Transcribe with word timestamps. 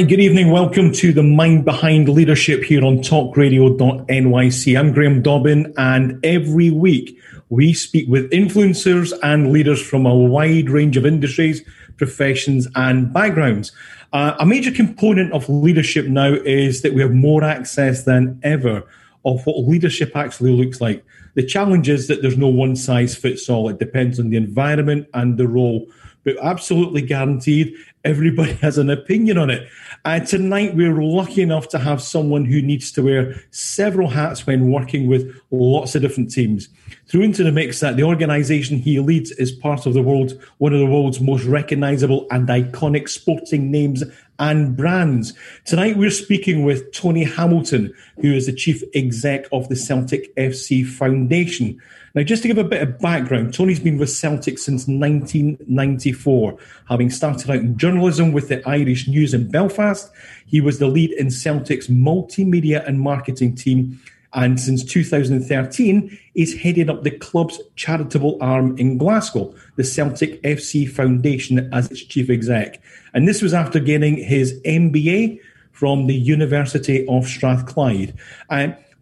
Hi, 0.00 0.06
good 0.06 0.20
evening. 0.20 0.50
Welcome 0.50 0.92
to 0.92 1.12
the 1.12 1.22
Mind 1.22 1.66
Behind 1.66 2.08
Leadership 2.08 2.62
here 2.62 2.82
on 2.86 3.00
talkradio.nyc. 3.00 4.78
I'm 4.78 4.92
Graham 4.92 5.20
Dobbin, 5.20 5.74
and 5.76 6.24
every 6.24 6.70
week 6.70 7.20
we 7.50 7.74
speak 7.74 8.08
with 8.08 8.30
influencers 8.30 9.12
and 9.22 9.52
leaders 9.52 9.86
from 9.86 10.06
a 10.06 10.16
wide 10.16 10.70
range 10.70 10.96
of 10.96 11.04
industries, 11.04 11.62
professions, 11.98 12.66
and 12.76 13.12
backgrounds. 13.12 13.72
Uh, 14.14 14.34
a 14.40 14.46
major 14.46 14.70
component 14.70 15.34
of 15.34 15.46
leadership 15.50 16.06
now 16.06 16.32
is 16.32 16.80
that 16.80 16.94
we 16.94 17.02
have 17.02 17.12
more 17.12 17.44
access 17.44 18.04
than 18.04 18.40
ever 18.42 18.82
of 19.26 19.44
what 19.44 19.68
leadership 19.68 20.16
actually 20.16 20.52
looks 20.52 20.80
like. 20.80 21.04
The 21.34 21.44
challenge 21.44 21.90
is 21.90 22.08
that 22.08 22.22
there's 22.22 22.38
no 22.38 22.48
one 22.48 22.74
size 22.74 23.14
fits 23.14 23.50
all. 23.50 23.68
It 23.68 23.78
depends 23.78 24.18
on 24.18 24.30
the 24.30 24.38
environment 24.38 25.08
and 25.12 25.36
the 25.36 25.46
role 25.46 25.86
but 26.24 26.36
absolutely 26.42 27.02
guaranteed 27.02 27.74
everybody 28.04 28.52
has 28.54 28.78
an 28.78 28.90
opinion 28.90 29.38
on 29.38 29.50
it. 29.50 29.68
And 30.04 30.26
tonight 30.26 30.74
we're 30.74 31.02
lucky 31.02 31.42
enough 31.42 31.68
to 31.68 31.78
have 31.78 32.00
someone 32.00 32.44
who 32.44 32.62
needs 32.62 32.90
to 32.92 33.02
wear 33.02 33.34
several 33.50 34.08
hats 34.08 34.46
when 34.46 34.70
working 34.70 35.06
with 35.06 35.38
lots 35.50 35.94
of 35.94 36.02
different 36.02 36.30
teams. 36.30 36.68
Through 37.06 37.22
into 37.22 37.44
the 37.44 37.52
mix 37.52 37.80
that 37.80 37.96
the 37.96 38.04
organization 38.04 38.78
he 38.78 39.00
leads 39.00 39.30
is 39.32 39.52
part 39.52 39.86
of 39.86 39.94
the 39.94 40.02
world, 40.02 40.40
one 40.58 40.72
of 40.72 40.78
the 40.78 40.86
world's 40.86 41.20
most 41.20 41.44
recognizable 41.44 42.26
and 42.30 42.48
iconic 42.48 43.08
sporting 43.08 43.70
names 43.70 44.02
and 44.38 44.76
brands. 44.76 45.34
Tonight 45.66 45.98
we're 45.98 46.10
speaking 46.10 46.64
with 46.64 46.90
Tony 46.92 47.24
Hamilton, 47.24 47.92
who 48.20 48.32
is 48.32 48.46
the 48.46 48.52
chief 48.52 48.82
exec 48.94 49.46
of 49.52 49.68
the 49.68 49.76
Celtic 49.76 50.34
FC 50.36 50.86
Foundation. 50.86 51.80
Now, 52.14 52.22
just 52.24 52.42
to 52.42 52.48
give 52.48 52.58
a 52.58 52.64
bit 52.64 52.82
of 52.82 52.98
background, 52.98 53.54
Tony's 53.54 53.78
been 53.78 53.98
with 53.98 54.10
Celtic 54.10 54.58
since 54.58 54.88
1994, 54.88 56.58
having 56.88 57.08
started 57.08 57.50
out 57.50 57.58
in 57.58 57.78
journalism 57.78 58.32
with 58.32 58.48
the 58.48 58.68
Irish 58.68 59.06
News 59.06 59.32
in 59.32 59.48
Belfast. 59.48 60.10
He 60.46 60.60
was 60.60 60.80
the 60.80 60.88
lead 60.88 61.12
in 61.12 61.30
Celtic's 61.30 61.86
multimedia 61.86 62.86
and 62.86 63.00
marketing 63.00 63.54
team. 63.54 64.00
And 64.32 64.60
since 64.60 64.84
2013, 64.84 66.18
he's 66.34 66.56
headed 66.56 66.90
up 66.90 67.04
the 67.04 67.10
club's 67.12 67.60
charitable 67.76 68.38
arm 68.40 68.76
in 68.76 68.98
Glasgow, 68.98 69.54
the 69.76 69.84
Celtic 69.84 70.42
FC 70.42 70.90
Foundation, 70.90 71.68
as 71.72 71.90
its 71.90 72.02
chief 72.02 72.28
exec. 72.28 72.80
And 73.14 73.28
this 73.28 73.42
was 73.42 73.54
after 73.54 73.78
gaining 73.78 74.16
his 74.16 74.60
MBA 74.62 75.40
from 75.72 76.06
the 76.08 76.14
University 76.14 77.06
of 77.06 77.26
Strathclyde. 77.26 78.14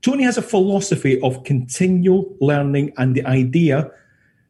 Tony 0.03 0.23
has 0.23 0.39
a 0.39 0.43
philosophy 0.43 1.21
of 1.21 1.45
continual 1.45 2.35
learning 2.41 2.93
and 2.97 3.15
the 3.15 3.25
idea 3.27 3.91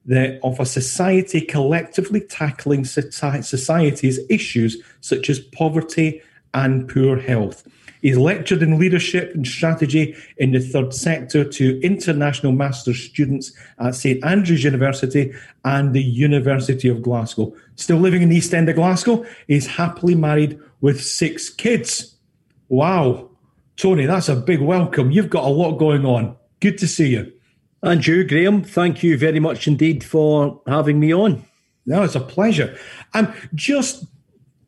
that 0.05 0.41
of 0.43 0.59
a 0.59 0.67
society 0.67 1.41
collectively 1.41 2.21
tackling 2.21 2.85
society's 2.85 4.21
issues 4.31 4.83
such 5.01 5.29
as 5.29 5.39
poverty 5.39 6.23
and 6.55 6.89
poor 6.89 7.19
health. 7.19 7.67
He's 8.01 8.17
lectured 8.17 8.63
in 8.63 8.79
leadership 8.79 9.35
and 9.35 9.47
strategy 9.47 10.17
in 10.37 10.53
the 10.53 10.61
third 10.61 10.95
sector 10.95 11.45
to 11.45 11.81
international 11.83 12.53
master's 12.53 13.03
students 13.03 13.53
at 13.81 13.95
St 13.95 14.25
Andrews 14.25 14.65
University 14.65 15.33
and 15.65 15.93
the 15.93 16.03
University 16.03 16.89
of 16.89 17.03
Glasgow. 17.03 17.55
Still 17.75 17.99
living 17.99 18.23
in 18.23 18.29
the 18.29 18.37
East 18.37 18.55
End 18.55 18.69
of 18.69 18.77
Glasgow, 18.77 19.27
he's 19.47 19.67
happily 19.67 20.15
married 20.15 20.61
with 20.81 21.03
six 21.03 21.51
kids. 21.51 22.15
Wow. 22.69 23.28
Tony, 23.79 24.07
that's 24.07 24.29
a 24.29 24.35
big 24.35 24.61
welcome. 24.61 25.13
You've 25.13 25.31
got 25.31 25.45
a 25.45 25.49
lot 25.49 25.79
going 25.79 26.05
on. 26.05 26.37
Good 26.59 26.79
to 26.79 26.89
see 26.89 27.11
you. 27.11 27.33
And 27.81 28.05
you, 28.05 28.25
Graham, 28.25 28.65
thank 28.65 29.05
you 29.05 29.17
very 29.17 29.39
much 29.39 29.69
indeed 29.69 30.03
for 30.03 30.61
having 30.67 30.99
me 30.99 31.15
on. 31.15 31.45
No, 31.87 32.03
it's 32.03 32.17
a 32.17 32.21
pleasure. 32.21 32.77
And 33.15 33.33
just, 33.55 34.05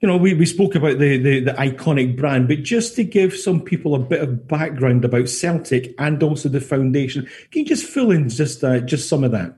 you 0.00 0.06
know, 0.06 0.16
we, 0.16 0.34
we 0.34 0.46
spoke 0.46 0.76
about 0.76 1.00
the, 1.00 1.18
the, 1.18 1.40
the 1.40 1.52
iconic 1.54 2.16
brand, 2.16 2.46
but 2.46 2.62
just 2.62 2.94
to 2.96 3.04
give 3.04 3.34
some 3.34 3.60
people 3.60 3.96
a 3.96 3.98
bit 3.98 4.22
of 4.22 4.46
background 4.46 5.04
about 5.04 5.28
Celtic 5.28 5.92
and 5.98 6.22
also 6.22 6.48
the 6.48 6.60
foundation, 6.60 7.28
can 7.50 7.62
you 7.62 7.66
just 7.66 7.86
fill 7.86 8.12
in 8.12 8.28
just 8.28 8.62
uh, 8.62 8.78
just 8.78 9.08
some 9.08 9.24
of 9.24 9.32
that? 9.32 9.56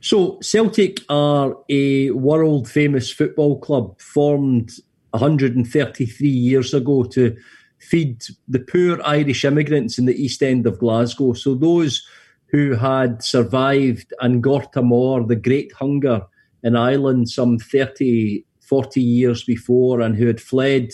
So, 0.00 0.40
Celtic 0.40 1.02
are 1.08 1.56
a 1.68 2.10
world 2.10 2.68
famous 2.68 3.12
football 3.12 3.60
club 3.60 4.00
formed 4.00 4.72
133 5.12 6.28
years 6.28 6.74
ago 6.74 7.04
to 7.04 7.36
feed 7.80 8.22
the 8.46 8.60
poor 8.60 9.00
Irish 9.04 9.44
immigrants 9.44 9.98
in 9.98 10.06
the 10.06 10.14
East 10.14 10.42
End 10.42 10.66
of 10.66 10.78
Glasgow. 10.78 11.32
So 11.32 11.54
those 11.54 12.06
who 12.46 12.74
had 12.74 13.22
survived 13.22 14.12
An 14.20 14.40
Gorta 14.40 14.82
Mór, 14.82 15.26
the 15.26 15.36
Great 15.36 15.72
Hunger 15.72 16.22
in 16.62 16.76
Ireland, 16.76 17.30
some 17.30 17.58
30, 17.58 18.44
40 18.60 19.00
years 19.00 19.44
before, 19.44 20.00
and 20.00 20.16
who 20.16 20.26
had 20.26 20.40
fled. 20.40 20.90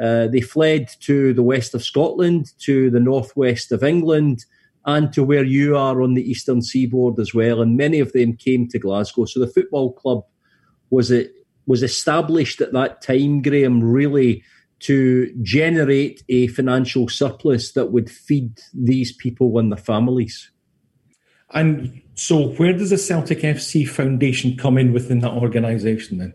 Uh, 0.00 0.26
they 0.28 0.40
fled 0.40 0.88
to 1.00 1.34
the 1.34 1.42
west 1.42 1.74
of 1.74 1.84
Scotland, 1.84 2.52
to 2.60 2.90
the 2.90 3.00
northwest 3.00 3.72
of 3.72 3.82
England, 3.82 4.44
and 4.84 5.12
to 5.12 5.22
where 5.22 5.44
you 5.44 5.76
are 5.76 6.02
on 6.02 6.14
the 6.14 6.28
eastern 6.28 6.62
seaboard 6.62 7.18
as 7.18 7.34
well. 7.34 7.60
And 7.60 7.76
many 7.76 8.00
of 8.00 8.12
them 8.12 8.36
came 8.36 8.68
to 8.68 8.78
Glasgow. 8.78 9.24
So 9.24 9.40
the 9.40 9.52
football 9.52 9.92
club 9.92 10.24
was 10.90 11.10
it 11.10 11.32
was 11.66 11.82
established 11.82 12.60
at 12.60 12.72
that 12.72 13.00
time, 13.02 13.40
Graham, 13.40 13.82
really 13.82 14.42
to 14.82 15.32
generate 15.42 16.22
a 16.28 16.48
financial 16.48 17.08
surplus 17.08 17.72
that 17.72 17.92
would 17.92 18.10
feed 18.10 18.60
these 18.74 19.12
people 19.12 19.58
and 19.58 19.70
their 19.70 19.78
families. 19.78 20.50
And 21.50 22.02
so, 22.14 22.48
where 22.52 22.72
does 22.72 22.90
the 22.90 22.98
Celtic 22.98 23.40
FC 23.40 23.88
Foundation 23.88 24.56
come 24.56 24.78
in 24.78 24.92
within 24.92 25.20
that 25.20 25.32
organisation 25.32 26.18
then? 26.18 26.34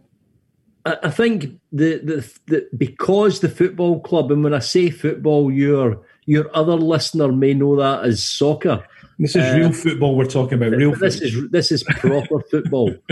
I 0.86 1.10
think 1.10 1.60
the, 1.74 1.98
the, 1.98 2.40
the 2.46 2.70
because 2.78 3.42
the 3.42 3.50
football 3.50 4.00
club, 4.00 4.32
and 4.32 4.44
when 4.44 4.54
I 4.54 4.60
say 4.60 4.90
football, 4.90 5.52
your 5.52 6.02
your 6.26 6.56
other 6.56 6.76
listener 6.76 7.32
may 7.32 7.54
know 7.54 7.76
that 7.76 8.06
as 8.06 8.24
soccer. 8.24 8.86
This 9.20 9.36
is 9.36 9.44
uh, 9.44 9.58
real 9.58 9.72
football 9.72 10.16
we're 10.16 10.26
talking 10.26 10.56
about. 10.56 10.72
Real. 10.72 10.96
This 10.96 11.20
football. 11.20 11.46
is 11.46 11.52
this 11.52 11.72
is 11.72 11.84
proper 11.84 12.42
football. 12.52 12.96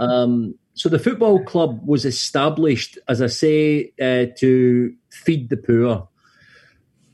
Um, 0.00 0.54
so 0.74 0.88
the 0.88 1.00
football 1.00 1.42
club 1.42 1.80
was 1.84 2.04
established, 2.04 3.00
as 3.08 3.20
I 3.20 3.26
say, 3.26 3.92
uh, 4.00 4.26
to 4.38 4.94
feed 5.10 5.50
the 5.50 5.56
poor. 5.56 6.08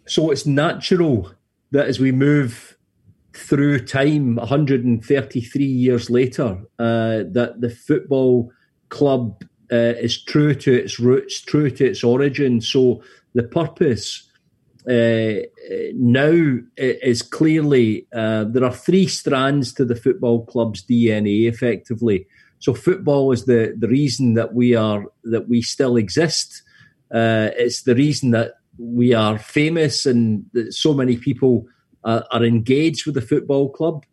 So 0.05 0.31
it's 0.31 0.45
natural 0.45 1.33
that 1.71 1.87
as 1.87 1.99
we 1.99 2.13
move 2.13 2.77
through 3.33 3.87
time, 3.87 4.37
133 4.37 5.65
years 5.65 6.11
later, 6.11 6.59
uh, 6.79 7.25
that 7.33 7.55
the 7.63 7.71
football 7.71 8.53
club 8.91 9.43
uh, 9.73 9.97
is 9.97 10.23
true 10.23 10.55
to 10.57 10.73
its 10.73 11.01
roots, 11.01 11.41
true 11.41 11.71
to 11.71 11.87
its 11.87 12.05
origin. 12.05 12.61
So 12.61 13.03
the 13.33 13.45
purpose 13.45 14.29
uh, 14.89 15.35
now 15.95 16.59
is 16.77 17.23
clearly 17.23 18.07
uh, 18.13 18.45
there 18.45 18.65
are 18.65 18.73
three 18.73 19.07
strands 19.07 19.73
to 19.75 19.85
the 19.85 19.97
football 19.97 20.45
club's 20.45 20.85
DNA, 20.85 21.49
effectively. 21.49 22.27
So 22.59 22.75
football 22.75 23.33
is 23.33 23.47
the 23.47 23.75
the 23.79 23.89
reason 23.89 24.35
that 24.35 24.55
we 24.55 24.75
are 24.75 25.05
that 25.25 25.49
we 25.49 25.63
still 25.63 25.97
exist. 25.97 26.63
Uh, 27.13 27.51
it's 27.57 27.83
the 27.83 27.95
reason 27.95 28.31
that 28.33 28.55
we 28.79 29.15
are 29.15 29.39
famous 29.39 30.05
and 30.05 30.45
that 30.53 30.73
so 30.73 30.93
many 30.93 31.17
people 31.17 31.67
are, 32.03 32.25
are 32.31 32.45
engaged 32.45 33.07
with 33.07 33.15
the 33.15 33.21
football 33.21 33.71
club. 33.71 34.05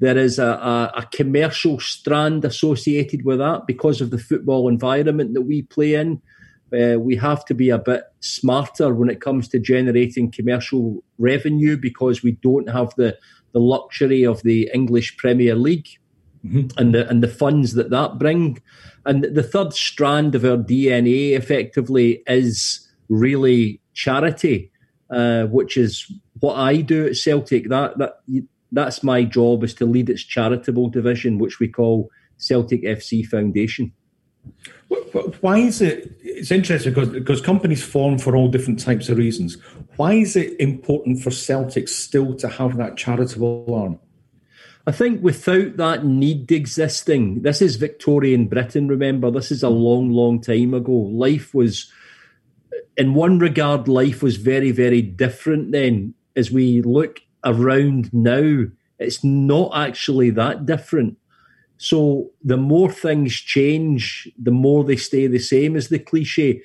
There 0.00 0.18
is 0.18 0.38
a, 0.38 0.46
a, 0.46 0.92
a, 0.96 1.08
commercial 1.12 1.80
strand 1.80 2.44
associated 2.44 3.24
with 3.24 3.38
that 3.38 3.66
because 3.66 4.00
of 4.00 4.10
the 4.10 4.18
football 4.18 4.68
environment 4.68 5.34
that 5.34 5.42
we 5.42 5.62
play 5.62 5.94
in. 5.94 6.20
Uh, 6.74 6.98
we 6.98 7.16
have 7.16 7.44
to 7.44 7.54
be 7.54 7.70
a 7.70 7.78
bit 7.78 8.04
smarter 8.20 8.92
when 8.94 9.08
it 9.08 9.20
comes 9.20 9.48
to 9.48 9.58
generating 9.58 10.30
commercial 10.30 11.04
revenue 11.18 11.76
because 11.76 12.22
we 12.22 12.32
don't 12.32 12.68
have 12.68 12.94
the, 12.96 13.16
the 13.52 13.60
luxury 13.60 14.24
of 14.24 14.42
the 14.42 14.70
English 14.74 15.16
Premier 15.16 15.54
League 15.54 15.88
mm-hmm. 16.44 16.66
and 16.78 16.94
the 16.94 17.08
and 17.08 17.22
the 17.22 17.28
funds 17.28 17.74
that 17.74 17.90
that 17.90 18.18
bring. 18.18 18.60
And 19.06 19.24
the 19.24 19.42
third 19.42 19.72
strand 19.72 20.34
of 20.34 20.44
our 20.44 20.56
DNA, 20.56 21.32
effectively, 21.32 22.22
is 22.26 22.88
really 23.08 23.80
charity, 23.92 24.70
uh, 25.10 25.44
which 25.44 25.76
is 25.76 26.10
what 26.40 26.56
I 26.56 26.80
do 26.80 27.06
at 27.06 27.16
Celtic. 27.16 27.68
That 27.68 27.98
that 27.98 28.20
that's 28.72 29.02
my 29.02 29.24
job 29.24 29.62
is 29.64 29.74
to 29.74 29.86
lead 29.86 30.10
its 30.10 30.24
charitable 30.24 30.88
division, 30.90 31.38
which 31.38 31.60
we 31.60 31.68
call 31.68 32.10
Celtic 32.38 32.82
FC 32.82 33.24
Foundation. 33.24 33.92
Why 35.40 35.58
is 35.58 35.80
it? 35.80 36.16
It's 36.22 36.50
interesting 36.50 36.92
because 36.92 37.08
because 37.08 37.40
companies 37.40 37.82
form 37.82 38.18
for 38.18 38.36
all 38.36 38.48
different 38.48 38.80
types 38.80 39.08
of 39.08 39.18
reasons. 39.18 39.56
Why 39.96 40.14
is 40.14 40.36
it 40.36 40.58
important 40.60 41.22
for 41.22 41.30
Celtic 41.30 41.88
still 41.88 42.34
to 42.36 42.48
have 42.48 42.76
that 42.76 42.96
charitable 42.96 43.72
arm? 43.72 43.98
I 44.86 44.92
think 44.92 45.22
without 45.22 45.78
that 45.78 46.04
need 46.04 46.52
existing, 46.52 47.42
this 47.42 47.62
is 47.62 47.76
Victorian 47.76 48.48
Britain, 48.48 48.86
remember, 48.86 49.30
this 49.30 49.50
is 49.50 49.62
a 49.62 49.70
long, 49.70 50.10
long 50.10 50.42
time 50.42 50.74
ago. 50.74 50.92
Life 50.92 51.54
was, 51.54 51.90
in 52.96 53.14
one 53.14 53.38
regard, 53.38 53.88
life 53.88 54.22
was 54.22 54.36
very, 54.36 54.72
very 54.72 55.00
different 55.00 55.72
then. 55.72 56.14
As 56.36 56.50
we 56.50 56.82
look 56.82 57.20
around 57.44 58.12
now, 58.12 58.64
it's 58.98 59.24
not 59.24 59.70
actually 59.74 60.30
that 60.30 60.66
different. 60.66 61.16
So 61.76 62.30
the 62.42 62.56
more 62.56 62.90
things 62.90 63.34
change, 63.34 64.28
the 64.38 64.50
more 64.50 64.84
they 64.84 64.96
stay 64.96 65.26
the 65.26 65.38
same, 65.38 65.76
is 65.76 65.88
the 65.88 65.98
cliche. 65.98 66.62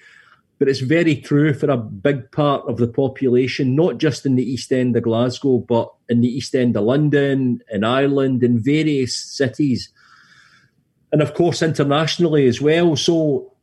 but 0.59 0.67
it's 0.67 0.81
very 0.81 1.15
true 1.15 1.53
for 1.53 1.71
a 1.71 1.77
big 1.77 2.29
part 2.31 2.67
of 2.67 2.77
the 2.77 2.87
population, 2.87 3.75
not 3.75 3.97
just 3.97 4.25
in 4.25 4.35
the 4.35 4.43
East 4.43 4.71
End 4.73 4.95
of 4.95 5.03
Glasgow, 5.03 5.59
but 5.59 5.91
in 6.09 6.19
the 6.19 6.27
East 6.27 6.53
End 6.53 6.75
of 6.75 6.83
London, 6.83 7.61
in 7.71 7.85
Ireland, 7.85 8.43
in 8.43 8.59
various 8.61 9.15
cities, 9.15 9.89
and 11.13 11.21
of 11.21 11.33
course 11.33 11.61
internationally 11.61 12.45
as 12.45 12.59
well. 12.59 12.97
So 12.97 13.53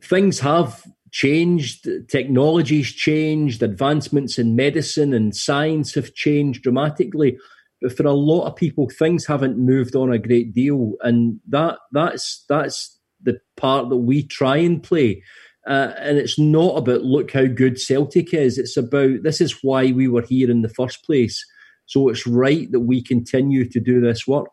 things 0.00 0.40
have 0.40 0.82
changed, 1.10 1.86
technology's 2.08 2.90
changed, 2.90 3.62
advancements 3.62 4.38
in 4.38 4.56
medicine 4.56 5.12
and 5.12 5.36
science 5.36 5.94
have 5.94 6.14
changed 6.14 6.62
dramatically. 6.62 7.36
But 7.82 7.96
for 7.96 8.06
a 8.06 8.12
lot 8.12 8.46
of 8.46 8.56
people, 8.56 8.88
things 8.88 9.26
haven't 9.26 9.58
moved 9.58 9.96
on 9.96 10.12
a 10.12 10.18
great 10.18 10.54
deal, 10.54 10.94
and 11.00 11.40
that 11.48 11.78
that's 11.90 12.44
that's 12.48 12.98
the 13.20 13.40
part 13.56 13.88
that 13.90 13.96
we 13.96 14.22
try 14.22 14.56
and 14.56 14.82
play. 14.82 15.22
Uh, 15.66 15.92
and 15.98 16.16
it's 16.18 16.38
not 16.38 16.76
about 16.76 17.02
look 17.02 17.32
how 17.32 17.46
good 17.46 17.80
Celtic 17.80 18.32
is. 18.32 18.56
It's 18.56 18.76
about 18.76 19.24
this 19.24 19.40
is 19.40 19.62
why 19.62 19.90
we 19.90 20.06
were 20.06 20.22
here 20.22 20.50
in 20.50 20.62
the 20.62 20.68
first 20.68 21.04
place. 21.04 21.44
So 21.86 22.08
it's 22.08 22.26
right 22.26 22.70
that 22.70 22.80
we 22.80 23.02
continue 23.02 23.68
to 23.68 23.80
do 23.80 24.00
this 24.00 24.26
work. 24.26 24.50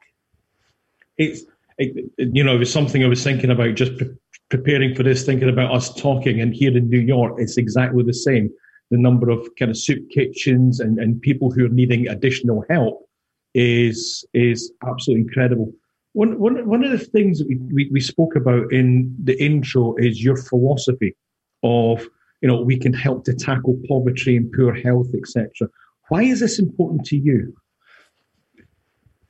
It's 1.17 1.43
it, 1.77 2.11
you 2.17 2.43
know 2.43 2.55
it 2.55 2.59
was 2.59 2.73
something 2.73 3.03
I 3.03 3.07
was 3.07 3.23
thinking 3.23 3.51
about 3.51 3.75
just 3.75 3.95
pre- 3.97 4.15
preparing 4.49 4.95
for 4.95 5.03
this, 5.03 5.23
thinking 5.23 5.49
about 5.49 5.71
us 5.71 5.93
talking. 5.93 6.41
And 6.41 6.53
here 6.53 6.75
in 6.75 6.89
New 6.89 6.99
York, 6.99 7.35
it's 7.37 7.57
exactly 7.57 8.03
the 8.03 8.13
same. 8.13 8.49
The 8.89 8.97
number 8.97 9.29
of 9.29 9.47
kind 9.59 9.69
of 9.69 9.77
soup 9.77 10.09
kitchens 10.09 10.79
and, 10.79 10.97
and 10.97 11.21
people 11.21 11.51
who 11.51 11.65
are 11.65 11.69
needing 11.69 12.07
additional 12.07 12.65
help 12.69 13.08
is 13.53 14.25
is 14.33 14.71
absolutely 14.87 15.23
incredible. 15.23 15.71
One, 16.13 16.39
one, 16.39 16.67
one 16.67 16.83
of 16.83 16.91
the 16.91 16.97
things 16.97 17.39
that 17.39 17.47
we, 17.47 17.57
we, 17.71 17.89
we 17.91 18.01
spoke 18.01 18.35
about 18.35 18.73
in 18.73 19.15
the 19.23 19.41
intro 19.41 19.95
is 19.97 20.23
your 20.23 20.35
philosophy 20.35 21.15
of, 21.61 22.03
you 22.41 22.47
know, 22.47 22.61
we 22.61 22.79
can 22.79 22.93
help 22.93 23.25
to 23.25 23.33
tackle 23.33 23.79
poverty 23.87 24.37
and 24.37 24.51
poor 24.51 24.73
health, 24.73 25.09
etc. 25.15 25.69
Why 26.07 26.23
is 26.23 26.39
this 26.39 26.57
important 26.57 27.05
to 27.05 27.15
you? 27.15 27.55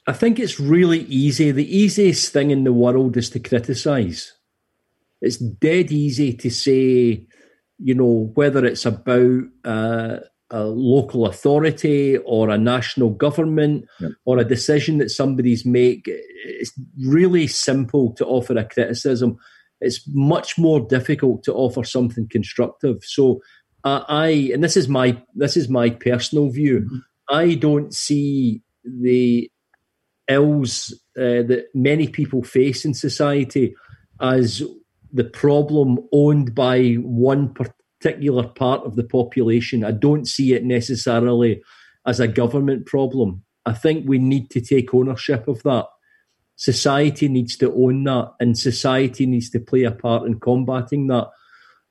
I 0.07 0.13
think 0.13 0.39
it's 0.39 0.59
really 0.59 1.01
easy. 1.01 1.51
The 1.51 1.77
easiest 1.77 2.31
thing 2.31 2.49
in 2.49 2.63
the 2.63 2.73
world 2.73 3.17
is 3.17 3.29
to 3.31 3.39
criticize. 3.39 4.33
It's 5.21 5.37
dead 5.37 5.91
easy 5.91 6.33
to 6.33 6.49
say, 6.49 7.27
you 7.77 7.93
know, 7.93 8.31
whether 8.33 8.65
it's 8.65 8.85
about 8.85 9.43
uh, 9.65 10.19
a 10.51 10.63
local 10.63 11.25
authority 11.25 12.17
or 12.19 12.49
a 12.49 12.57
national 12.57 13.11
government 13.11 13.85
yep. 13.99 14.11
or 14.25 14.39
a 14.39 14.45
decision 14.45 14.97
that 14.97 15.09
somebody's 15.09 15.65
make 15.65 16.03
it's 16.07 16.73
really 17.05 17.47
simple 17.47 18.13
to 18.13 18.25
offer 18.25 18.57
a 18.57 18.65
criticism 18.65 19.37
it's 19.81 20.03
much 20.07 20.57
more 20.57 20.79
difficult 20.79 21.43
to 21.43 21.53
offer 21.53 21.83
something 21.83 22.27
constructive 22.29 22.97
so 23.03 23.39
uh, 23.83 24.03
i 24.07 24.49
and 24.53 24.63
this 24.63 24.75
is 24.75 24.87
my 24.87 25.21
this 25.35 25.55
is 25.55 25.69
my 25.69 25.89
personal 25.89 26.49
view 26.49 26.79
mm-hmm. 26.79 26.97
i 27.29 27.53
don't 27.53 27.93
see 27.93 28.61
the 28.83 29.49
ills 30.27 30.93
uh, 31.17 31.43
that 31.43 31.65
many 31.73 32.07
people 32.07 32.43
face 32.43 32.85
in 32.85 32.93
society 32.93 33.75
as 34.21 34.63
the 35.11 35.23
problem 35.23 35.99
owned 36.11 36.53
by 36.53 36.93
one 36.95 37.53
particular 37.99 38.47
part 38.47 38.85
of 38.85 38.95
the 38.95 39.03
population. 39.03 39.83
I 39.83 39.91
don't 39.91 40.27
see 40.27 40.53
it 40.53 40.63
necessarily 40.63 41.61
as 42.05 42.19
a 42.19 42.27
government 42.27 42.85
problem. 42.85 43.43
I 43.65 43.73
think 43.73 44.07
we 44.07 44.19
need 44.19 44.49
to 44.51 44.61
take 44.61 44.93
ownership 44.93 45.47
of 45.47 45.63
that. 45.63 45.85
Society 46.55 47.27
needs 47.27 47.55
to 47.57 47.73
own 47.73 48.03
that, 48.05 48.33
and 48.39 48.57
society 48.57 49.25
needs 49.25 49.49
to 49.51 49.59
play 49.59 49.83
a 49.83 49.91
part 49.91 50.25
in 50.25 50.39
combating 50.39 51.07
that. 51.07 51.29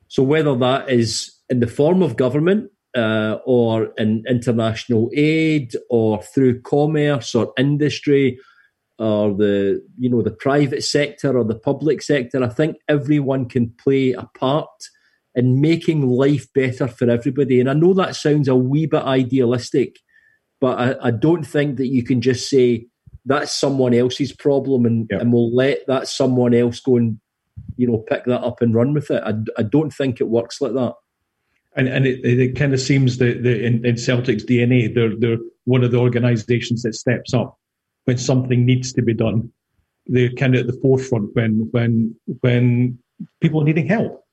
So, 0.09 0.23
whether 0.23 0.55
that 0.57 0.91
is 0.91 1.35
in 1.49 1.61
the 1.61 1.67
form 1.67 2.03
of 2.03 2.17
government 2.17 2.71
uh, 2.97 3.39
or 3.47 3.93
in 3.97 4.25
international 4.29 5.11
aid 5.15 5.75
or 5.89 6.23
through 6.23 6.63
commerce 6.63 7.35
or 7.35 7.53
industry 7.59 8.39
or 8.99 9.35
the 9.35 9.83
you 9.97 10.11
know 10.11 10.23
the 10.23 10.33
private 10.33 10.85
sector 10.85 11.39
or 11.39 11.45
the 11.45 11.59
public 11.59 12.03
sector, 12.03 12.43
I 12.43 12.49
think 12.49 12.77
everyone 12.89 13.49
can 13.49 13.71
play 13.71 14.13
a 14.13 14.29
part 14.39 14.69
in 15.35 15.61
making 15.61 16.09
life 16.09 16.53
better 16.53 16.89
for 16.89 17.09
everybody. 17.09 17.61
And 17.61 17.71
I 17.71 17.75
know 17.75 17.95
that 17.95 18.17
sounds 18.17 18.49
a 18.49 18.57
wee 18.57 18.87
bit 18.87 19.03
idealistic, 19.03 19.97
but 20.61 20.79
I, 20.79 21.09
I 21.09 21.11
don't 21.11 21.45
think 21.45 21.77
that 21.77 21.89
you 21.89 22.03
can 22.03 22.21
just 22.21 22.49
say 22.49 22.87
that's 23.25 23.53
someone 23.53 23.95
else's 23.95 24.33
problem 24.33 24.87
and, 24.87 25.07
yep. 25.11 25.21
and 25.21 25.33
we'll 25.33 25.55
let 25.55 25.87
that 25.87 26.09
someone 26.09 26.55
else 26.55 26.81
go 26.81 26.97
and 26.97 27.21
you 27.77 27.87
know 27.87 27.99
pick 27.99 28.25
that 28.25 28.41
up 28.43 28.61
and 28.61 28.75
run 28.75 28.95
with 28.95 29.11
it. 29.11 29.23
I, 29.25 29.35
I 29.59 29.63
don't 29.63 29.91
think 29.91 30.21
it 30.21 30.29
works 30.29 30.61
like 30.61 30.73
that. 30.73 30.95
And 31.77 31.89
and 31.89 32.07
it, 32.07 32.25
it 32.25 32.57
kind 32.57 32.73
of 32.73 32.81
seems 32.81 33.19
that 33.19 33.43
the, 33.43 33.65
in, 33.65 33.85
in 33.85 33.97
Celtic's 33.97 34.45
DNA, 34.45 34.93
they're 34.93 35.15
they're 35.17 35.39
one 35.65 35.85
of 35.85 35.93
the 35.93 35.99
organisations 35.99 36.83
that 36.83 36.95
steps 36.95 37.35
up 37.35 37.59
when 38.05 38.19
something 38.19 38.65
needs 38.65 38.93
to 38.95 39.03
be 39.03 39.15
done. 39.15 39.53
They're 40.07 40.33
kind 40.33 40.55
of 40.55 40.63
at 40.63 40.67
the 40.67 40.81
forefront 40.81 41.35
when 41.35 41.69
when 41.71 42.17
when 42.41 42.99
people 43.41 43.61
are 43.61 43.65
needing 43.65 43.87
help. 43.87 44.25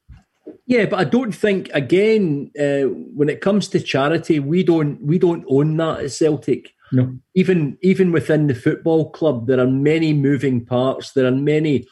Yeah, 0.67 0.85
but 0.85 0.99
I 0.99 1.03
don't 1.03 1.33
think 1.33 1.69
again 1.73 2.51
uh, 2.59 2.89
when 3.13 3.29
it 3.29 3.41
comes 3.41 3.67
to 3.69 3.79
charity, 3.79 4.39
we 4.39 4.63
don't 4.63 5.01
we 5.01 5.19
don't 5.19 5.45
own 5.47 5.77
that 5.77 5.99
at 5.99 6.11
Celtic. 6.11 6.71
No. 6.91 7.17
Even 7.35 7.77
even 7.81 8.11
within 8.11 8.47
the 8.47 8.55
football 8.55 9.11
club, 9.11 9.47
there 9.47 9.59
are 9.59 9.67
many 9.67 10.13
moving 10.13 10.65
parts. 10.65 11.11
There 11.11 11.27
are 11.27 11.31
many 11.31 11.85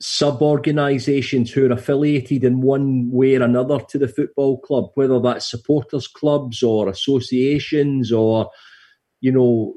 sub 0.00 0.40
organisations 0.40 1.50
who 1.50 1.66
are 1.66 1.72
affiliated 1.72 2.42
in 2.44 2.62
one 2.62 3.10
way 3.10 3.34
or 3.36 3.42
another 3.42 3.80
to 3.90 3.98
the 3.98 4.08
football 4.08 4.58
club, 4.60 4.90
whether 4.94 5.20
that's 5.20 5.50
supporters 5.50 6.06
clubs 6.06 6.62
or 6.62 6.88
associations 6.88 8.12
or 8.12 8.50
you 9.20 9.32
know 9.32 9.74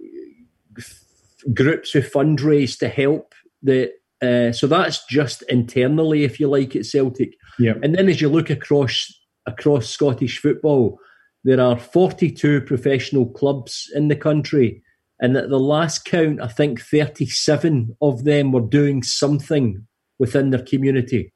groups 1.54 1.92
who 1.92 2.02
fundraise 2.02 2.78
to 2.78 2.88
help 2.88 3.34
the 3.62 3.92
uh, 4.24 4.54
so 4.54 4.68
that's 4.68 5.06
just 5.08 5.42
internally, 5.44 6.24
if 6.24 6.40
you 6.40 6.48
like, 6.48 6.76
at 6.78 6.86
Celtic. 6.86 7.36
Yeah. 7.60 7.74
And 7.82 7.96
then 7.96 8.10
as 8.10 8.22
you 8.22 8.30
look 8.30 8.50
across 8.50 9.14
across 9.46 9.90
Scottish 9.90 10.40
football, 10.40 11.00
there 11.44 11.60
are 11.60 11.78
42 11.78 12.62
professional 12.62 13.26
clubs 13.28 13.90
in 13.94 14.08
the 14.08 14.16
country. 14.16 14.82
And 15.20 15.36
at 15.38 15.50
the 15.50 15.60
last 15.60 16.06
count, 16.06 16.42
I 16.42 16.48
think 16.48 16.82
37 16.82 17.96
of 18.02 18.24
them 18.24 18.52
were 18.52 18.62
doing 18.62 19.04
something 19.04 19.86
within 20.20 20.50
their 20.50 20.64
community. 20.64 21.34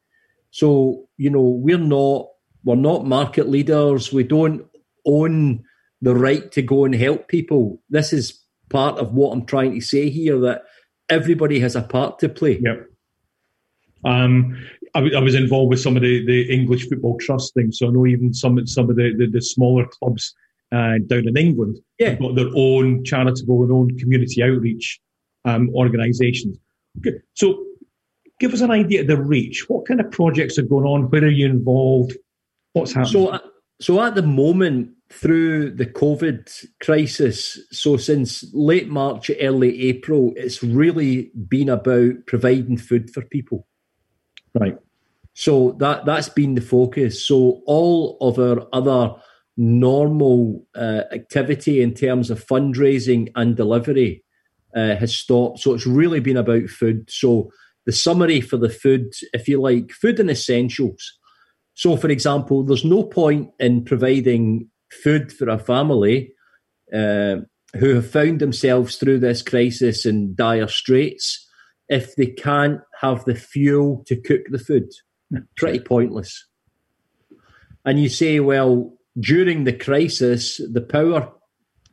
So, 0.51 1.07
you 1.17 1.29
know, 1.29 1.41
we're 1.41 1.77
not 1.77 2.27
we're 2.63 2.75
not 2.75 3.05
market 3.05 3.47
leaders. 3.47 4.12
We 4.12 4.24
don't 4.24 4.65
own 5.05 5.63
the 6.01 6.15
right 6.15 6.51
to 6.51 6.62
go 6.62 6.86
and 6.86 6.93
help 6.93 7.27
people. 7.27 7.81
This 7.89 8.13
is 8.13 8.39
part 8.69 8.97
of 8.97 9.13
what 9.13 9.31
I'm 9.31 9.45
trying 9.45 9.74
to 9.74 9.81
say 9.81 10.09
here 10.09 10.39
that 10.41 10.63
everybody 11.09 11.59
has 11.59 11.75
a 11.75 11.81
part 11.81 12.19
to 12.19 12.29
play. 12.29 12.59
Yep. 12.62 12.88
Um, 14.05 14.57
I, 14.97 15.17
I, 15.17 15.19
was 15.19 15.35
involved 15.35 15.69
with 15.69 15.79
some 15.79 15.95
of 15.95 16.01
the, 16.01 16.25
the 16.25 16.51
English 16.51 16.89
football 16.89 17.17
trust 17.19 17.53
things, 17.53 17.77
so 17.77 17.87
I 17.87 17.91
know 17.91 18.07
even 18.07 18.33
some 18.33 18.65
some 18.65 18.89
of 18.89 18.95
the, 18.95 19.13
the, 19.15 19.27
the 19.27 19.41
smaller 19.41 19.85
clubs 19.85 20.33
uh, 20.71 20.97
down 21.05 21.27
in 21.27 21.37
England 21.37 21.77
yeah. 21.99 22.09
have 22.09 22.19
got 22.19 22.35
their 22.35 22.49
own 22.55 23.03
charitable 23.03 23.63
and 23.63 23.71
own 23.71 23.97
community 23.99 24.41
outreach 24.43 24.99
um, 25.45 25.69
organisations. 25.75 26.57
Okay. 26.97 27.17
So, 27.35 27.63
give 28.39 28.53
us 28.53 28.61
an 28.61 28.71
idea 28.71 29.01
of 29.01 29.07
the 29.07 29.21
reach. 29.21 29.69
What 29.69 29.87
kind 29.87 29.99
of 29.99 30.11
projects 30.11 30.57
are 30.57 30.63
going 30.63 30.85
on? 30.85 31.09
Where 31.09 31.23
are 31.23 31.29
you 31.29 31.45
involved? 31.45 32.17
What's 32.73 32.93
happening? 32.93 33.27
So, 33.27 33.39
so 33.79 34.01
at 34.01 34.15
the 34.15 34.23
moment, 34.23 34.91
through 35.09 35.71
the 35.71 35.85
COVID 35.85 36.65
crisis, 36.81 37.59
so 37.71 37.95
since 37.95 38.43
late 38.53 38.89
March, 38.89 39.31
early 39.39 39.89
April, 39.89 40.33
it's 40.35 40.61
really 40.61 41.31
been 41.47 41.69
about 41.69 42.25
providing 42.25 42.77
food 42.77 43.13
for 43.13 43.21
people. 43.21 43.67
Right. 44.59 44.77
So 45.38 45.75
that 45.77 46.06
that's 46.06 46.29
been 46.29 46.56
the 46.56 46.62
focus. 46.62 47.24
So 47.24 47.62
all 47.67 48.17
of 48.22 48.39
our 48.39 48.67
other 48.74 49.13
normal 49.56 50.65
uh, 50.75 51.03
activity 51.12 51.79
in 51.84 51.94
terms 51.94 52.32
of 52.32 52.44
fundraising 52.44 53.32
and 53.36 53.56
delivery 53.56 54.24
uh, 54.75 54.96
has 54.96 55.15
stopped. 55.15 55.60
So 55.60 55.75
it's 55.75 55.86
really 55.86 56.20
been 56.22 56.38
about 56.38 56.70
food. 56.70 57.12
So 57.12 57.51
the 57.86 57.91
summary 57.91 58.41
for 58.41 58.58
the 58.58 58.70
food, 58.70 59.13
if 59.32 59.48
you 59.48 59.62
like, 59.62 59.91
food 59.91 60.20
and 60.20 60.32
essentials. 60.32 61.20
So, 61.75 61.98
for 61.98 62.10
example, 62.10 62.63
there's 62.63 62.84
no 62.84 63.03
point 63.03 63.51
in 63.60 63.86
providing 63.86 64.67
food 64.91 65.32
for 65.32 65.50
a 65.50 65.60
family 65.60 66.34
uh, 66.91 67.36
who 67.75 67.94
have 67.94 68.10
found 68.10 68.39
themselves 68.39 68.96
through 68.96 69.20
this 69.20 69.44
crisis 69.44 70.03
in 70.03 70.34
dire 70.34 70.67
straits 70.67 71.48
if 71.89 72.15
they 72.15 72.25
can't 72.25 72.82
have 73.01 73.24
the 73.25 73.36
fuel 73.36 74.03
to 74.08 74.20
cook 74.20 74.41
the 74.50 74.58
food. 74.58 74.89
Pretty 75.55 75.79
pointless. 75.79 76.46
And 77.86 78.00
you 78.00 78.10
say, 78.10 78.39
well, 78.39 78.93
during 79.19 79.63
the 79.63 79.74
crisis, 79.74 80.62
the 80.72 80.81
power 80.81 81.31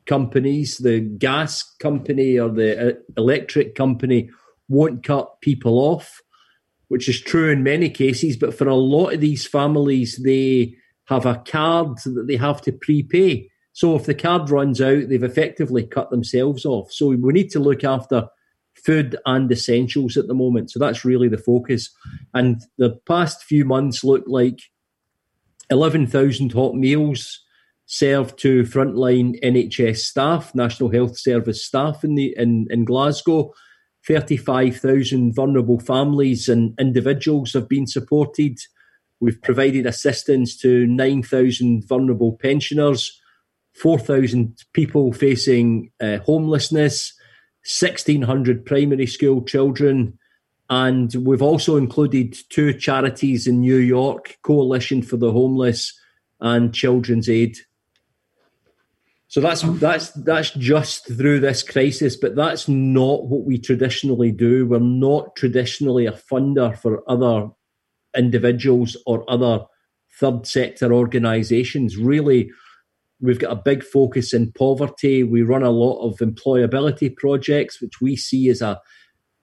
companies, 0.06 0.78
the 0.78 1.00
gas 1.00 1.62
company 1.80 2.38
or 2.38 2.50
the 2.50 2.90
uh, 2.90 2.92
electric 3.16 3.74
company 3.74 4.30
won't 4.68 5.02
cut 5.02 5.40
people 5.40 5.78
off. 5.78 6.20
which 6.88 7.08
is 7.08 7.20
true 7.20 7.50
in 7.50 7.62
many 7.62 7.90
cases. 7.90 8.36
But 8.36 8.56
for 8.56 8.68
a 8.68 8.74
lot 8.74 9.14
of 9.14 9.20
these 9.20 9.46
families, 9.46 10.20
they 10.22 10.76
have 11.06 11.26
a 11.26 11.42
card 11.46 11.98
that 12.04 12.26
they 12.28 12.36
have 12.36 12.60
to 12.62 12.72
prepay. 12.72 13.50
So 13.72 13.96
if 13.96 14.06
the 14.06 14.14
card 14.14 14.50
runs 14.50 14.80
out, 14.80 15.08
they've 15.08 15.22
effectively 15.22 15.84
cut 15.84 16.10
themselves 16.10 16.64
off. 16.64 16.92
So 16.92 17.08
we 17.08 17.32
need 17.32 17.50
to 17.50 17.58
look 17.58 17.84
after 17.84 18.28
food 18.74 19.16
and 19.26 19.50
essentials 19.50 20.16
at 20.16 20.26
the 20.26 20.34
moment. 20.34 20.70
So 20.70 20.78
that's 20.78 21.04
really 21.04 21.28
the 21.28 21.38
focus. 21.38 21.90
And 22.32 22.60
the 22.78 22.98
past 23.06 23.44
few 23.44 23.64
months 23.64 24.04
look 24.04 24.24
like 24.26 24.60
11,000 25.70 26.52
hot 26.52 26.74
meals 26.74 27.40
served 27.86 28.38
to 28.40 28.62
frontline 28.64 29.40
NHS 29.42 29.98
staff, 29.98 30.54
National 30.54 30.90
Health 30.90 31.18
Service 31.18 31.64
staff 31.64 32.04
in 32.04 32.14
the 32.14 32.34
in, 32.36 32.66
in 32.70 32.84
Glasgow. 32.84 33.52
35,000 34.06 35.34
vulnerable 35.34 35.80
families 35.80 36.48
and 36.48 36.74
individuals 36.78 37.54
have 37.54 37.68
been 37.68 37.86
supported. 37.86 38.58
We've 39.18 39.40
provided 39.40 39.86
assistance 39.86 40.58
to 40.58 40.86
9,000 40.86 41.86
vulnerable 41.88 42.36
pensioners, 42.36 43.18
4,000 43.74 44.58
people 44.74 45.14
facing 45.14 45.90
uh, 46.02 46.18
homelessness, 46.18 47.14
1,600 47.66 48.66
primary 48.66 49.06
school 49.06 49.42
children, 49.42 50.18
and 50.68 51.14
we've 51.14 51.42
also 51.42 51.76
included 51.76 52.36
two 52.50 52.72
charities 52.74 53.46
in 53.46 53.60
New 53.60 53.76
York 53.76 54.38
Coalition 54.42 55.02
for 55.02 55.16
the 55.16 55.32
Homeless 55.32 55.98
and 56.40 56.74
Children's 56.74 57.28
Aid. 57.28 57.58
So 59.28 59.40
that's 59.40 59.62
that's 59.80 60.10
that's 60.10 60.50
just 60.52 61.08
through 61.08 61.40
this 61.40 61.62
crisis, 61.62 62.16
but 62.16 62.36
that's 62.36 62.68
not 62.68 63.24
what 63.24 63.44
we 63.44 63.58
traditionally 63.58 64.30
do. 64.30 64.66
We're 64.66 64.78
not 64.78 65.34
traditionally 65.34 66.06
a 66.06 66.12
funder 66.12 66.78
for 66.78 67.02
other 67.10 67.50
individuals 68.16 68.96
or 69.06 69.28
other 69.28 69.64
third 70.20 70.46
sector 70.46 70.92
organisations. 70.92 71.96
Really, 71.96 72.50
we've 73.24 73.38
got 73.38 73.52
a 73.52 73.62
big 73.62 73.82
focus 73.82 74.34
in 74.34 74.52
poverty. 74.52 75.22
We 75.22 75.42
run 75.42 75.62
a 75.62 75.70
lot 75.70 76.06
of 76.06 76.18
employability 76.18 77.16
projects, 77.16 77.80
which 77.80 78.00
we 78.00 78.16
see 78.16 78.48
as 78.50 78.60
a 78.60 78.80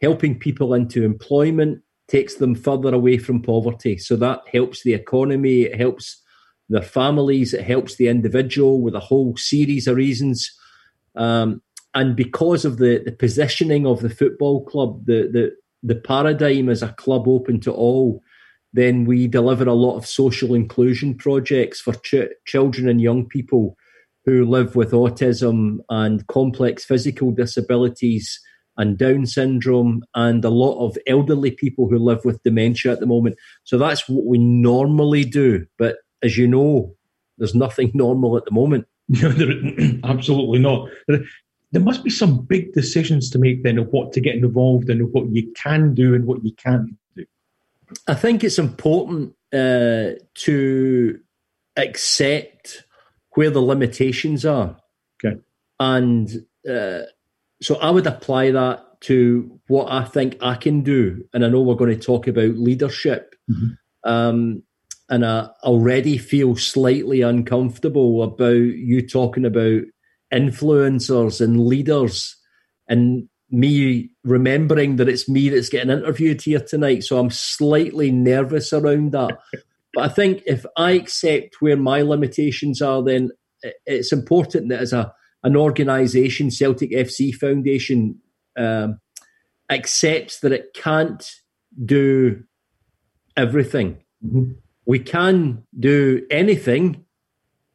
helping 0.02 0.38
people 0.38 0.74
into 0.74 1.04
employment 1.04 1.82
takes 2.08 2.36
them 2.36 2.56
further 2.56 2.94
away 2.94 3.18
from 3.18 3.42
poverty. 3.42 3.98
So 3.98 4.16
that 4.18 4.42
helps 4.52 4.84
the 4.84 4.94
economy, 4.94 5.64
it 5.64 5.78
helps 5.78 6.22
their 6.70 6.82
families, 6.82 7.54
it 7.54 7.64
helps 7.64 7.96
the 7.96 8.08
individual 8.08 8.82
with 8.82 8.96
a 8.96 9.00
whole 9.00 9.36
series 9.38 9.88
of 9.88 9.96
reasons. 9.96 10.52
Um, 11.16 11.62
and 11.94 12.16
because 12.16 12.66
of 12.66 12.78
the, 12.78 13.02
the 13.04 13.12
positioning 13.12 13.86
of 13.86 14.02
the 14.02 14.10
football 14.10 14.64
club, 14.66 15.06
the, 15.06 15.30
the 15.32 15.56
the 15.84 15.96
paradigm 15.96 16.70
as 16.70 16.84
a 16.84 16.90
club 16.94 17.28
open 17.28 17.60
to 17.62 17.72
all, 17.72 18.22
then 18.74 19.06
we 19.06 19.28
deliver 19.28 19.66
a 19.68 19.74
lot 19.74 19.98
of 19.98 20.08
social 20.08 20.54
inclusion 20.54 21.16
projects 21.16 21.82
for 21.82 21.94
ch- 21.96 22.32
children 22.46 22.88
and 22.88 23.02
young 23.02 23.28
people 23.28 23.76
who 24.26 24.46
live 24.46 24.76
with 24.76 24.92
autism 24.92 25.80
and 25.90 26.26
complex 26.28 26.86
physical 26.86 27.32
disabilities 27.32 28.40
and 28.78 28.98
Down 28.98 29.26
syndrome, 29.26 30.02
and 30.16 30.44
a 30.46 30.50
lot 30.50 30.84
of 30.84 30.98
elderly 31.06 31.52
people 31.52 31.90
who 31.90 31.98
live 31.98 32.24
with 32.24 32.42
dementia 32.44 32.92
at 32.92 33.00
the 33.00 33.06
moment. 33.06 33.36
So 33.64 33.78
that's 33.78 34.08
what 34.08 34.26
we 34.26 34.38
normally 34.38 35.24
do. 35.26 35.66
But 35.78 35.98
as 36.24 36.38
you 36.38 36.48
know, 36.48 36.96
there's 37.38 37.54
nothing 37.54 37.92
normal 37.96 38.38
at 38.38 38.46
the 38.46 38.52
moment. 38.52 38.88
absolutely 40.04 40.60
not. 40.60 40.90
There 41.08 41.82
must 41.82 42.04
be 42.04 42.10
some 42.10 42.46
big 42.46 42.74
decisions 42.74 43.30
to 43.32 43.40
make 43.40 43.64
then 43.64 43.78
of 43.78 43.88
what 43.88 44.14
to 44.14 44.22
get 44.22 44.36
involved 44.36 44.90
in, 44.90 45.00
what 45.12 45.30
you 45.32 45.52
can 45.56 45.94
do 45.94 46.14
and 46.16 46.26
what 46.26 46.44
you 46.44 46.54
can't. 46.56 46.92
I 48.08 48.14
think 48.14 48.44
it's 48.44 48.60
important 48.60 49.34
uh, 49.54 50.12
to 50.36 51.20
accept 51.78 52.84
where 53.36 53.50
the 53.50 53.62
limitations 53.62 54.46
are. 54.46 54.78
Okay. 55.24 55.40
And 55.80 56.30
uh, 56.70 57.04
so 57.62 57.76
I 57.76 57.90
would 57.90 58.08
apply 58.08 58.52
that 58.52 59.02
to 59.02 59.60
what 59.68 59.92
I 59.92 60.04
think 60.04 60.38
I 60.42 60.56
can 60.56 60.82
do. 60.82 61.24
And 61.34 61.44
I 61.44 61.50
know 61.50 61.62
we're 61.62 61.76
going 61.76 61.98
to 61.98 62.06
talk 62.06 62.28
about 62.28 62.56
leadership. 62.56 63.36
Mm-hmm. 63.50 64.10
Um, 64.10 64.64
and 65.10 65.26
I 65.26 65.50
already 65.64 66.18
feel 66.18 66.56
slightly 66.56 67.22
uncomfortable 67.22 68.24
about 68.24 68.54
you 68.54 69.06
talking 69.06 69.46
about 69.46 69.82
influencers 70.34 71.42
and 71.42 71.66
leaders 71.66 72.38
and 72.88 73.28
me 73.52 74.10
remembering 74.24 74.96
that 74.96 75.10
it's 75.10 75.28
me 75.28 75.50
that's 75.50 75.70
getting 75.70 75.92
interviewed 75.92 76.42
here 76.42 76.60
tonight. 76.60 77.04
So 77.04 77.20
I'm 77.20 77.30
slightly 77.30 78.12
nervous 78.12 78.74
around 78.74 79.12
that. 79.12 79.38
but 79.94 80.04
I 80.04 80.08
think 80.08 80.44
if 80.46 80.66
I 80.78 80.92
accept 80.92 81.58
where 81.60 81.78
my 81.78 82.02
limitations 82.02 82.82
are, 82.82 83.04
then 83.04 83.32
it's 83.86 84.12
important 84.12 84.70
that 84.70 84.82
as 84.82 84.94
a 84.94 85.14
an 85.44 85.56
organisation, 85.56 86.52
Celtic 86.52 86.92
FC 86.92 87.34
Foundation, 87.34 88.20
um, 88.58 89.00
accepts 89.70 90.40
that 90.42 90.52
it 90.52 90.74
can't 90.74 91.32
do 91.84 92.44
everything. 93.36 94.04
Mm-hmm. 94.24 94.52
We 94.86 95.00
can 95.00 95.64
do 95.78 96.26
anything, 96.30 97.06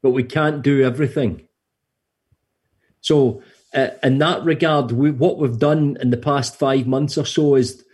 but 0.02 0.10
we 0.10 0.22
can't 0.22 0.62
do 0.62 0.84
everything. 0.84 1.48
So, 3.00 3.42
uh, 3.76 3.90
in 4.02 4.18
that 4.18 4.42
regard, 4.44 4.90
we, 4.90 5.10
what 5.10 5.38
we've 5.38 5.58
done 5.58 5.96
in 6.00 6.10
the 6.10 6.16
past 6.16 6.58
five 6.58 6.86
months 6.86 7.18
or 7.18 7.26
so 7.26 7.54
is, 7.54 7.84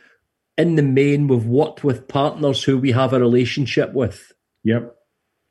in 0.56 0.76
the 0.76 0.82
main, 0.82 1.28
we've 1.28 1.46
worked 1.46 1.82
with 1.82 2.08
partners 2.08 2.62
who 2.62 2.78
we 2.78 2.92
have 2.92 3.12
a 3.12 3.18
relationship 3.18 3.92
with. 3.92 4.32
Yep. 4.64 4.94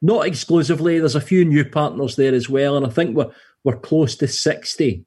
Not 0.02 0.26
exclusively. 0.26 1.00
There's 1.00 1.16
a 1.16 1.22
few 1.22 1.44
new 1.44 1.66
partners 1.66 2.16
there 2.16 2.34
as 2.34 2.50
well, 2.50 2.78
and 2.78 2.86
I 2.86 2.90
think 2.90 3.16
we're 3.16 3.32
we're 3.64 3.78
close 3.78 4.16
to 4.16 4.28
60, 4.28 5.06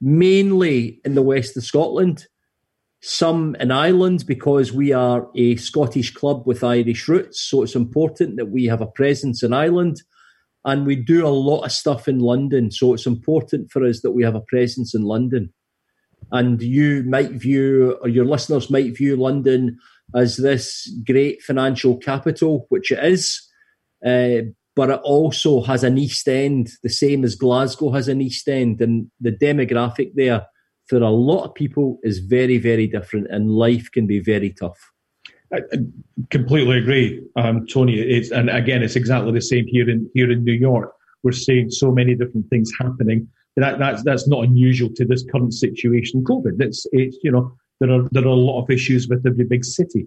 mainly 0.00 1.00
in 1.04 1.14
the 1.16 1.22
west 1.22 1.56
of 1.56 1.64
Scotland, 1.64 2.26
some 3.00 3.56
in 3.56 3.72
Ireland 3.72 4.24
because 4.26 4.72
we 4.72 4.92
are 4.92 5.28
a 5.34 5.56
Scottish 5.56 6.14
club 6.14 6.46
with 6.46 6.62
Irish 6.62 7.08
roots. 7.08 7.42
So 7.42 7.62
it's 7.62 7.74
important 7.74 8.36
that 8.36 8.50
we 8.50 8.66
have 8.66 8.80
a 8.80 8.86
presence 8.86 9.42
in 9.42 9.52
Ireland. 9.52 10.02
And 10.66 10.84
we 10.84 10.96
do 10.96 11.26
a 11.26 11.28
lot 11.28 11.62
of 11.62 11.72
stuff 11.72 12.08
in 12.08 12.18
London. 12.18 12.70
So 12.70 12.92
it's 12.92 13.06
important 13.06 13.70
for 13.70 13.84
us 13.86 14.02
that 14.02 14.10
we 14.10 14.24
have 14.24 14.34
a 14.34 14.40
presence 14.40 14.94
in 14.94 15.02
London. 15.02 15.54
And 16.32 16.60
you 16.60 17.04
might 17.04 17.30
view, 17.30 17.96
or 18.02 18.08
your 18.08 18.24
listeners 18.24 18.68
might 18.68 18.96
view 18.96 19.16
London 19.16 19.78
as 20.14 20.36
this 20.36 20.92
great 21.06 21.40
financial 21.40 21.96
capital, 21.96 22.66
which 22.68 22.90
it 22.90 23.02
is. 23.02 23.40
Uh, 24.04 24.50
but 24.74 24.90
it 24.90 25.00
also 25.04 25.62
has 25.62 25.84
an 25.84 25.96
East 25.98 26.28
End, 26.28 26.68
the 26.82 26.90
same 26.90 27.24
as 27.24 27.36
Glasgow 27.36 27.92
has 27.92 28.08
an 28.08 28.20
East 28.20 28.48
End. 28.48 28.80
And 28.80 29.08
the 29.20 29.32
demographic 29.32 30.12
there 30.16 30.46
for 30.88 30.98
a 30.98 31.10
lot 31.10 31.44
of 31.44 31.54
people 31.54 31.98
is 32.02 32.18
very, 32.18 32.58
very 32.58 32.86
different, 32.86 33.28
and 33.30 33.50
life 33.50 33.90
can 33.92 34.06
be 34.06 34.20
very 34.20 34.50
tough. 34.50 34.78
I, 35.52 35.60
completely 36.30 36.78
agree, 36.78 37.22
um, 37.36 37.66
Tony. 37.66 38.00
It's, 38.00 38.30
and 38.30 38.50
again, 38.50 38.82
it's 38.82 38.96
exactly 38.96 39.32
the 39.32 39.40
same 39.40 39.66
here 39.66 39.88
in 39.88 40.10
here 40.14 40.30
in 40.30 40.44
New 40.44 40.52
York. 40.52 40.92
We're 41.22 41.32
seeing 41.32 41.70
so 41.70 41.92
many 41.92 42.14
different 42.14 42.48
things 42.50 42.72
happening. 42.78 43.28
That, 43.56 43.78
that's 43.78 44.02
that's 44.02 44.28
not 44.28 44.44
unusual 44.44 44.90
to 44.96 45.04
this 45.04 45.24
current 45.30 45.54
situation. 45.54 46.24
COVID. 46.24 46.60
It's 46.60 46.86
it's 46.92 47.16
you 47.22 47.30
know 47.30 47.56
there 47.80 47.90
are 47.90 48.08
there 48.12 48.24
are 48.24 48.28
a 48.28 48.34
lot 48.34 48.62
of 48.62 48.70
issues 48.70 49.08
with 49.08 49.26
every 49.26 49.44
big 49.44 49.64
city, 49.64 50.06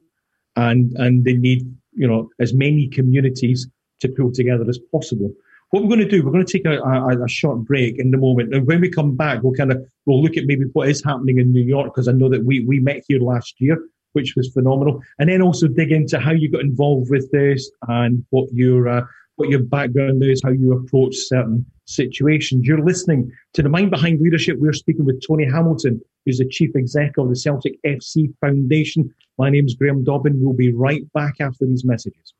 and 0.56 0.94
and 0.98 1.24
they 1.26 1.34
need 1.34 1.64
you 1.94 2.08
know 2.08 2.30
as 2.40 2.54
many 2.54 2.88
communities 2.88 3.68
to 4.02 4.10
pull 4.10 4.32
together 4.32 4.66
as 4.68 4.80
possible. 4.92 5.32
What 5.72 5.84
we're 5.84 5.90
going 5.90 6.00
to 6.00 6.10
do, 6.10 6.24
we're 6.24 6.32
going 6.32 6.46
to 6.46 6.52
take 6.52 6.66
a, 6.66 6.80
a, 6.80 7.24
a, 7.24 7.28
short 7.28 7.60
break 7.60 8.00
in 8.00 8.10
the 8.10 8.18
moment, 8.18 8.56
and 8.56 8.66
when 8.66 8.82
we 8.82 8.90
come 8.90 9.16
back, 9.16 9.44
we'll 9.44 9.54
kind 9.54 9.72
of 9.72 9.86
we'll 10.06 10.22
look 10.22 10.36
at 10.36 10.46
maybe 10.46 10.66
what 10.74 10.90
is 10.90 11.04
happening 11.04 11.38
in 11.40 11.52
New 11.52 11.64
York 11.64 11.94
because 11.94 12.08
I 12.08 12.12
know 12.12 12.30
that 12.30 12.44
we 12.44 12.66
we 12.66 12.80
met 12.80 13.04
here 13.08 13.20
last 13.20 13.56
year, 13.60 13.78
which 14.14 14.36
was 14.36 14.52
phenomenal, 14.54 15.02
and 15.20 15.30
then 15.30 15.42
also 15.42 15.68
dig 15.68 15.92
into 15.92 16.20
how 16.20 16.32
you 16.32 16.50
got 16.50 16.62
involved 16.62 17.10
with 17.10 17.30
this 17.32 17.70
and 17.88 18.26
what 18.30 18.48
your 18.54 18.88
uh, 18.88 19.02
what 19.36 19.50
your 19.50 19.64
background 19.64 20.24
is, 20.24 20.42
how 20.44 20.52
you 20.52 20.74
approach 20.74 21.16
certain 21.16 21.66
situations. 21.86 22.68
You're 22.68 22.84
listening 22.84 23.32
to 23.54 23.64
the 23.64 23.70
Mind 23.70 23.90
Behind 23.90 24.20
Leadership. 24.20 24.58
We're 24.60 24.74
speaking 24.74 25.06
with 25.06 25.22
Tony 25.26 25.46
Hamilton, 25.46 26.02
who's 26.26 26.40
the 26.40 26.48
chief 26.48 26.72
executive 26.76 27.24
of 27.24 27.30
the 27.30 27.36
Celtic 27.36 27.82
FC 27.86 28.34
Foundation. 28.42 29.14
My 29.38 29.50
name 29.50 29.66
is 29.66 29.76
Graham 29.76 30.04
Dobbin. 30.04 30.42
We'll 30.44 30.54
be 30.54 30.74
right 30.74 31.02
back 31.14 31.36
after 31.40 31.66
these 31.66 31.86
messages. 31.86 32.34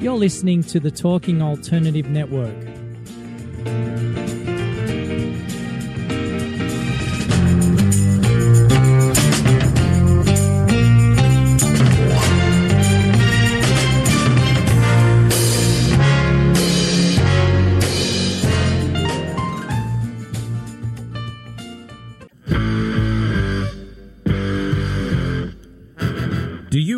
You're 0.00 0.14
listening 0.14 0.62
to 0.62 0.78
the 0.78 0.92
Talking 0.92 1.42
Alternative 1.42 2.08
Network. 2.08 2.54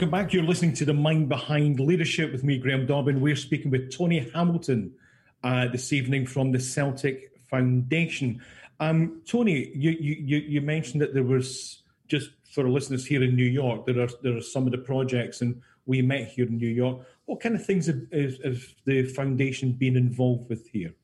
Welcome 0.00 0.12
back. 0.12 0.32
You're 0.32 0.44
listening 0.44 0.72
to 0.76 0.86
The 0.86 0.94
Mind 0.94 1.28
Behind 1.28 1.78
Leadership 1.78 2.32
with 2.32 2.42
me, 2.42 2.56
Graham 2.56 2.86
Dobbin. 2.86 3.20
We're 3.20 3.36
speaking 3.36 3.70
with 3.70 3.94
Tony 3.94 4.30
Hamilton 4.32 4.94
uh, 5.44 5.68
this 5.68 5.92
evening 5.92 6.24
from 6.24 6.52
the 6.52 6.58
Celtic 6.58 7.32
Foundation. 7.50 8.40
Um, 8.80 9.20
Tony, 9.26 9.70
you, 9.74 9.90
you, 9.90 10.38
you 10.38 10.62
mentioned 10.62 11.02
that 11.02 11.12
there 11.12 11.22
was, 11.22 11.82
just 12.08 12.30
for 12.50 12.64
our 12.64 12.70
listeners 12.70 13.04
here 13.04 13.22
in 13.22 13.36
New 13.36 13.44
York, 13.44 13.84
there 13.84 14.00
are, 14.00 14.08
there 14.22 14.38
are 14.38 14.40
some 14.40 14.64
of 14.64 14.72
the 14.72 14.78
projects, 14.78 15.42
and 15.42 15.60
we 15.84 16.00
met 16.00 16.28
here 16.28 16.46
in 16.46 16.56
New 16.56 16.70
York. 16.70 17.06
What 17.26 17.40
kind 17.40 17.54
of 17.54 17.66
things 17.66 17.86
have 17.86 18.00
the 18.10 19.12
foundation 19.14 19.72
been 19.72 19.98
involved 19.98 20.48
with 20.48 20.66
here? 20.70 20.94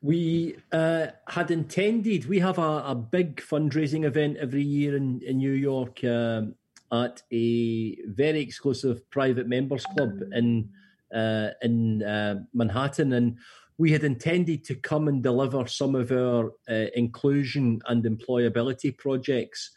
We 0.00 0.58
uh, 0.70 1.08
had 1.26 1.50
intended, 1.50 2.26
we 2.26 2.38
have 2.38 2.58
a, 2.58 2.84
a, 2.86 2.94
big 2.94 3.40
fundraising 3.40 4.04
event 4.04 4.36
every 4.36 4.62
year 4.62 4.96
in, 4.96 5.22
in 5.22 5.38
New 5.38 5.50
York. 5.50 6.04
Um, 6.04 6.54
at 6.92 7.22
a 7.32 7.96
very 8.06 8.40
exclusive 8.40 9.08
private 9.10 9.48
members 9.48 9.84
club 9.84 10.20
in 10.32 10.68
uh, 11.14 11.50
in 11.62 12.02
uh, 12.02 12.40
Manhattan, 12.52 13.12
and 13.12 13.38
we 13.78 13.92
had 13.92 14.04
intended 14.04 14.64
to 14.64 14.74
come 14.74 15.08
and 15.08 15.22
deliver 15.22 15.66
some 15.66 15.94
of 15.94 16.12
our 16.12 16.52
uh, 16.68 16.86
inclusion 16.94 17.80
and 17.86 18.04
employability 18.04 18.96
projects 18.96 19.70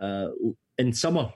uh, 0.00 0.28
in 0.78 0.92
summer. 0.92 1.32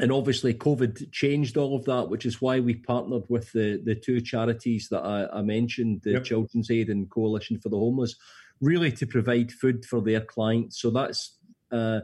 And 0.00 0.12
obviously, 0.12 0.54
COVID 0.54 1.10
changed 1.10 1.56
all 1.56 1.74
of 1.74 1.84
that, 1.86 2.08
which 2.08 2.24
is 2.24 2.40
why 2.40 2.60
we 2.60 2.74
partnered 2.74 3.24
with 3.28 3.50
the, 3.50 3.82
the 3.84 3.96
two 3.96 4.20
charities 4.20 4.88
that 4.90 5.00
I, 5.00 5.26
I 5.38 5.42
mentioned, 5.42 6.02
the 6.02 6.12
yep. 6.12 6.24
Children's 6.24 6.70
Aid 6.70 6.88
and 6.88 7.10
Coalition 7.10 7.58
for 7.58 7.68
the 7.68 7.78
Homeless, 7.78 8.14
really 8.60 8.92
to 8.92 9.06
provide 9.06 9.50
food 9.50 9.84
for 9.84 10.00
their 10.00 10.20
clients. 10.20 10.80
So 10.80 10.90
that's 10.90 11.36
uh, 11.72 12.00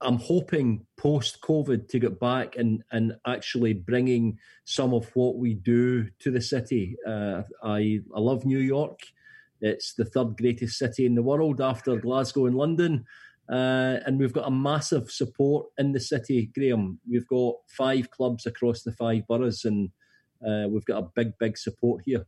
I'm 0.00 0.18
hoping 0.18 0.86
post 0.96 1.40
COVID 1.40 1.88
to 1.88 1.98
get 1.98 2.20
back 2.20 2.56
and, 2.56 2.82
and 2.92 3.14
actually 3.26 3.72
bringing 3.72 4.38
some 4.64 4.94
of 4.94 5.10
what 5.14 5.36
we 5.36 5.54
do 5.54 6.08
to 6.20 6.30
the 6.30 6.40
city. 6.40 6.96
Uh, 7.06 7.42
I, 7.62 8.00
I 8.14 8.20
love 8.20 8.44
New 8.44 8.58
York. 8.60 9.00
It's 9.60 9.94
the 9.94 10.04
third 10.04 10.36
greatest 10.36 10.78
city 10.78 11.04
in 11.04 11.14
the 11.14 11.22
world 11.22 11.60
after 11.60 11.96
Glasgow 11.96 12.46
and 12.46 12.56
London. 12.56 13.04
Uh, 13.50 13.98
and 14.06 14.18
we've 14.18 14.32
got 14.32 14.46
a 14.46 14.50
massive 14.50 15.10
support 15.10 15.66
in 15.78 15.92
the 15.92 16.00
city, 16.00 16.50
Graham. 16.54 17.00
We've 17.10 17.26
got 17.26 17.54
five 17.66 18.10
clubs 18.10 18.46
across 18.46 18.82
the 18.82 18.92
five 18.92 19.26
boroughs, 19.26 19.64
and 19.64 19.88
uh, 20.46 20.68
we've 20.68 20.84
got 20.84 21.02
a 21.02 21.08
big, 21.14 21.32
big 21.38 21.56
support 21.56 22.02
here. 22.04 22.26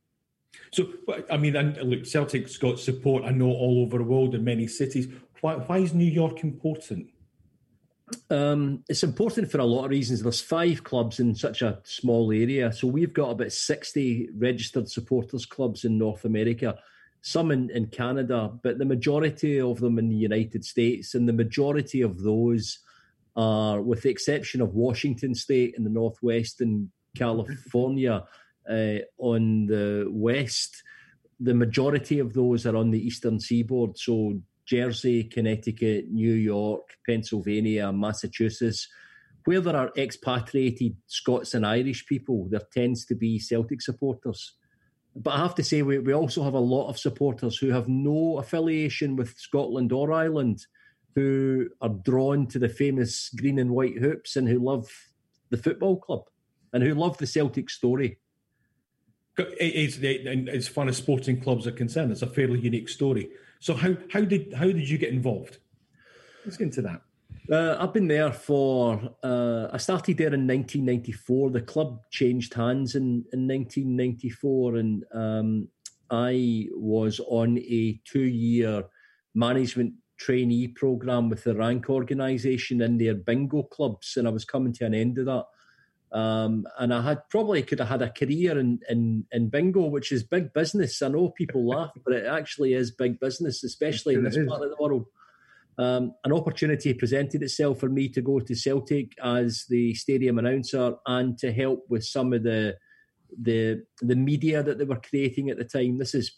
So, 0.73 0.89
I 1.31 1.37
mean, 1.37 1.57
and 1.57 1.77
look, 1.83 2.07
Celtic's 2.07 2.57
got 2.57 2.81
support, 2.81 3.25
I 3.25 3.31
know, 3.31 3.51
all 3.51 3.83
over 3.83 3.99
the 3.99 4.05
world 4.05 4.35
in 4.35 4.43
many 4.43 4.67
cities. 4.67 5.09
Why, 5.41 5.55
why 5.55 5.79
is 5.79 5.95
New 5.95 6.11
York 6.11 6.43
important? 6.43 7.11
Um, 8.31 8.85
it's 8.88 9.03
important 9.03 9.51
for 9.51 9.59
a 9.59 9.64
lot 9.64 9.85
of 9.85 9.90
reasons. 9.90 10.23
There's 10.23 10.40
five 10.40 10.85
clubs 10.85 11.20
in 11.20 11.35
such 11.35 11.62
a 11.62 11.81
small 11.85 12.31
area, 12.33 12.73
so 12.73 12.87
we've 12.87 13.12
got 13.12 13.31
about 13.31 13.53
60 13.53 14.31
registered 14.37 14.88
supporters 14.88 15.46
clubs 15.46 15.85
in 15.85 15.99
North 15.99 16.25
America, 16.25 16.77
some 17.23 17.51
in, 17.51 17.70
in 17.70 17.87
Canada, 17.87 18.53
but 18.62 18.79
the 18.79 18.85
majority 18.85 19.61
of 19.61 19.81
them 19.81 19.99
in 19.99 20.09
the 20.09 20.16
United 20.16 20.64
States, 20.64 21.14
and 21.14 21.29
the 21.29 21.33
majority 21.33 22.03
of 22.03 22.23
those 22.23 22.79
are, 23.37 23.81
with 23.81 24.03
the 24.03 24.11
exception 24.11 24.61
of 24.61 24.75
Washington 24.75 25.35
State 25.35 25.75
in 25.77 25.85
the 25.85 25.90
Northwest 25.90 26.61
and 26.61 26.88
California 27.16 28.25
uh, 28.68 28.99
on 29.18 29.66
the 29.66 30.07
west, 30.09 30.83
the 31.40 31.55
majority 31.55 32.18
of 32.18 32.35
those 32.35 32.66
are 32.66 32.77
on 32.77 32.90
the 32.90 33.05
eastern 33.05 33.40
seaboard. 33.40 33.99
So 33.99 34.40
Jersey, 34.71 35.25
Connecticut, 35.25 36.11
New 36.11 36.33
York, 36.33 36.91
Pennsylvania, 37.05 37.91
Massachusetts, 37.93 38.87
where 39.45 39.61
there 39.61 39.75
are 39.75 39.91
expatriated 39.97 40.97
Scots 41.07 41.55
and 41.55 41.67
Irish 41.67 42.07
people, 42.07 42.47
there 42.49 42.63
tends 42.73 43.05
to 43.07 43.17
be 43.17 43.41
Celtic 43.41 43.83
supporters. 43.83 44.55
But 45.17 45.33
I 45.33 45.39
have 45.39 45.57
to 45.57 45.65
say, 45.65 45.83
we, 45.83 45.99
we 45.99 46.15
also 46.15 46.45
have 46.45 46.55
a 46.55 46.61
lot 46.61 46.89
of 46.89 47.01
supporters 47.01 47.57
who 47.57 47.71
have 47.71 47.89
no 47.89 48.39
affiliation 48.39 49.17
with 49.17 49.37
Scotland 49.37 49.91
or 49.91 50.13
Ireland, 50.13 50.67
who 51.17 51.69
are 51.81 51.89
drawn 51.89 52.47
to 52.49 52.61
the 52.61 52.69
famous 52.69 53.29
green 53.31 53.59
and 53.59 53.71
white 53.73 53.99
hoops 53.99 54.37
and 54.37 54.49
who 54.49 54.61
love 54.61 54.89
the 55.51 55.57
football 55.57 55.97
club 55.97 56.23
and 56.73 56.85
who 56.85 56.95
love 56.95 57.19
the 57.19 57.27
Celtic 57.27 57.71
story. 57.71 58.19
It's, 59.37 59.99
as 60.55 60.69
far 60.69 60.87
as 60.87 60.99
sporting 60.99 61.41
clubs 61.41 61.67
are 61.67 61.73
concerned, 61.73 62.13
it's 62.13 62.23
a 62.23 62.29
fairly 62.29 62.61
unique 62.61 62.89
story. 62.89 63.31
So 63.61 63.75
how 63.75 63.94
how 64.11 64.23
did 64.23 64.55
how 64.55 64.64
did 64.64 64.88
you 64.88 64.99
get 64.99 65.12
involved? 65.12 65.59
Let's 66.44 66.57
get 66.57 66.64
into 66.64 66.83
that. 66.83 67.03
Uh, 67.51 67.77
I've 67.79 67.92
been 67.92 68.09
there 68.09 68.33
for. 68.33 69.01
Uh, 69.23 69.68
I 69.73 69.77
started 69.77 70.16
there 70.16 70.35
in 70.35 70.46
1994. 70.46 71.51
The 71.51 71.61
club 71.61 72.01
changed 72.11 72.55
hands 72.55 72.94
in, 72.94 73.25
in 73.33 73.46
1994, 73.46 74.77
and 74.77 75.05
um, 75.12 75.68
I 76.11 76.68
was 76.73 77.20
on 77.20 77.59
a 77.59 78.01
two-year 78.05 78.85
management 79.35 79.94
trainee 80.18 80.68
program 80.68 81.29
with 81.29 81.44
the 81.44 81.55
Rank 81.55 81.90
organisation 81.90 82.81
in 82.83 82.99
their 82.99 83.14
bingo 83.14 83.64
clubs, 83.64 84.16
and 84.16 84.27
I 84.27 84.31
was 84.31 84.44
coming 84.44 84.73
to 84.75 84.87
an 84.87 84.94
end 84.94 85.18
of 85.18 85.27
that. 85.27 85.44
Um, 86.12 86.66
and 86.79 86.92
I 86.92 87.03
had 87.03 87.29
probably 87.29 87.62
could 87.62 87.79
have 87.79 87.88
had 87.88 88.03
a 88.03 88.11
career 88.11 88.59
in, 88.59 88.81
in, 88.88 89.25
in 89.31 89.49
bingo, 89.49 89.87
which 89.87 90.11
is 90.11 90.25
big 90.25 90.53
business. 90.53 91.03
I 91.03 91.09
know 91.09 91.31
people 91.31 91.66
laugh, 91.68 91.92
but 92.05 92.14
it 92.14 92.27
actually 92.27 92.75
is 92.75 92.90
big 92.90 93.20
business, 93.20 93.62
especially 93.62 94.14
in 94.14 94.25
this 94.25 94.37
part 94.49 94.62
of 94.62 94.70
the 94.70 94.77
world. 94.81 95.07
Um, 95.79 96.14
an 96.25 96.33
opportunity 96.33 96.92
presented 96.92 97.42
itself 97.42 97.81
for 97.81 97.88
me 97.88 98.09
to 98.11 98.20
go 98.20 98.40
to 98.40 98.55
Celtic 98.55 99.12
as 99.23 99.64
the 99.68 99.94
stadium 99.94 100.38
announcer 100.38 100.94
and 101.07 101.38
to 101.38 101.53
help 101.53 101.85
with 101.88 102.05
some 102.05 102.33
of 102.33 102.42
the 102.42 102.77
the 103.40 103.85
the 104.03 104.16
media 104.16 104.62
that 104.62 104.77
they 104.77 104.85
were 104.85 105.01
creating 105.01 105.49
at 105.49 105.57
the 105.57 105.64
time. 105.64 105.96
This 105.96 106.14
is 106.14 106.33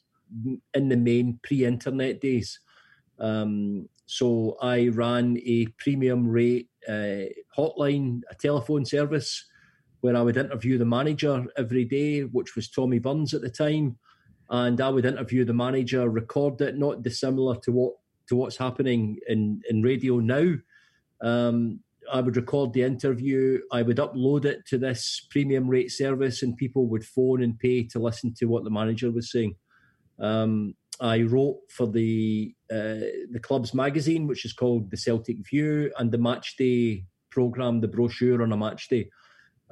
in 0.74 0.88
the 0.88 0.96
main 0.96 1.40
pre-internet 1.42 2.20
days. 2.20 2.60
Um, 3.18 3.88
so 4.06 4.58
I 4.60 4.88
ran 4.88 5.38
a 5.44 5.66
premium 5.78 6.28
rate 6.28 6.68
uh, 6.88 7.32
hotline, 7.56 8.20
a 8.30 8.34
telephone 8.34 8.84
service 8.84 9.46
where 10.02 10.16
I 10.16 10.20
would 10.20 10.36
interview 10.36 10.78
the 10.78 10.84
manager 10.84 11.46
every 11.56 11.84
day, 11.84 12.22
which 12.22 12.54
was 12.56 12.68
Tommy 12.68 12.98
Burns 12.98 13.34
at 13.34 13.40
the 13.40 13.48
time. 13.48 13.96
and 14.50 14.80
I 14.80 14.90
would 14.90 15.06
interview 15.06 15.44
the 15.44 15.54
manager, 15.54 16.08
record 16.10 16.60
it, 16.60 16.76
not 16.76 17.02
dissimilar 17.02 17.56
to 17.60 17.72
what 17.72 17.94
to 18.28 18.36
what's 18.36 18.56
happening 18.56 19.18
in 19.28 19.62
in 19.70 19.82
radio 19.82 20.18
now. 20.18 20.54
Um, 21.22 21.80
I 22.12 22.20
would 22.20 22.36
record 22.36 22.72
the 22.72 22.82
interview, 22.82 23.60
I 23.70 23.82
would 23.82 23.98
upload 23.98 24.44
it 24.44 24.66
to 24.66 24.76
this 24.76 25.24
premium 25.30 25.68
rate 25.68 25.92
service, 25.92 26.42
and 26.42 26.56
people 26.56 26.88
would 26.88 27.04
phone 27.04 27.42
and 27.44 27.58
pay 27.58 27.84
to 27.84 28.00
listen 28.00 28.34
to 28.34 28.46
what 28.46 28.64
the 28.64 28.70
manager 28.70 29.10
was 29.12 29.30
saying. 29.30 29.54
Um, 30.18 30.74
I 31.00 31.22
wrote 31.22 31.60
for 31.70 31.86
the 31.86 32.54
uh, 32.70 33.06
the 33.30 33.40
club's 33.40 33.72
magazine, 33.72 34.26
which 34.26 34.44
is 34.44 34.52
called 34.52 34.90
the 34.90 34.96
Celtic 34.96 35.38
View, 35.48 35.92
and 35.98 36.10
the 36.10 36.18
match 36.18 36.56
day 36.56 37.04
program, 37.30 37.80
the 37.80 37.88
brochure 37.88 38.42
on 38.42 38.52
a 38.52 38.56
match 38.56 38.88
day. 38.88 39.08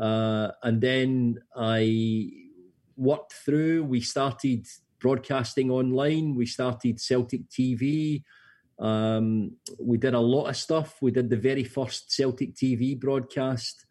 Uh, 0.01 0.51
and 0.63 0.81
then 0.81 1.39
I 1.55 2.31
worked 2.97 3.35
through. 3.35 3.85
We 3.85 4.01
started 4.01 4.67
broadcasting 4.99 5.71
online. 5.71 6.35
We 6.35 6.47
started 6.47 7.01
Celtic 7.01 7.49
TV. 7.49 8.23
Um, 8.79 9.53
we 9.79 9.99
did 9.99 10.15
a 10.15 10.21
lot 10.21 10.47
of 10.47 10.57
stuff. 10.57 10.97
We 11.03 11.11
did 11.11 11.29
the 11.29 11.37
very 11.37 11.65
first 11.65 12.11
Celtic 12.11 12.55
TV 12.55 12.99
broadcast 12.99 13.85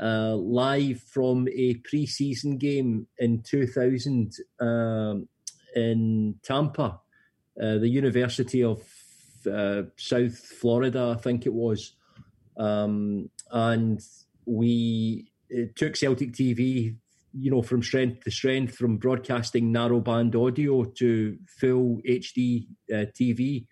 uh, 0.00 0.36
live 0.36 1.00
from 1.00 1.48
a 1.54 1.74
pre-season 1.76 2.58
game 2.58 3.06
in 3.18 3.42
2000 3.42 4.32
um, 4.60 5.28
in 5.74 6.34
Tampa, 6.42 7.00
uh, 7.60 7.78
the 7.78 7.88
University 7.88 8.62
of 8.62 8.82
uh, 9.50 9.82
South 9.96 10.36
Florida, 10.36 11.14
I 11.16 11.20
think 11.20 11.46
it 11.46 11.52
was. 11.52 11.94
Um, 12.56 13.30
and 13.50 14.00
we 14.44 15.30
took 15.76 15.96
Celtic 15.96 16.32
TV, 16.32 16.96
you 17.32 17.50
know, 17.50 17.62
from 17.62 17.82
strength 17.82 18.24
to 18.24 18.30
strength, 18.30 18.76
from 18.76 18.96
broadcasting 18.96 19.72
narrowband 19.72 20.34
audio 20.34 20.84
to 20.84 21.38
full 21.46 22.00
HD 22.08 22.66
uh, 22.92 23.06
TV. 23.18 23.66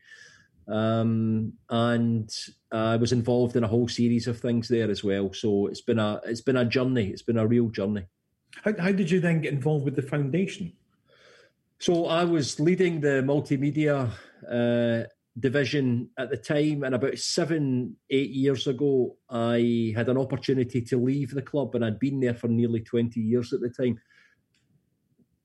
Um, 0.68 1.52
and 1.70 2.28
I 2.72 2.96
was 2.96 3.12
involved 3.12 3.56
in 3.56 3.64
a 3.64 3.68
whole 3.68 3.88
series 3.88 4.26
of 4.26 4.40
things 4.40 4.68
there 4.68 4.90
as 4.90 5.04
well. 5.04 5.32
So 5.32 5.66
it's 5.66 5.80
been 5.80 5.98
a 5.98 6.20
it's 6.24 6.40
been 6.40 6.56
a 6.56 6.64
journey. 6.64 7.08
It's 7.08 7.22
been 7.22 7.38
a 7.38 7.46
real 7.46 7.68
journey. 7.68 8.04
How, 8.64 8.72
how 8.78 8.92
did 8.92 9.10
you 9.10 9.20
then 9.20 9.40
get 9.40 9.52
involved 9.52 9.84
with 9.84 9.96
the 9.96 10.02
foundation? 10.02 10.72
So 11.78 12.06
I 12.06 12.24
was 12.24 12.58
leading 12.58 13.00
the 13.00 13.22
multimedia 13.22 14.10
uh, 14.50 15.06
division 15.38 16.08
at 16.18 16.30
the 16.30 16.36
time, 16.36 16.82
and 16.82 16.94
about 16.94 17.18
seven, 17.18 17.96
eight 18.10 18.30
years 18.30 18.66
ago, 18.66 19.16
I 19.28 19.92
had 19.94 20.08
an 20.08 20.16
opportunity 20.16 20.80
to 20.82 20.96
leave 20.96 21.32
the 21.32 21.42
club, 21.42 21.74
and 21.74 21.84
I'd 21.84 21.98
been 21.98 22.20
there 22.20 22.34
for 22.34 22.48
nearly 22.48 22.80
twenty 22.80 23.20
years 23.20 23.52
at 23.52 23.60
the 23.60 23.70
time. 23.70 24.00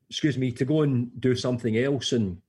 Excuse 0.10 0.38
me, 0.38 0.52
to 0.54 0.66
go 0.66 0.82
and 0.82 1.10
do 1.20 1.36
something 1.36 1.78
else, 1.78 2.12
and 2.12 2.42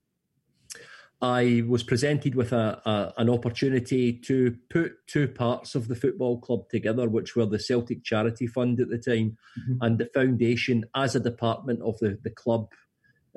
I 1.21 1.63
was 1.69 1.85
presented 1.85 2.35
with 2.35 2.53
a, 2.53 2.83
a, 2.85 3.15
an 3.19 3.31
opportunity 3.31 4.13
to 4.13 4.57
put 4.69 5.07
two 5.07 5.29
parts 5.29 5.77
of 5.77 5.87
the 5.87 5.95
football 5.95 6.41
club 6.41 6.69
together, 6.69 7.09
which 7.09 7.37
were 7.37 7.47
the 7.47 7.61
Celtic 7.61 8.03
Charity 8.03 8.49
Fund 8.49 8.81
at 8.81 8.89
the 8.89 8.99
time 8.99 9.37
mm-hmm. 9.57 9.77
and 9.81 9.99
the 9.99 10.11
foundation 10.13 10.85
as 10.97 11.15
a 11.15 11.21
department 11.21 11.81
of 11.83 11.97
the, 12.01 12.19
the 12.25 12.31
club, 12.31 12.69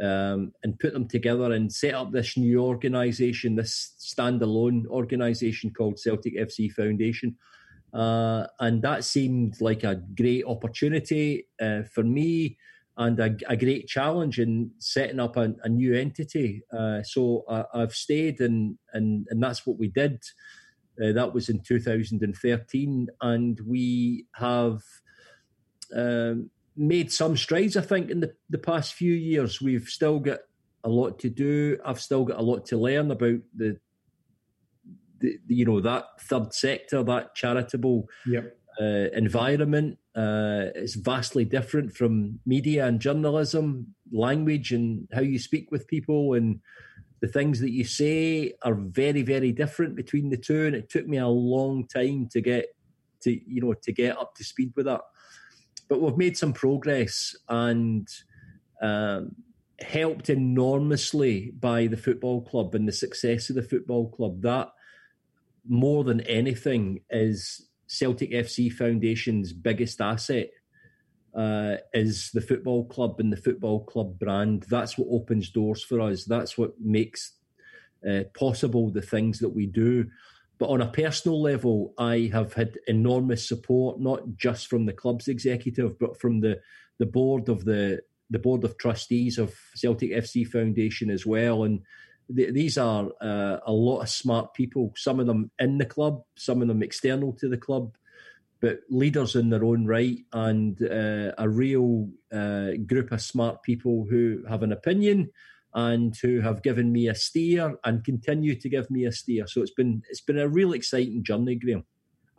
um, 0.01 0.51
and 0.63 0.79
put 0.79 0.93
them 0.93 1.07
together 1.07 1.53
and 1.53 1.71
set 1.71 1.93
up 1.93 2.11
this 2.11 2.37
new 2.37 2.59
organisation, 2.61 3.55
this 3.55 3.93
standalone 3.99 4.85
organisation 4.87 5.71
called 5.71 5.99
Celtic 5.99 6.35
FC 6.35 6.71
Foundation. 6.71 7.37
Uh, 7.93 8.47
and 8.59 8.81
that 8.81 9.05
seemed 9.05 9.61
like 9.61 9.83
a 9.83 10.01
great 10.17 10.43
opportunity 10.45 11.47
uh, 11.61 11.83
for 11.93 12.03
me 12.03 12.57
and 12.97 13.19
a, 13.19 13.35
a, 13.47 13.57
great 13.57 13.87
challenge 13.87 14.39
in 14.39 14.71
setting 14.79 15.19
up 15.19 15.37
a, 15.37 15.53
a 15.63 15.69
new 15.69 15.93
entity. 15.93 16.61
Uh, 16.77 17.01
so 17.03 17.43
I, 17.49 17.63
have 17.73 17.93
stayed, 17.93 18.39
and, 18.39 18.77
and 18.93 19.27
and 19.29 19.43
that's 19.43 19.65
what 19.65 19.77
we 19.77 19.89
did. 19.89 20.21
Uh, 21.01 21.11
that 21.11 21.33
was 21.33 21.49
in 21.49 21.59
2013, 21.59 23.07
and 23.21 23.59
we 23.65 24.25
have 24.35 24.81
um, 25.95 26.49
made 26.75 27.11
some 27.11 27.37
strides. 27.37 27.77
I 27.77 27.81
think 27.81 28.09
in 28.09 28.19
the, 28.19 28.33
the 28.49 28.57
past 28.57 28.93
few 28.93 29.13
years, 29.13 29.61
we've 29.61 29.87
still 29.87 30.19
got 30.19 30.39
a 30.83 30.89
lot 30.89 31.19
to 31.19 31.29
do. 31.29 31.77
I've 31.85 32.01
still 32.01 32.25
got 32.25 32.39
a 32.39 32.43
lot 32.43 32.65
to 32.67 32.77
learn 32.77 33.11
about 33.11 33.39
the, 33.55 33.79
the, 35.19 35.39
you 35.47 35.65
know 35.65 35.79
that 35.81 36.21
third 36.21 36.53
sector, 36.53 37.03
that 37.03 37.35
charitable 37.35 38.07
yep. 38.25 38.57
uh, 38.79 39.09
environment 39.13 39.97
uh, 40.15 40.71
it's 40.75 40.95
vastly 40.95 41.43
different 41.43 41.93
from 41.93 42.39
media 42.45 42.87
and 42.87 43.01
journalism, 43.01 43.93
language 44.13 44.71
and 44.71 45.07
how 45.13 45.19
you 45.19 45.37
speak 45.37 45.69
with 45.71 45.87
people, 45.87 46.35
and 46.35 46.61
the 47.19 47.27
things 47.27 47.59
that 47.59 47.71
you 47.71 47.83
say 47.83 48.53
are 48.63 48.75
very, 48.75 49.23
very 49.23 49.51
different 49.51 49.95
between 49.95 50.29
the 50.29 50.37
two. 50.37 50.67
And 50.67 50.75
it 50.75 50.89
took 50.89 51.05
me 51.05 51.17
a 51.17 51.27
long 51.27 51.85
time 51.87 52.29
to 52.31 52.39
get 52.39 52.67
to 53.23 53.31
you 53.31 53.61
know 53.61 53.73
to 53.73 53.91
get 53.91 54.17
up 54.17 54.35
to 54.35 54.43
speed 54.45 54.71
with 54.75 54.85
that. 54.85 55.01
But 55.87 56.01
we've 56.01 56.17
made 56.17 56.37
some 56.37 56.53
progress 56.53 57.35
and 57.47 58.07
um, 58.81 59.35
helped 59.79 60.29
enormously 60.29 61.51
by 61.59 61.87
the 61.87 61.97
football 61.97 62.41
club 62.41 62.75
and 62.75 62.87
the 62.87 62.93
success 62.93 63.49
of 63.49 63.55
the 63.55 63.63
football 63.63 64.09
club. 64.09 64.41
That 64.41 64.69
more 65.67 66.03
than 66.03 66.21
anything 66.21 67.01
is 67.09 67.67
Celtic 67.87 68.31
FC 68.31 68.71
Foundation's 68.71 69.53
biggest 69.53 70.01
asset 70.01 70.49
uh, 71.35 71.75
is 71.93 72.31
the 72.33 72.41
football 72.41 72.85
club 72.85 73.19
and 73.19 73.31
the 73.31 73.37
football 73.37 73.83
club 73.83 74.17
brand. 74.17 74.65
That's 74.69 74.97
what 74.97 75.07
opens 75.11 75.49
doors 75.49 75.83
for 75.83 75.99
us. 76.01 76.23
That's 76.23 76.57
what 76.57 76.73
makes 76.79 77.33
uh, 78.09 78.23
possible 78.37 78.89
the 78.89 79.01
things 79.01 79.39
that 79.39 79.49
we 79.49 79.65
do. 79.65 80.09
But 80.57 80.69
on 80.69 80.81
a 80.81 80.91
personal 80.91 81.41
level, 81.41 81.93
I 81.97 82.29
have 82.31 82.53
had 82.53 82.77
enormous 82.87 83.47
support, 83.47 83.99
not 83.99 84.21
just 84.37 84.67
from 84.67 84.85
the 84.85 84.93
club's 84.93 85.27
executive, 85.27 85.99
but 85.99 86.19
from 86.19 86.39
the, 86.39 86.61
the 86.97 87.05
board 87.05 87.49
of 87.49 87.65
the 87.65 88.01
the 88.29 88.39
board 88.39 88.63
of 88.63 88.77
trustees 88.77 89.37
of 89.37 89.55
Celtic 89.75 90.11
FC 90.11 90.47
Foundation 90.47 91.09
as 91.09 91.25
well. 91.25 91.63
And 91.63 91.81
these 92.27 92.77
are 92.77 93.09
uh, 93.21 93.57
a 93.65 93.71
lot 93.71 94.01
of 94.01 94.09
smart 94.09 94.53
people, 94.53 94.93
some 94.95 95.19
of 95.19 95.27
them 95.27 95.51
in 95.59 95.77
the 95.77 95.85
club, 95.85 96.23
some 96.35 96.61
of 96.61 96.67
them 96.67 96.81
external 96.81 97.33
to 97.33 97.47
the 97.47 97.57
club, 97.57 97.95
but 98.61 98.79
leaders 98.89 99.35
in 99.35 99.49
their 99.49 99.63
own 99.63 99.85
right 99.85 100.17
and 100.33 100.81
uh, 100.81 101.33
a 101.37 101.47
real 101.47 102.09
uh, 102.33 102.71
group 102.87 103.11
of 103.11 103.21
smart 103.21 103.61
people 103.61 104.07
who 104.09 104.43
have 104.49 104.63
an 104.63 104.71
opinion 104.71 105.29
and 105.75 106.15
who 106.21 106.39
have 106.39 106.63
given 106.63 106.91
me 106.91 107.09
a 107.09 107.15
steer 107.15 107.75
and 107.83 108.03
continue 108.03 108.55
to 108.55 108.69
give 108.69 108.89
me 108.89 109.05
a 109.05 109.11
steer. 109.11 109.45
So 109.45 109.61
it's 109.61 109.71
been 109.71 110.01
it's 110.09 110.21
been 110.21 110.39
a 110.39 110.47
real 110.47 110.73
exciting 110.73 111.23
journey, 111.23 111.55
Graham. 111.55 111.83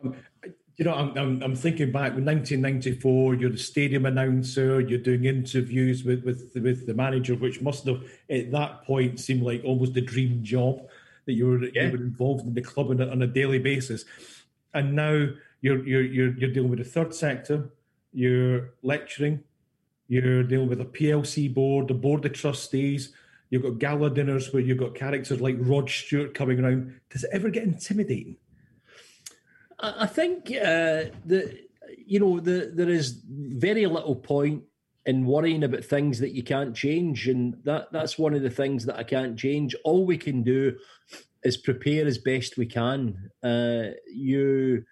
Um, 0.03 0.16
you 0.77 0.85
know, 0.85 0.94
I'm, 0.94 1.16
I'm, 1.16 1.42
I'm, 1.42 1.57
thinking 1.57 1.90
back 1.90 2.12
1994. 2.12 3.35
You're 3.37 3.51
the 3.51 3.57
stadium 3.57 4.05
announcer. 4.05 4.81
You're 4.81 4.99
doing 4.99 5.25
interviews 5.25 6.05
with 6.05 6.25
with 6.25 6.51
with 6.55 6.87
the 6.87 6.94
manager, 6.94 7.35
which 7.35 7.62
must 7.62 7.87
have 7.87 8.03
at 8.31 8.51
that 8.53 8.85
point 8.85 9.20
seemed 9.20 9.42
like 9.42 9.62
almost 9.64 9.96
a 9.96 10.03
dream 10.03 10.42
job 10.42 10.81
that 11.27 11.33
you 11.33 11.46
were 11.46 11.64
yeah. 11.64 11.87
you 11.87 11.92
were 11.92 12.05
involved 12.05 12.46
in 12.46 12.55
the 12.55 12.62
club 12.62 12.90
on 12.90 13.01
a, 13.01 13.09
on 13.09 13.22
a 13.22 13.27
daily 13.27 13.59
basis. 13.59 14.05
And 14.75 14.94
now 14.94 15.29
you're 15.61 15.87
you're 15.87 16.05
you're 16.05 16.37
you're 16.37 16.53
dealing 16.53 16.70
with 16.70 16.79
the 16.79 16.85
third 16.85 17.14
sector. 17.14 17.70
You're 18.12 18.70
lecturing. 18.83 19.44
You're 20.09 20.42
dealing 20.42 20.68
with 20.68 20.81
a 20.81 20.85
PLC 20.85 21.53
board, 21.53 21.88
the 21.88 21.94
board 21.94 22.25
of 22.25 22.33
trustees. 22.33 23.12
You've 23.51 23.63
got 23.63 23.79
gala 23.79 24.11
dinners 24.11 24.53
where 24.53 24.63
you've 24.63 24.79
got 24.79 24.95
characters 24.95 25.41
like 25.41 25.57
Rod 25.59 25.89
Stewart 25.89 26.35
coming 26.35 26.61
around. 26.61 27.01
Does 27.11 27.25
it 27.25 27.31
ever 27.33 27.49
get 27.49 27.63
intimidating? 27.63 28.37
I 29.79 30.07
think 30.07 30.47
uh, 30.51 31.13
the 31.25 31.59
you 32.07 32.19
know 32.19 32.41
the, 32.41 32.73
there 32.75 32.89
is 32.89 33.21
very 33.29 33.87
little 33.87 34.17
point 34.17 34.65
in 35.05 35.25
worrying 35.25 35.63
about 35.63 35.85
things 35.85 36.19
that 36.19 36.33
you 36.33 36.43
can't 36.43 36.75
change, 36.75 37.29
and 37.29 37.57
that 37.65 37.93
that's 37.93 38.19
one 38.19 38.35
of 38.35 38.43
the 38.43 38.51
things 38.51 38.87
that 38.87 38.97
I 38.97 39.05
can't 39.05 39.39
change. 39.39 39.77
All 39.85 40.05
we 40.05 40.19
can 40.19 40.43
do 40.43 40.77
is 41.45 41.57
prepare 41.57 42.07
as 42.07 42.19
best 42.19 42.57
we 42.57 42.67
can. 42.67 43.31
Uh, 43.43 43.95
you 44.13 44.85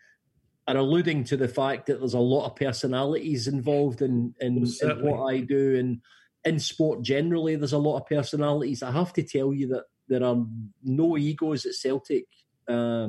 are 0.68 0.76
alluding 0.76 1.24
to 1.24 1.36
the 1.36 1.48
fact 1.48 1.86
that 1.86 1.98
there's 1.98 2.14
a 2.14 2.18
lot 2.18 2.46
of 2.46 2.56
personalities 2.56 3.48
involved 3.48 4.02
in 4.02 4.34
in, 4.40 4.64
in 4.82 5.02
what 5.02 5.32
I 5.32 5.40
do, 5.40 5.76
and 5.76 6.00
in 6.44 6.58
sport 6.58 7.02
generally, 7.02 7.56
there's 7.56 7.72
a 7.72 7.78
lot 7.78 7.98
of 7.98 8.06
personalities. 8.06 8.82
I 8.82 8.90
have 8.90 9.12
to 9.14 9.22
tell 9.22 9.52
you 9.52 9.68
that 9.68 9.84
there 10.08 10.22
are 10.22 10.36
no 10.82 11.16
egos 11.16 11.64
at 11.64 11.74
Celtic. 11.74 12.26
Uh, 12.68 13.08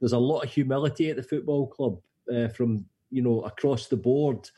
there's 0.00 0.12
a 0.12 0.18
lot 0.18 0.40
of 0.40 0.50
humility 0.52 1.10
at 1.10 1.16
the 1.16 1.22
football 1.22 1.66
club 1.68 2.00
uh, 2.32 2.48
from 2.48 2.86
you 3.10 3.22
know 3.22 3.42
across 3.42 3.86
the 3.86 3.96
board, 3.96 4.50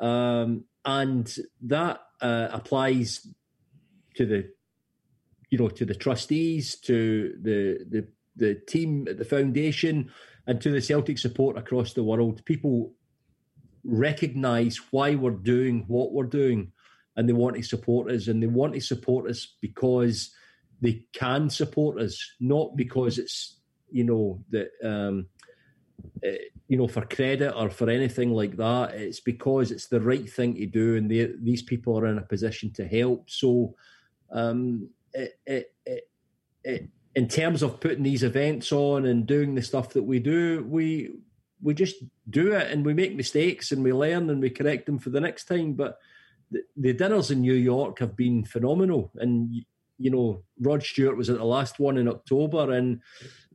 um, 0.00 0.64
and 0.84 1.34
that 1.62 2.00
uh, 2.20 2.48
applies 2.52 3.26
to 4.14 4.26
the 4.26 4.50
you 5.50 5.58
know 5.58 5.68
to 5.68 5.84
the 5.84 5.94
trustees, 5.94 6.76
to 6.76 7.34
the 7.42 7.84
the 7.90 8.08
the 8.36 8.54
team 8.66 9.06
at 9.08 9.18
the 9.18 9.24
foundation, 9.24 10.10
and 10.46 10.60
to 10.60 10.70
the 10.70 10.80
Celtic 10.80 11.18
support 11.18 11.58
across 11.58 11.92
the 11.92 12.04
world. 12.04 12.44
People 12.44 12.92
recognise 13.84 14.80
why 14.90 15.14
we're 15.14 15.30
doing 15.30 15.84
what 15.88 16.12
we're 16.12 16.24
doing. 16.24 16.72
And 17.16 17.28
they 17.28 17.32
want 17.32 17.56
to 17.56 17.62
support 17.62 18.10
us, 18.10 18.28
and 18.28 18.42
they 18.42 18.46
want 18.46 18.74
to 18.74 18.80
support 18.80 19.28
us 19.30 19.56
because 19.60 20.30
they 20.80 21.04
can 21.12 21.48
support 21.48 22.00
us, 22.00 22.18
not 22.40 22.76
because 22.76 23.18
it's 23.18 23.56
you 23.90 24.04
know 24.04 24.42
that 24.50 24.68
um, 24.84 25.26
uh, 26.24 26.30
you 26.68 26.76
know 26.76 26.88
for 26.88 27.06
credit 27.06 27.54
or 27.56 27.70
for 27.70 27.88
anything 27.88 28.32
like 28.32 28.56
that. 28.56 28.94
It's 28.94 29.20
because 29.20 29.70
it's 29.70 29.86
the 29.86 30.00
right 30.00 30.28
thing 30.28 30.54
to 30.56 30.66
do, 30.66 30.96
and 30.96 31.10
these 31.10 31.62
people 31.62 31.98
are 31.98 32.06
in 32.06 32.18
a 32.18 32.22
position 32.22 32.72
to 32.74 32.86
help. 32.86 33.30
So, 33.30 33.74
um, 34.30 34.88
it, 35.12 35.40
it, 35.46 35.72
it, 36.64 36.88
in 37.14 37.28
terms 37.28 37.62
of 37.62 37.80
putting 37.80 38.02
these 38.02 38.22
events 38.22 38.72
on 38.72 39.06
and 39.06 39.26
doing 39.26 39.54
the 39.54 39.62
stuff 39.62 39.90
that 39.94 40.02
we 40.02 40.18
do, 40.18 40.64
we 40.68 41.12
we 41.62 41.72
just 41.72 41.96
do 42.28 42.52
it 42.52 42.70
and 42.70 42.84
we 42.84 42.92
make 42.92 43.16
mistakes 43.16 43.72
and 43.72 43.82
we 43.82 43.92
learn 43.92 44.28
and 44.28 44.42
we 44.42 44.50
correct 44.50 44.84
them 44.84 44.98
for 44.98 45.10
the 45.10 45.20
next 45.20 45.46
time. 45.46 45.72
But 45.72 45.98
the, 46.50 46.62
the 46.76 46.92
dinners 46.92 47.30
in 47.30 47.40
New 47.40 47.54
York 47.54 47.98
have 47.98 48.16
been 48.16 48.44
phenomenal, 48.44 49.10
and 49.16 49.50
you 49.98 50.10
know 50.10 50.42
Rod 50.60 50.82
Stewart 50.82 51.16
was 51.16 51.30
at 51.30 51.38
the 51.38 51.44
last 51.44 51.78
one 51.78 51.96
in 51.96 52.08
October, 52.08 52.72
and 52.72 53.00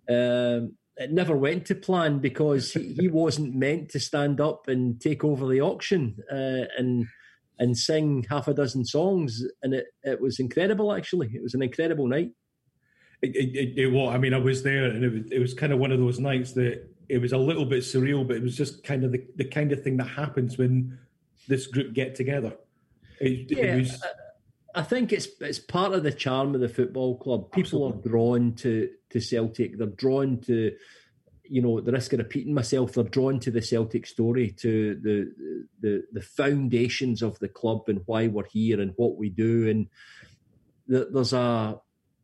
um, 0.09 0.75
it 0.97 1.11
never 1.11 1.35
went 1.35 1.65
to 1.67 1.75
plan 1.75 2.19
because 2.19 2.73
he, 2.73 3.07
wasn't 3.11 3.55
meant 3.55 3.89
to 3.89 3.99
stand 3.99 4.41
up 4.41 4.67
and 4.67 4.99
take 4.99 5.23
over 5.23 5.47
the 5.47 5.61
auction 5.61 6.17
uh, 6.31 6.65
and 6.77 7.07
and 7.59 7.77
sing 7.77 8.25
half 8.29 8.47
a 8.47 8.53
dozen 8.53 8.83
songs, 8.85 9.43
and 9.61 9.73
it, 9.73 9.85
it 10.03 10.19
was 10.19 10.39
incredible. 10.39 10.93
Actually, 10.93 11.29
it 11.33 11.43
was 11.43 11.53
an 11.53 11.61
incredible 11.61 12.07
night. 12.07 12.31
It, 13.21 13.35
it, 13.35 13.77
it, 13.77 13.87
well, 13.93 14.09
I 14.09 14.17
mean, 14.17 14.33
I 14.33 14.39
was 14.39 14.63
there, 14.63 14.85
and 14.85 15.03
it 15.03 15.13
was, 15.13 15.31
it 15.31 15.39
was 15.39 15.53
kind 15.53 15.71
of 15.71 15.77
one 15.77 15.91
of 15.91 15.99
those 15.99 16.19
nights 16.19 16.53
that 16.53 16.89
it 17.07 17.19
was 17.19 17.33
a 17.33 17.37
little 17.37 17.65
bit 17.65 17.83
surreal, 17.83 18.27
but 18.27 18.37
it 18.37 18.41
was 18.41 18.57
just 18.57 18.83
kind 18.83 19.03
of 19.03 19.11
the, 19.11 19.23
the 19.35 19.43
kind 19.43 19.71
of 19.71 19.83
thing 19.83 19.97
that 19.97 20.05
happens 20.05 20.57
when 20.57 20.97
this 21.47 21.67
group 21.67 21.93
get 21.93 22.15
together. 22.15 22.53
It, 23.21 23.51
yeah, 23.57 23.75
was, 23.75 24.01
uh, 24.01 24.07
I 24.73 24.83
think 24.83 25.13
it's 25.13 25.27
it's 25.39 25.59
part 25.59 25.93
of 25.93 26.03
the 26.03 26.11
charm 26.11 26.55
of 26.55 26.61
the 26.61 26.69
football 26.69 27.17
club. 27.17 27.51
People 27.51 27.87
absolutely. 27.87 27.99
are 27.99 28.11
drawn 28.11 28.53
to 28.55 28.89
to 29.11 29.19
Celtic. 29.19 29.77
They're 29.77 29.87
drawn 29.87 30.39
to, 30.41 30.75
you 31.43 31.61
know, 31.61 31.81
the 31.81 31.91
risk 31.91 32.13
of 32.13 32.19
repeating 32.19 32.53
myself. 32.53 32.93
They're 32.93 33.03
drawn 33.03 33.39
to 33.41 33.51
the 33.51 33.61
Celtic 33.61 34.07
story, 34.07 34.51
to 34.59 34.95
the 34.95 35.31
the 35.81 36.03
the 36.11 36.21
foundations 36.21 37.21
of 37.21 37.37
the 37.39 37.49
club 37.49 37.83
and 37.87 38.01
why 38.05 38.27
we're 38.27 38.47
here 38.47 38.81
and 38.81 38.93
what 38.95 39.17
we 39.17 39.29
do. 39.29 39.69
And 39.69 39.87
there's 40.87 41.33
a 41.33 41.79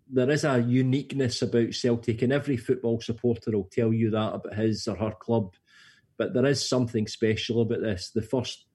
there 0.10 0.32
is 0.32 0.46
a 0.46 0.60
uniqueness 0.60 1.42
about 1.42 1.74
Celtic, 1.74 2.22
and 2.22 2.32
every 2.32 2.58
football 2.58 3.02
supporter 3.02 3.52
will 3.52 3.70
tell 3.72 3.94
you 3.94 4.12
that 4.12 4.34
about 4.34 4.56
his 4.56 4.88
or 4.88 4.96
her 4.96 5.12
club. 5.12 5.54
But 6.18 6.34
there 6.34 6.46
is 6.46 6.68
something 6.68 7.08
special 7.08 7.62
about 7.62 7.82
this. 7.82 8.10
The 8.10 8.22
first 8.22 8.67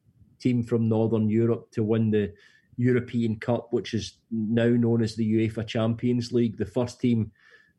team 0.43 0.63
from 0.63 0.89
Northern 0.89 1.29
Europe 1.29 1.71
to 1.73 1.83
win 1.83 2.11
the 2.11 2.33
European 2.77 3.39
Cup, 3.39 3.69
which 3.73 3.95
is 3.95 4.19
now 4.31 4.69
known 4.69 5.03
as 5.03 5.15
the 5.15 5.35
UEFA 5.35 5.67
Champions 5.67 6.33
League, 6.33 6.57
the 6.59 6.67
first 6.67 7.01
team 7.01 7.31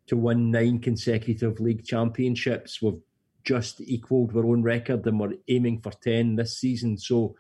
to 0.08 0.18
win 0.18 0.52
nine 0.52 0.80
consecutive 0.80 1.60
league 1.60 1.86
championships. 1.86 2.82
We've 2.82 3.02
just 3.44 3.82
equalled 3.82 4.36
our 4.36 4.46
own 4.46 4.64
record 4.64 5.06
and 5.06 5.20
we're 5.20 5.34
aiming 5.48 5.82
for 5.82 5.92
10 5.92 6.36
this 6.36 6.58
season. 6.58 6.98
So 6.98 7.36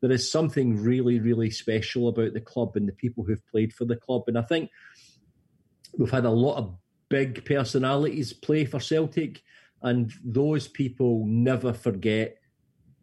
there 0.00 0.12
is 0.12 0.30
something 0.30 0.80
really, 0.80 1.18
really 1.18 1.50
special 1.50 2.08
about 2.08 2.32
the 2.32 2.40
club 2.40 2.76
and 2.76 2.86
the 2.86 2.92
people 2.92 3.24
who've 3.24 3.46
played 3.48 3.72
for 3.72 3.84
the 3.84 3.96
club. 3.96 4.24
And 4.26 4.38
I 4.38 4.42
think 4.42 4.70
we've 5.96 6.10
had 6.10 6.24
a 6.24 6.30
lot 6.30 6.56
of 6.56 6.76
big 7.08 7.44
personalities 7.44 8.32
play 8.32 8.64
for 8.64 8.80
Celtic, 8.80 9.42
and 9.82 10.12
those 10.24 10.68
people 10.68 11.24
never 11.26 11.72
forget 11.72 12.36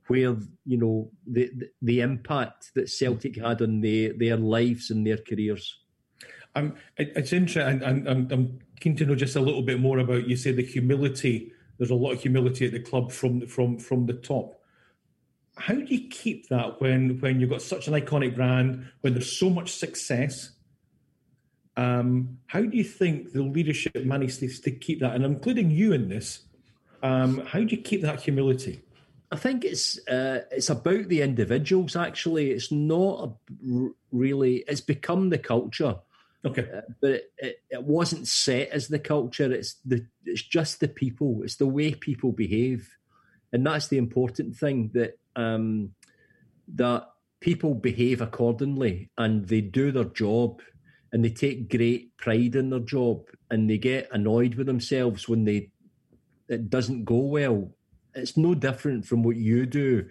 where 0.07 0.35
you 0.65 0.77
know 0.77 1.11
the 1.27 1.51
the, 1.55 1.69
the 1.81 2.01
impact 2.01 2.73
that 2.75 2.89
Celtic 2.89 3.37
had 3.37 3.61
on 3.61 3.81
their 3.81 4.13
their 4.13 4.37
lives 4.37 4.91
and 4.91 5.05
their 5.05 5.17
careers. 5.17 5.79
Um, 6.55 6.75
it, 6.97 7.11
it's 7.15 7.33
interesting. 7.33 7.83
I'm, 7.83 8.07
I'm, 8.07 8.27
I'm 8.31 8.59
keen 8.79 8.95
to 8.97 9.05
know 9.05 9.15
just 9.15 9.35
a 9.35 9.41
little 9.41 9.61
bit 9.61 9.79
more 9.79 9.99
about. 9.99 10.27
You 10.27 10.37
say 10.37 10.51
the 10.51 10.63
humility. 10.63 11.51
There's 11.77 11.91
a 11.91 11.95
lot 11.95 12.13
of 12.13 12.21
humility 12.21 12.65
at 12.65 12.71
the 12.71 12.79
club 12.79 13.11
from 13.11 13.47
from 13.47 13.77
from 13.79 14.05
the 14.05 14.13
top. 14.13 14.61
How 15.57 15.73
do 15.73 15.85
you 15.85 16.07
keep 16.09 16.49
that 16.49 16.81
when 16.81 17.19
when 17.19 17.39
you've 17.39 17.49
got 17.49 17.61
such 17.61 17.87
an 17.87 17.93
iconic 17.93 18.35
brand, 18.35 18.87
when 19.01 19.13
there's 19.13 19.37
so 19.37 19.49
much 19.49 19.73
success? 19.73 20.51
Um, 21.77 22.37
how 22.47 22.61
do 22.61 22.77
you 22.77 22.85
think 22.85 23.33
the 23.33 23.43
leadership 23.43 24.05
manages 24.05 24.61
to 24.61 24.71
keep 24.71 25.01
that, 25.01 25.15
and 25.15 25.25
including 25.25 25.71
you 25.71 25.91
in 25.91 26.07
this? 26.07 26.45
Um, 27.03 27.45
how 27.45 27.59
do 27.59 27.75
you 27.75 27.81
keep 27.81 28.01
that 28.01 28.21
humility? 28.21 28.84
I 29.31 29.37
think 29.37 29.65
it's 29.65 29.97
uh, 30.07 30.41
it's 30.51 30.69
about 30.69 31.07
the 31.07 31.21
individuals. 31.21 31.95
Actually, 31.95 32.51
it's 32.51 32.71
not 32.71 33.35
really. 34.11 34.63
It's 34.67 34.81
become 34.81 35.29
the 35.29 35.37
culture. 35.37 35.95
Okay, 36.45 36.67
uh, 36.71 36.81
but 37.01 37.11
it, 37.11 37.33
it, 37.39 37.63
it, 37.71 37.83
wasn't 37.83 38.27
set 38.27 38.69
as 38.69 38.87
the 38.87 38.99
culture. 38.99 39.51
It's 39.51 39.75
the 39.83 40.05
it's 40.25 40.43
just 40.43 40.79
the 40.79 40.87
people. 40.87 41.41
It's 41.43 41.55
the 41.55 41.65
way 41.65 41.95
people 41.95 42.31
behave, 42.31 42.87
and 43.51 43.65
that's 43.65 43.87
the 43.87 43.97
important 43.97 44.55
thing. 44.55 44.91
That 44.93 45.17
um, 45.35 45.95
that 46.75 47.09
people 47.39 47.75
behave 47.75 48.21
accordingly 48.21 49.09
and 49.17 49.47
they 49.47 49.61
do 49.61 49.91
their 49.91 50.05
job 50.05 50.61
and 51.11 51.23
they 51.23 51.29
take 51.29 51.69
great 51.69 52.17
pride 52.17 52.55
in 52.55 52.69
their 52.71 52.79
job 52.79 53.27
and 53.51 53.69
they 53.69 53.77
get 53.77 54.09
annoyed 54.11 54.55
with 54.55 54.65
themselves 54.65 55.29
when 55.29 55.45
they 55.45 55.69
it 56.47 56.69
doesn't 56.69 57.05
go 57.05 57.17
well. 57.17 57.71
It's 58.15 58.37
no 58.37 58.55
different 58.55 59.05
from 59.05 59.23
what 59.23 59.35
you 59.35 59.65
do 59.65 60.07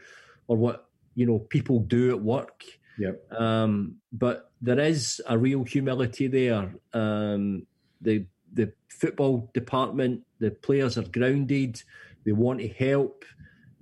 or 0.46 0.56
what 0.56 0.88
you 1.14 1.26
know 1.26 1.38
people 1.38 1.80
do 1.80 2.10
at 2.10 2.20
work. 2.20 2.64
Yep. 2.98 3.32
Um, 3.32 3.96
but 4.12 4.52
there 4.60 4.78
is 4.78 5.20
a 5.28 5.36
real 5.36 5.64
humility 5.64 6.26
there. 6.26 6.74
Um, 6.92 7.66
the 8.00 8.26
the 8.52 8.72
football 8.88 9.50
department, 9.54 10.22
the 10.38 10.50
players 10.50 10.96
are 10.96 11.02
grounded. 11.02 11.82
They 12.24 12.32
want 12.32 12.60
to 12.60 12.68
help. 12.68 13.24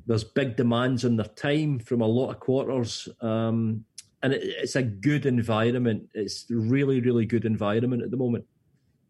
There's 0.07 0.25
big 0.25 0.57
demands 0.57 1.05
on 1.05 1.17
their 1.17 1.27
time 1.27 1.79
from 1.79 2.01
a 2.01 2.07
lot 2.07 2.31
of 2.31 2.41
quarters. 2.41 3.09
Um, 3.21 3.85
and 4.23 4.33
it, 4.33 4.43
it's 4.43 4.77
a 4.77 4.83
good 4.83 5.27
environment. 5.27 6.09
It's 6.15 6.47
really, 6.49 7.01
really 7.01 7.27
good 7.27 7.45
environment 7.45 8.03
at 8.03 8.11
the 8.11 8.17
moment. 8.17 8.45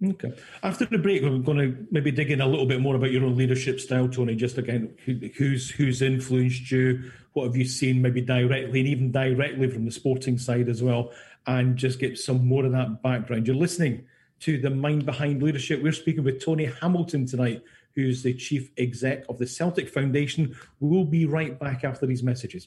Okay. 0.05 0.33
After 0.63 0.85
the 0.85 0.99
break, 0.99 1.23
we're 1.23 1.39
going 1.39 1.59
to 1.59 1.87
maybe 1.93 2.11
dig 2.11 2.31
in 2.31 2.41
a 2.41 2.47
little 2.47 2.67
bit 2.67 2.81
more 2.81 2.97
about 2.97 3.13
your 3.13 3.25
own 3.25 3.37
leadership 3.37 3.79
style, 3.79 4.09
Tony. 4.09 4.35
Just 4.35 4.59
again, 4.59 4.93
who, 5.05 5.15
who's 5.37 5.71
who's 5.71 6.03
influenced 6.03 6.71
you? 6.71 7.13
What 7.35 7.47
have 7.47 7.57
you 7.57 7.65
seen, 7.65 8.03
maybe 8.03 8.21
directly 8.21 8.81
and 8.81 8.89
even 8.89 9.13
directly 9.13 9.69
from 9.71 9.85
the 9.85 9.93
sporting 9.93 10.39
side 10.39 10.69
as 10.69 10.83
well, 10.83 11.13
and 11.47 11.77
just 11.77 12.01
get 12.01 12.19
some 12.19 12.47
more 12.47 12.65
of 12.65 12.73
that 12.73 13.03
background. 13.03 13.47
You're 13.47 13.57
listening 13.57 14.07
to 14.41 14.59
the 14.59 14.71
mind 14.71 15.07
behind 15.07 15.43
leadership. 15.43 15.83
We're 15.83 15.93
speaking 15.93 16.25
with 16.25 16.45
Tony 16.45 16.65
Hamilton 16.65 17.27
tonight, 17.27 17.63
who's 17.95 18.25
the 18.25 18.35
chief 18.35 18.71
exec 18.77 19.25
of 19.29 19.39
the 19.39 19.47
Celtic 19.47 19.89
Foundation. 19.89 20.57
We'll 20.81 21.05
be 21.05 21.27
right 21.27 21.59
back 21.59 21.85
after 21.85 22.07
these 22.07 22.25
messages. 22.25 22.67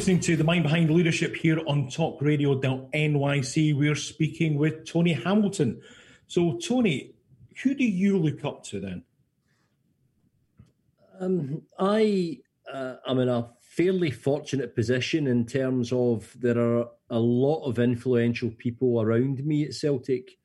Listening 0.00 0.18
to 0.18 0.34
the 0.34 0.44
Mind 0.44 0.62
Behind 0.62 0.88
Leadership 0.88 1.36
here 1.36 1.60
on 1.66 1.84
talkradio.nyc. 1.88 3.76
We're 3.76 3.94
speaking 3.94 4.56
with 4.56 4.86
Tony 4.86 5.12
Hamilton. 5.12 5.82
So, 6.26 6.56
Tony, 6.56 7.12
who 7.62 7.74
do 7.74 7.84
you 7.84 8.16
look 8.16 8.42
up 8.42 8.64
to 8.68 8.80
then? 8.80 9.04
Um, 11.20 11.64
I 11.78 12.38
uh, 12.72 12.94
am 13.06 13.18
in 13.18 13.28
a 13.28 13.50
fairly 13.60 14.10
fortunate 14.10 14.74
position 14.74 15.26
in 15.26 15.44
terms 15.44 15.92
of 15.92 16.34
there 16.40 16.58
are 16.58 16.88
a 17.10 17.18
lot 17.18 17.66
of 17.66 17.78
influential 17.78 18.52
people 18.56 19.02
around 19.02 19.44
me 19.44 19.66
at 19.66 19.74
Celtic, 19.74 20.38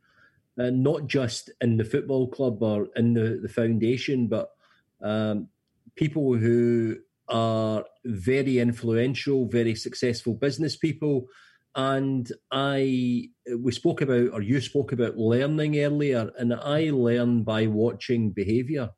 uh, 0.60 0.70
not 0.70 1.08
just 1.08 1.50
in 1.62 1.78
the 1.78 1.86
football 1.86 2.28
club 2.28 2.62
or 2.62 2.90
in 2.98 3.14
the, 3.14 3.40
the 3.42 3.48
foundation, 3.48 4.28
but 4.28 4.52
um, 5.02 5.48
people 5.96 6.36
who 6.36 6.98
are 7.28 7.86
very 8.06 8.60
influential, 8.60 9.48
very 9.48 9.76
successful 9.76 10.34
business 10.34 10.76
people. 10.78 11.26
And 11.76 12.32
I, 12.52 13.30
we 13.60 13.72
spoke 13.72 14.02
about, 14.02 14.30
or 14.32 14.42
you 14.42 14.62
spoke 14.62 14.92
about 14.94 15.18
learning 15.18 15.78
earlier, 15.80 16.32
and 16.38 16.54
I 16.54 16.90
learn 16.92 17.44
by 17.44 17.68
watching 17.68 18.32
behavior. 18.32 18.92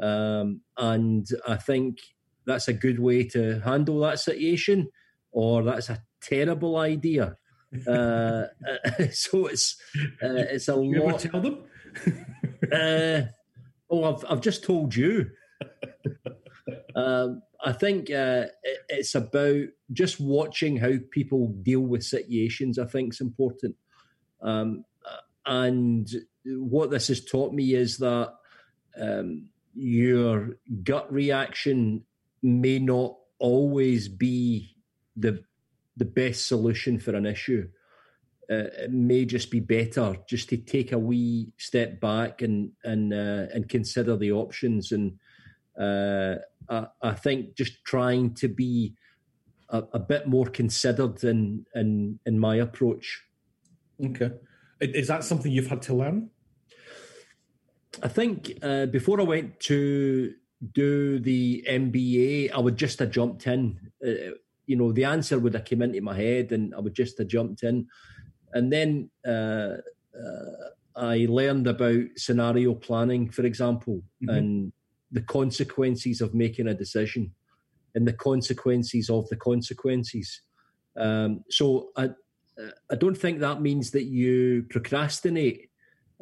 Um, 0.00 0.60
and 0.76 1.26
I 1.46 1.56
think 1.56 1.98
that's 2.44 2.68
a 2.68 2.72
good 2.72 2.98
way 2.98 3.24
to 3.28 3.60
handle 3.60 4.00
that 4.00 4.18
situation, 4.18 4.88
or 5.30 5.62
that's 5.62 5.88
a 5.88 6.02
terrible 6.20 6.76
idea. 6.76 7.36
uh, 7.88 8.44
so 9.12 9.46
it's 9.46 9.76
uh, 10.22 10.44
it's 10.50 10.68
a 10.68 10.74
You 10.74 11.04
lot. 11.04 11.20
tell 11.20 11.40
them? 11.40 11.64
Uh, 12.70 13.22
oh, 13.90 14.04
I've 14.04 14.24
I've 14.28 14.40
just 14.42 14.64
told 14.64 14.94
you. 14.94 15.30
um, 16.94 17.42
I 17.64 17.72
think 17.72 18.10
uh, 18.10 18.46
it, 18.62 18.78
it's 18.88 19.14
about 19.14 19.66
just 19.92 20.20
watching 20.20 20.76
how 20.76 20.94
people 21.10 21.48
deal 21.62 21.80
with 21.80 22.02
situations. 22.02 22.78
I 22.78 22.86
think 22.86 23.14
is 23.14 23.20
important, 23.20 23.76
um, 24.42 24.84
and 25.46 26.08
what 26.44 26.90
this 26.90 27.08
has 27.08 27.24
taught 27.24 27.52
me 27.52 27.74
is 27.74 27.98
that 27.98 28.34
um, 29.00 29.48
your 29.74 30.56
gut 30.82 31.12
reaction 31.12 32.04
may 32.42 32.78
not 32.78 33.16
always 33.38 34.08
be 34.08 34.76
the 35.16 35.42
the 35.96 36.04
best 36.04 36.46
solution 36.46 36.98
for 36.98 37.14
an 37.14 37.26
issue. 37.26 37.68
Uh, 38.50 38.68
it 38.84 38.90
may 38.90 39.24
just 39.24 39.50
be 39.50 39.60
better 39.60 40.16
just 40.28 40.48
to 40.48 40.56
take 40.56 40.92
a 40.92 40.98
wee 40.98 41.52
step 41.58 42.00
back 42.00 42.42
and 42.42 42.72
and 42.84 43.12
uh, 43.12 43.46
and 43.54 43.68
consider 43.68 44.16
the 44.16 44.32
options. 44.32 44.92
And 44.92 45.18
uh, 45.78 46.36
I, 46.68 46.86
I, 47.00 47.12
think 47.12 47.54
just 47.54 47.84
trying 47.84 48.34
to 48.34 48.48
be 48.48 48.94
a, 49.68 49.82
a, 49.94 49.98
bit 49.98 50.26
more 50.26 50.46
considered 50.46 51.24
in 51.24 51.66
in 51.74 52.18
in 52.26 52.38
my 52.38 52.56
approach. 52.56 53.22
Okay, 54.04 54.32
is 54.80 55.08
that 55.08 55.24
something 55.24 55.50
you've 55.50 55.68
had 55.68 55.82
to 55.82 55.94
learn? 55.94 56.30
I 58.02 58.08
think 58.08 58.58
uh, 58.62 58.86
before 58.86 59.20
I 59.20 59.24
went 59.24 59.60
to 59.60 60.34
do 60.72 61.18
the 61.18 61.64
MBA, 61.68 62.52
I 62.52 62.58
would 62.58 62.76
just 62.76 62.98
have 63.00 63.10
jumped 63.10 63.46
in. 63.46 63.78
Uh, 64.04 64.34
you 64.66 64.76
know, 64.76 64.92
the 64.92 65.04
answer 65.04 65.38
would 65.38 65.54
have 65.54 65.64
come 65.64 65.82
into 65.82 66.00
my 66.00 66.14
head, 66.14 66.52
and 66.52 66.74
I 66.74 66.80
would 66.80 66.94
just 66.94 67.18
have 67.18 67.28
jumped 67.28 67.62
in. 67.62 67.88
And 68.52 68.72
then 68.72 69.10
uh, 69.26 69.76
uh, 70.16 70.70
I 70.94 71.26
learned 71.28 71.66
about 71.66 72.04
scenario 72.16 72.74
planning, 72.74 73.30
for 73.30 73.44
example, 73.44 74.02
mm-hmm. 74.22 74.28
and 74.28 74.72
the 75.12 75.22
consequences 75.22 76.20
of 76.20 76.34
making 76.34 76.66
a 76.66 76.74
decision, 76.74 77.32
and 77.94 78.06
the 78.06 78.12
consequences 78.12 79.10
of 79.10 79.28
the 79.28 79.36
consequences. 79.36 80.40
Um, 80.96 81.44
so 81.48 81.90
I, 81.96 82.10
I 82.90 82.94
don't 82.96 83.16
think 83.16 83.40
that 83.40 83.62
means 83.62 83.90
that 83.92 84.04
you 84.04 84.66
procrastinate. 84.68 85.70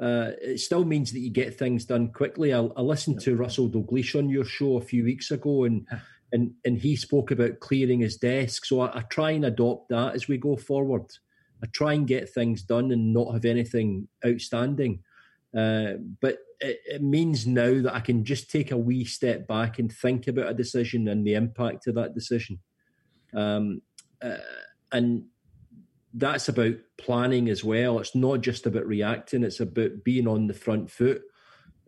Uh, 0.01 0.33
it 0.41 0.61
still 0.61 0.85
means 0.85 1.13
that 1.13 1.21
you 1.21 1.31
get 1.31 1.59
things 1.59 1.85
done 1.85 2.13
quickly. 2.13 2.55
I, 2.55 2.61
I 2.61 2.81
listened 2.81 3.21
to 3.23 3.37
Russell 3.37 3.69
Dalgleish 3.69 4.19
on 4.19 4.29
your 4.29 4.45
show 4.45 4.77
a 4.77 4.83
few 4.83 5.05
weeks 5.05 5.31
ago, 5.31 5.65
and 5.65 5.87
and 6.33 6.53
and 6.65 6.79
he 6.79 6.97
spoke 6.97 7.31
about 7.31 7.61
clearing 7.61 8.01
his 8.01 8.17
desk. 8.17 8.65
So 8.65 8.81
I, 8.81 8.99
I, 8.99 9.03
try 9.03 9.33
and 9.33 9.45
adopt 9.45 9.91
that 9.91 10.15
as 10.15 10.29
we 10.29 10.39
go 10.39 10.57
forward. 10.57 11.07
I 11.63 11.67
try 11.67 11.93
and 11.93 12.07
get 12.07 12.33
things 12.33 12.63
done 12.63 12.91
and 12.93 13.13
not 13.13 13.33
have 13.35 13.45
anything 13.45 14.09
outstanding. 14.25 15.01
Uh, 15.57 15.95
but 16.21 16.39
it, 16.61 16.81
it, 16.87 17.03
means 17.03 17.47
now 17.47 17.83
that 17.83 17.95
I 17.95 18.01
can 18.01 18.25
just 18.25 18.51
take 18.51 18.71
a 18.71 18.77
wee 18.77 19.05
step 19.05 19.49
back 19.49 19.79
and 19.79 19.91
think 19.93 20.29
about 20.29 20.49
a 20.49 20.55
decision 20.55 21.09
and 21.09 21.27
the 21.27 21.35
impact 21.35 21.87
of 21.87 21.97
that 21.97 22.15
decision. 22.15 22.61
Um, 23.35 23.83
uh, 24.23 24.37
and 24.93 25.25
that's 26.15 26.49
about 26.49 26.75
planning 26.99 27.49
as 27.49 27.65
well. 27.65 27.99
It's 27.99 28.15
not 28.15 28.43
just 28.43 28.67
about 28.67 28.87
reacting, 28.87 29.43
it's 29.43 29.61
about 29.61 30.05
being 30.05 30.29
on 30.29 30.47
the 30.47 30.55
front 30.55 30.91
foot. 30.91 31.23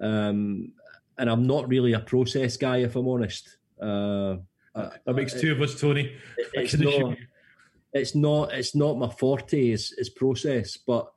Um, 0.01 0.73
and 1.19 1.31
I'm 1.31 1.47
not 1.47 1.69
really 1.69 1.93
a 1.93 2.01
process 2.01 2.57
guy, 2.57 2.79
if 2.79 2.97
I'm 2.97 3.07
honest. 3.07 3.59
Uh, 3.81 4.37
that 4.75 5.15
makes 5.15 5.39
two 5.39 5.53
of 5.53 5.61
us, 5.61 5.79
Tony. 5.81 6.17
It's 6.55 6.77
not, 6.77 7.17
it's 7.93 8.15
not. 8.15 8.53
It's 8.53 8.75
not 8.75 8.99
my 8.99 9.09
forte. 9.09 9.71
Is 9.71 9.93
is 9.99 10.09
process, 10.09 10.77
but 10.77 11.12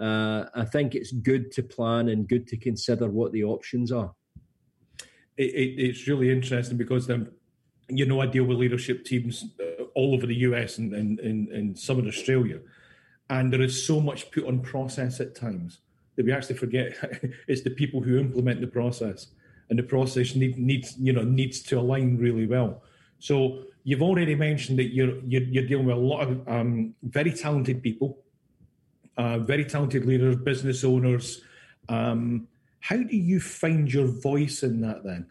uh, 0.00 0.44
I 0.54 0.64
think 0.64 0.94
it's 0.94 1.12
good 1.12 1.52
to 1.52 1.62
plan 1.62 2.08
and 2.08 2.28
good 2.28 2.46
to 2.48 2.56
consider 2.56 3.08
what 3.08 3.32
the 3.32 3.44
options 3.44 3.92
are. 3.92 4.12
It, 5.36 5.54
it, 5.54 5.80
it's 5.80 6.06
really 6.06 6.30
interesting 6.30 6.76
because 6.76 7.10
you 7.88 8.06
know 8.06 8.20
I 8.20 8.26
deal 8.26 8.44
with 8.44 8.58
leadership 8.58 9.04
teams 9.04 9.44
uh, 9.60 9.84
all 9.94 10.14
over 10.14 10.26
the 10.26 10.36
US 10.36 10.78
and, 10.78 10.94
and, 10.94 11.20
and, 11.20 11.48
and 11.48 11.78
some 11.78 11.98
in 11.98 12.08
Australia, 12.08 12.60
and 13.28 13.52
there 13.52 13.62
is 13.62 13.86
so 13.86 14.00
much 14.00 14.30
put 14.30 14.46
on 14.46 14.60
process 14.60 15.20
at 15.20 15.34
times 15.34 15.80
that 16.16 16.26
we 16.26 16.32
actually 16.32 16.56
forget 16.56 16.96
it's 17.48 17.62
the 17.62 17.70
people 17.70 18.00
who 18.00 18.18
implement 18.18 18.60
the 18.60 18.66
process 18.66 19.28
and 19.70 19.78
the 19.78 19.82
process 19.82 20.34
need, 20.34 20.58
needs 20.58 20.96
you 20.98 21.12
know 21.12 21.22
needs 21.22 21.62
to 21.62 21.78
align 21.78 22.18
really 22.18 22.46
well. 22.46 22.82
So 23.18 23.64
you've 23.84 24.02
already 24.02 24.34
mentioned 24.34 24.78
that 24.78 24.94
you're 24.94 25.18
you're, 25.24 25.42
you're 25.42 25.66
dealing 25.66 25.86
with 25.86 25.96
a 25.96 26.00
lot 26.00 26.28
of 26.28 26.48
um, 26.48 26.94
very 27.02 27.32
talented 27.32 27.82
people, 27.82 28.18
uh, 29.20 29.38
very 29.38 29.66
talented 29.66 30.06
leaders, 30.06 30.36
business 30.36 30.82
owners. 30.82 31.42
Um, 31.90 32.48
how 32.80 32.96
do 32.96 33.16
you 33.16 33.38
find 33.38 33.92
your 33.92 34.06
voice 34.06 34.62
in 34.62 34.80
that 34.80 35.04
then? 35.04 35.30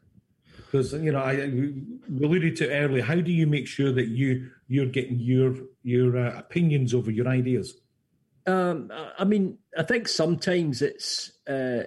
Because 0.58 0.94
you 0.94 1.12
know, 1.12 1.20
I 1.20 1.34
alluded 1.34 2.56
to 2.58 2.70
earlier. 2.70 3.02
How 3.02 3.16
do 3.16 3.32
you 3.32 3.48
make 3.48 3.66
sure 3.68 3.92
that 3.92 4.10
you 4.10 4.52
you're 4.68 4.86
getting 4.86 5.20
your 5.20 5.56
your 5.82 6.18
uh, 6.18 6.38
opinions 6.38 6.94
over 6.94 7.10
your 7.10 7.28
ideas? 7.28 7.82
Um, 8.46 8.92
I 9.18 9.24
mean, 9.26 9.58
I 9.76 9.82
think 9.82 10.08
sometimes 10.08 10.84
it's 10.84 11.32
uh, 11.48 11.86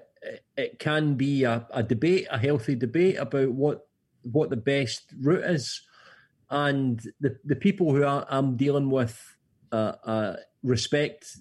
it 0.57 0.81
can 0.81 1.15
be 1.15 1.45
a, 1.45 1.67
a, 1.71 1.85
debate, 1.85 2.27
a 2.31 2.39
healthy 2.39 2.75
debate 2.75 3.17
about 3.19 3.53
what 3.53 3.87
what 4.23 4.51
the 4.51 4.57
best 4.57 5.15
route 5.21 5.45
is, 5.45 5.81
and 6.51 7.01
the 7.21 7.39
the 7.45 7.57
people 7.57 7.95
who 7.95 8.05
I, 8.05 8.27
am 8.29 8.57
dealing 8.57 8.91
with 8.91 9.17
uh, 9.71 9.93
uh, 10.05 10.37
respect 10.65 11.37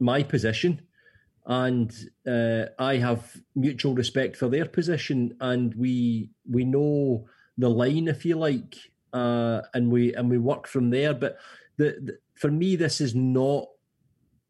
my 0.00 0.22
position, 0.22 0.82
and 1.46 1.92
uh, 2.26 2.66
I 2.78 2.96
have 2.96 3.36
mutual 3.54 3.94
respect 3.94 4.36
for 4.36 4.48
their 4.48 4.66
position, 4.66 5.36
and 5.40 5.74
we 5.74 6.30
we 6.48 6.64
know 6.64 7.26
the 7.58 7.70
line, 7.70 8.08
if 8.08 8.24
you 8.24 8.36
like, 8.36 8.76
uh, 9.12 9.62
and 9.74 9.90
we 9.90 10.14
and 10.14 10.30
we 10.30 10.38
work 10.38 10.66
from 10.66 10.90
there. 10.90 11.14
But 11.14 11.38
the, 11.76 11.96
the, 12.02 12.18
for 12.34 12.50
me, 12.50 12.76
this 12.76 13.00
is 13.00 13.14
not. 13.14 13.66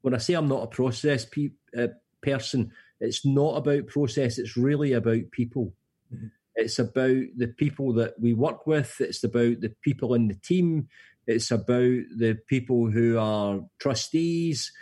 When 0.03 0.15
I 0.15 0.19
say 0.19 0.35
I'm 0.35 0.49
not 0.49 0.63
a 0.63 0.69
process 0.69 1.27
pe- 1.27 1.51
uh, 1.77 1.89
person, 2.23 2.73
it's 3.01 3.27
not 3.27 3.57
about 3.57 3.87
process. 3.87 4.39
It's 4.39 4.57
really 4.57 4.93
about 4.93 5.31
people. 5.31 5.75
Mm-hmm. 6.15 6.27
It's 6.57 6.79
about 6.79 7.23
the 7.37 7.49
people 7.57 7.95
that 7.95 8.19
we 8.19 8.33
work 8.35 8.67
with. 8.67 8.97
It's 9.01 9.25
about 9.25 9.61
the 9.61 9.75
people 9.83 10.15
in 10.15 10.29
the 10.29 10.35
team. 10.35 10.89
It's 11.27 11.51
about 11.51 12.03
the 12.17 12.39
people 12.49 12.91
who 12.91 13.19
are 13.19 13.61
trustees. 13.79 14.73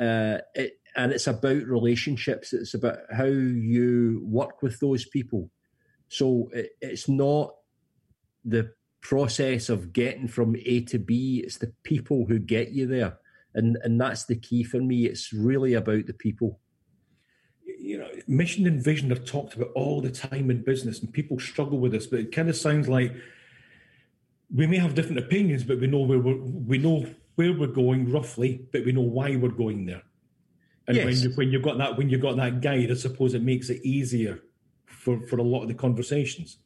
Uh, 0.00 0.38
it, 0.54 0.78
and 0.96 1.12
it's 1.12 1.26
about 1.26 1.64
relationships. 1.64 2.52
It's 2.52 2.74
about 2.74 2.98
how 3.10 3.24
you 3.24 4.22
work 4.24 4.62
with 4.62 4.78
those 4.80 5.06
people. 5.06 5.50
So 6.08 6.50
it, 6.52 6.70
it's 6.80 7.08
not 7.08 7.54
the 8.44 8.72
process 9.00 9.68
of 9.68 9.92
getting 9.92 10.28
from 10.28 10.54
A 10.64 10.82
to 10.84 10.98
B. 10.98 11.42
It's 11.44 11.58
the 11.58 11.72
people 11.82 12.26
who 12.26 12.38
get 12.38 12.72
you 12.72 12.86
there, 12.86 13.18
and 13.54 13.78
and 13.82 14.00
that's 14.00 14.26
the 14.26 14.36
key 14.36 14.64
for 14.64 14.80
me. 14.80 15.06
It's 15.06 15.32
really 15.32 15.74
about 15.74 16.06
the 16.06 16.14
people. 16.14 16.60
You 17.64 17.98
know, 17.98 18.10
mission 18.28 18.66
and 18.66 18.82
vision 18.82 19.10
are 19.12 19.16
talked 19.16 19.54
about 19.54 19.72
all 19.74 20.00
the 20.00 20.10
time 20.10 20.50
in 20.50 20.62
business, 20.62 21.00
and 21.00 21.12
people 21.12 21.38
struggle 21.38 21.78
with 21.78 21.92
this. 21.92 22.06
But 22.06 22.20
it 22.20 22.32
kind 22.32 22.48
of 22.48 22.56
sounds 22.56 22.88
like 22.88 23.14
we 24.54 24.66
may 24.66 24.76
have 24.76 24.94
different 24.94 25.18
opinions, 25.18 25.64
but 25.64 25.80
we 25.80 25.86
know 25.86 26.00
where 26.00 26.18
we 26.18 26.78
know 26.78 27.06
where 27.34 27.52
we're 27.52 27.66
going 27.66 28.10
roughly, 28.12 28.66
but 28.72 28.84
we 28.84 28.92
know 28.92 29.00
why 29.00 29.36
we're 29.36 29.48
going 29.48 29.86
there. 29.86 30.02
And 30.86 30.96
yes. 30.96 31.06
when 31.06 31.16
you 31.16 31.30
when 31.36 31.52
you've 31.52 31.62
got 31.62 31.78
that 31.78 31.96
when 31.96 32.10
you've 32.10 32.20
got 32.20 32.36
that 32.36 32.60
guide, 32.60 32.90
I 32.90 32.94
suppose 32.94 33.34
it 33.34 33.42
makes 33.42 33.70
it 33.70 33.84
easier 33.84 34.42
for, 34.86 35.20
for 35.26 35.38
a 35.38 35.42
lot 35.42 35.62
of 35.62 35.68
the 35.68 35.74
conversations. 35.74 36.58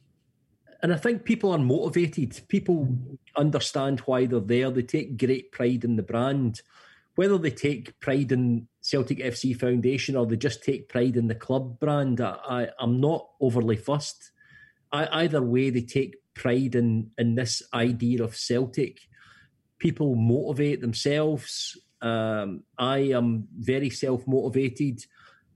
And 0.82 0.92
I 0.92 0.96
think 0.96 1.24
people 1.24 1.52
are 1.52 1.58
motivated. 1.58 2.40
People 2.48 2.88
understand 3.34 4.00
why 4.00 4.26
they're 4.26 4.40
there. 4.40 4.70
They 4.70 4.82
take 4.82 5.18
great 5.18 5.50
pride 5.52 5.84
in 5.84 5.96
the 5.96 6.02
brand. 6.02 6.62
Whether 7.14 7.38
they 7.38 7.50
take 7.50 7.98
pride 7.98 8.30
in 8.30 8.68
Celtic 8.82 9.18
FC 9.18 9.58
Foundation 9.58 10.16
or 10.16 10.26
they 10.26 10.36
just 10.36 10.62
take 10.62 10.90
pride 10.90 11.16
in 11.16 11.28
the 11.28 11.34
club 11.34 11.80
brand, 11.80 12.20
I, 12.20 12.68
am 12.78 13.00
not 13.00 13.26
overly 13.40 13.76
fussed. 13.76 14.32
I, 14.92 15.22
either 15.22 15.42
way, 15.42 15.70
they 15.70 15.80
take 15.80 16.16
pride 16.34 16.74
in, 16.74 17.10
in 17.16 17.34
this 17.34 17.62
idea 17.72 18.22
of 18.22 18.36
Celtic. 18.36 19.00
People 19.78 20.14
motivate 20.14 20.80
themselves 20.80 21.76
um, 22.02 22.62
I 22.78 22.98
am 22.98 23.48
very 23.58 23.90
self 23.90 24.26
motivated, 24.26 25.04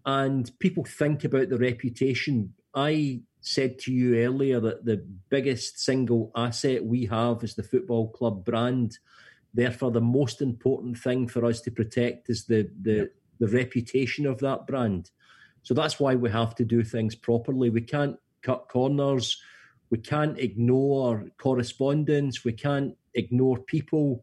and 0.06 0.50
people 0.58 0.84
think 0.84 1.24
about 1.24 1.48
the 1.48 1.58
reputation. 1.58 2.54
I 2.74 3.22
said 3.42 3.78
to 3.80 3.92
you 3.92 4.16
earlier 4.16 4.60
that 4.60 4.84
the 4.84 5.04
biggest 5.28 5.78
single 5.78 6.30
asset 6.34 6.84
we 6.84 7.06
have 7.06 7.42
is 7.42 7.54
the 7.54 7.62
football 7.62 8.08
club 8.08 8.44
brand. 8.44 8.98
Therefore, 9.52 9.90
the 9.90 10.00
most 10.00 10.40
important 10.40 10.98
thing 10.98 11.26
for 11.26 11.44
us 11.44 11.60
to 11.62 11.70
protect 11.70 12.30
is 12.30 12.46
the 12.46 12.70
the, 12.80 13.10
the 13.38 13.48
reputation 13.48 14.26
of 14.26 14.38
that 14.38 14.66
brand. 14.66 15.10
So 15.62 15.74
that's 15.74 16.00
why 16.00 16.14
we 16.14 16.30
have 16.30 16.54
to 16.54 16.64
do 16.64 16.82
things 16.82 17.14
properly. 17.14 17.68
We 17.68 17.82
can't 17.82 18.16
cut 18.42 18.68
corners. 18.68 19.40
We 19.90 19.98
can't 19.98 20.38
ignore 20.38 21.26
correspondence. 21.36 22.44
We 22.44 22.52
can't 22.52 22.96
ignore 23.14 23.58
people 23.58 24.22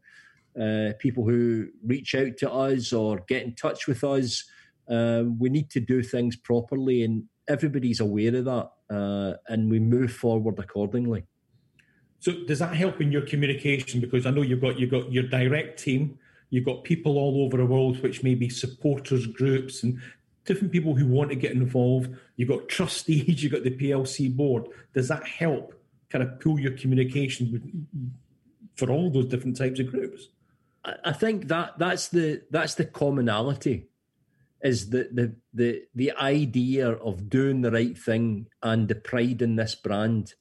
uh, 0.60 0.92
people 0.98 1.24
who 1.24 1.68
reach 1.86 2.14
out 2.14 2.36
to 2.38 2.50
us 2.50 2.92
or 2.92 3.22
get 3.28 3.44
in 3.44 3.54
touch 3.54 3.86
with 3.86 4.02
us. 4.02 4.44
Uh, 4.90 5.24
we 5.38 5.48
need 5.48 5.70
to 5.70 5.80
do 5.80 6.02
things 6.02 6.34
properly, 6.34 7.04
and 7.04 7.24
everybody's 7.48 8.00
aware 8.00 8.34
of 8.34 8.44
that, 8.46 8.70
uh, 8.90 9.34
and 9.48 9.70
we 9.70 9.78
move 9.78 10.12
forward 10.12 10.58
accordingly. 10.58 11.24
So, 12.20 12.32
does 12.46 12.58
that 12.58 12.74
help 12.74 13.00
in 13.00 13.12
your 13.12 13.22
communication? 13.22 14.00
Because 14.00 14.26
I 14.26 14.30
know 14.30 14.42
you've 14.42 14.60
got 14.60 14.78
you've 14.78 14.90
got 14.90 15.12
your 15.12 15.24
direct 15.24 15.78
team, 15.78 16.18
you've 16.50 16.64
got 16.64 16.82
people 16.82 17.18
all 17.18 17.44
over 17.44 17.58
the 17.58 17.66
world, 17.66 18.02
which 18.02 18.24
may 18.24 18.34
be 18.34 18.48
supporters 18.48 19.26
groups 19.26 19.84
and 19.84 20.00
different 20.44 20.72
people 20.72 20.96
who 20.96 21.06
want 21.06 21.30
to 21.30 21.36
get 21.36 21.52
involved. 21.52 22.16
You've 22.36 22.48
got 22.48 22.68
trustees, 22.68 23.42
you've 23.42 23.52
got 23.52 23.62
the 23.62 23.76
PLC 23.76 24.34
board. 24.34 24.64
Does 24.94 25.08
that 25.08 25.24
help 25.24 25.74
kind 26.10 26.24
of 26.24 26.40
pull 26.40 26.58
your 26.58 26.72
communication 26.72 28.16
for 28.78 28.90
all 28.90 29.10
those 29.10 29.26
different 29.26 29.56
types 29.56 29.80
of 29.80 29.90
groups? 29.90 30.28
I 31.04 31.12
think 31.12 31.48
that 31.48 31.78
that's 31.78 32.08
the 32.08 32.42
that's 32.50 32.76
the 32.76 32.84
commonality 32.84 33.88
is 34.62 34.90
the 34.90 35.08
the 35.12 35.34
the 35.52 35.82
the 35.94 36.12
idea 36.12 36.90
of 36.90 37.28
doing 37.28 37.60
the 37.60 37.70
right 37.70 37.98
thing 37.98 38.46
and 38.62 38.88
the 38.88 38.94
pride 38.94 39.42
in 39.42 39.56
this 39.56 39.74
brand 39.74 40.34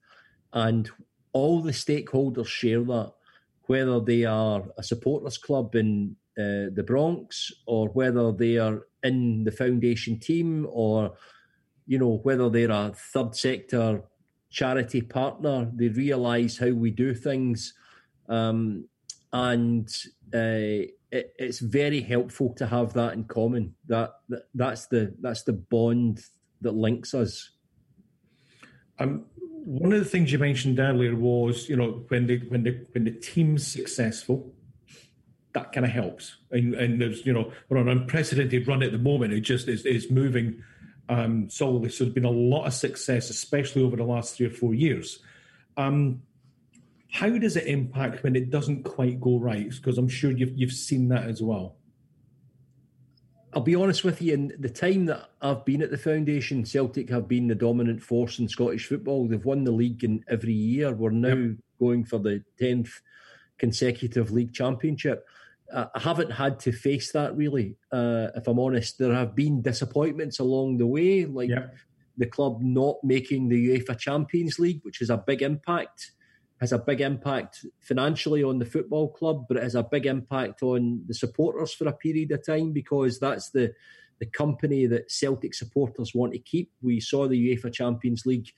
and 0.53 0.89
all 1.33 1.61
the 1.61 1.71
stakeholders 1.71 2.47
share 2.47 2.83
that 2.83 3.13
whether 3.65 3.99
they 3.99 4.23
are 4.23 4.63
a 4.77 4.83
supporters 4.83 5.37
club 5.37 5.75
in 5.75 6.15
uh, 6.37 6.71
the 6.73 6.83
Bronx 6.85 7.51
or 7.65 7.89
whether 7.89 8.31
they 8.31 8.57
are 8.57 8.87
in 9.03 9.43
the 9.43 9.51
foundation 9.51 10.19
team 10.19 10.67
or 10.69 11.13
you 11.85 11.99
know 11.99 12.19
whether 12.23 12.49
they're 12.49 12.71
a 12.71 12.93
third 12.95 13.35
sector 13.35 14.03
charity 14.49 15.01
partner 15.01 15.69
they 15.75 15.89
realize 15.89 16.57
how 16.57 16.69
we 16.71 16.89
do 16.89 17.13
things 17.13 17.73
um, 18.27 18.87
and 19.31 19.89
uh, 20.33 20.87
it, 21.11 21.33
it's 21.37 21.59
very 21.59 22.01
helpful 22.01 22.53
to 22.55 22.67
have 22.67 22.93
that 22.93 23.13
in 23.13 23.25
common. 23.25 23.75
That, 23.87 24.11
that 24.29 24.43
that's 24.53 24.87
the 24.87 25.15
that's 25.21 25.43
the 25.43 25.53
bond 25.53 26.21
that 26.61 26.73
links 26.73 27.13
us. 27.13 27.51
Um, 28.99 29.25
one 29.65 29.93
of 29.93 29.99
the 29.99 30.09
things 30.09 30.31
you 30.31 30.39
mentioned 30.39 30.79
earlier 30.79 31.15
was, 31.15 31.67
you 31.69 31.75
know, 31.75 32.05
when 32.07 32.27
the 32.27 32.39
when 32.49 32.63
the 32.63 32.85
when 32.93 33.03
the 33.03 33.11
team's 33.11 33.67
successful, 33.67 34.53
that 35.53 35.73
kind 35.73 35.85
of 35.85 35.91
helps. 35.91 36.37
And, 36.51 36.75
and 36.75 37.01
there's, 37.01 37.25
you 37.25 37.33
know, 37.33 37.51
we're 37.67 37.79
on 37.79 37.89
an 37.89 37.97
unprecedented 37.99 38.67
run 38.67 38.83
at 38.83 38.91
the 38.91 38.97
moment. 38.97 39.33
It 39.33 39.41
just 39.41 39.67
is, 39.67 39.85
is 39.85 40.11
moving 40.11 40.63
um, 41.09 41.49
solidly. 41.49 41.89
So 41.89 42.03
there's 42.03 42.13
been 42.13 42.25
a 42.25 42.29
lot 42.29 42.65
of 42.65 42.73
success, 42.73 43.29
especially 43.29 43.83
over 43.83 43.97
the 43.97 44.03
last 44.03 44.35
three 44.35 44.47
or 44.47 44.51
four 44.51 44.73
years. 44.73 45.19
Um, 45.75 46.21
how 47.09 47.29
does 47.37 47.55
it 47.55 47.67
impact 47.67 48.23
when 48.23 48.35
it 48.35 48.49
doesn't 48.49 48.83
quite 48.83 49.19
go 49.21 49.39
right? 49.39 49.69
Because 49.69 49.97
I'm 49.97 50.09
sure 50.09 50.31
you've 50.31 50.57
you've 50.57 50.73
seen 50.73 51.09
that 51.09 51.27
as 51.27 51.41
well. 51.41 51.77
I'll 53.53 53.61
be 53.61 53.75
honest 53.75 54.03
with 54.03 54.21
you. 54.21 54.33
In 54.33 54.53
the 54.59 54.69
time 54.69 55.05
that 55.05 55.31
I've 55.41 55.65
been 55.65 55.81
at 55.81 55.89
the 55.89 55.97
foundation, 55.97 56.65
Celtic 56.65 57.09
have 57.09 57.27
been 57.27 57.47
the 57.47 57.55
dominant 57.55 58.03
force 58.03 58.39
in 58.39 58.47
Scottish 58.47 58.87
football. 58.87 59.27
They've 59.27 59.43
won 59.43 59.63
the 59.63 59.71
league 59.71 60.03
in 60.03 60.23
every 60.27 60.53
year. 60.53 60.93
We're 60.93 61.09
now 61.11 61.35
yep. 61.35 61.55
going 61.79 62.03
for 62.03 62.19
the 62.19 62.43
tenth 62.59 63.01
consecutive 63.57 64.31
league 64.31 64.53
championship. 64.53 65.25
Uh, 65.73 65.85
I 65.95 65.99
haven't 65.99 66.31
had 66.31 66.59
to 66.61 66.71
face 66.71 67.11
that 67.13 67.35
really. 67.35 67.77
Uh, 67.91 68.27
if 68.35 68.47
I'm 68.47 68.59
honest, 68.59 68.99
there 68.99 69.13
have 69.13 69.35
been 69.35 69.61
disappointments 69.61 70.39
along 70.39 70.77
the 70.77 70.87
way, 70.87 71.25
like 71.25 71.49
yep. 71.49 71.73
the 72.17 72.27
club 72.27 72.61
not 72.61 72.97
making 73.03 73.49
the 73.49 73.69
UEFA 73.69 73.97
Champions 73.97 74.59
League, 74.59 74.81
which 74.83 75.01
is 75.01 75.09
a 75.09 75.17
big 75.17 75.41
impact 75.41 76.11
has 76.59 76.71
a 76.71 76.79
big 76.79 77.01
impact 77.01 77.65
financially 77.79 78.43
on 78.43 78.59
the 78.59 78.65
football 78.65 79.09
club, 79.09 79.45
but 79.47 79.57
it 79.57 79.63
has 79.63 79.75
a 79.75 79.83
big 79.83 80.05
impact 80.05 80.63
on 80.63 81.03
the 81.07 81.13
supporters 81.13 81.73
for 81.73 81.87
a 81.87 81.93
period 81.93 82.31
of 82.31 82.45
time 82.45 82.71
because 82.71 83.19
that's 83.19 83.49
the 83.51 83.73
the 84.19 84.25
company 84.25 84.87
that 84.87 85.11
Celtic 85.11 85.53
supporters 85.53 86.15
want 86.15 86.33
to 86.33 86.39
keep. 86.39 86.71
We 86.81 86.99
saw 86.99 87.27
the 87.27 87.55
UEFA 87.55 87.71
Champions 87.71 88.25
League 88.25 88.49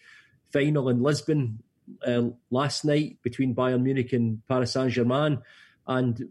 final 0.53 0.87
in 0.87 1.03
Lisbon 1.03 1.61
uh, 2.07 2.29
last 2.49 2.85
night 2.85 3.17
between 3.23 3.55
Bayern 3.55 3.83
Munich 3.83 4.13
and 4.13 4.41
Paris 4.47 4.71
Saint 4.71 4.91
Germain, 4.91 5.41
and 5.85 6.23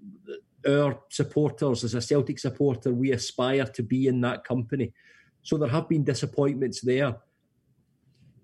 our 0.67 1.01
supporters, 1.11 1.85
as 1.85 1.95
a 1.95 2.01
Celtic 2.01 2.39
supporter, 2.39 2.93
we 2.93 3.13
aspire 3.13 3.65
to 3.65 3.83
be 3.83 4.07
in 4.07 4.21
that 4.23 4.45
company. 4.45 4.93
So 5.43 5.57
there 5.59 5.69
have 5.69 5.89
been 5.89 6.05
disappointments 6.05 6.81
there. 6.81 7.17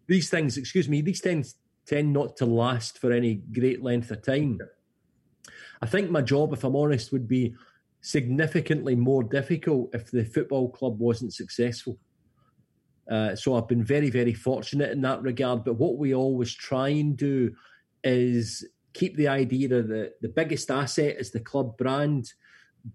These 0.07 0.29
things, 0.29 0.57
excuse 0.57 0.89
me, 0.89 1.01
these 1.01 1.21
things 1.21 1.55
tend 1.87 2.13
not 2.13 2.37
to 2.37 2.47
last 2.47 2.99
for 2.99 3.13
any 3.13 3.35
great 3.35 3.83
length 3.83 4.11
of 4.11 4.23
time. 4.23 4.59
I 5.83 5.87
think 5.87 6.11
my 6.11 6.23
job, 6.23 6.53
if 6.53 6.65
I'm 6.65 6.77
honest, 6.77 7.13
would 7.13 7.29
be 7.29 7.55
significantly 8.01 8.95
more 8.95 9.23
difficult 9.23 9.95
if 9.95 10.11
the 10.11 10.25
football 10.25 10.71
club 10.71 10.99
wasn't 10.99 11.35
successful. 11.35 11.99
Uh, 13.11 13.37
so 13.37 13.55
I've 13.55 13.69
been 13.69 13.85
very, 13.85 14.11
very 14.11 14.33
fortunate 14.33 14.91
in 14.91 15.01
that 15.03 15.23
regard. 15.23 15.65
But 15.65 15.75
what 15.75 15.99
we 15.99 16.15
always 16.15 16.53
try 16.53 16.89
and 16.89 17.17
do 17.17 17.55
is 18.03 18.67
keep 18.95 19.17
the 19.17 19.29
idea 19.29 19.69
that 19.69 20.15
the, 20.21 20.29
biggest 20.29 20.71
asset 20.71 21.17
is 21.19 21.31
the 21.31 21.41
club 21.41 21.77
brand, 21.77 22.33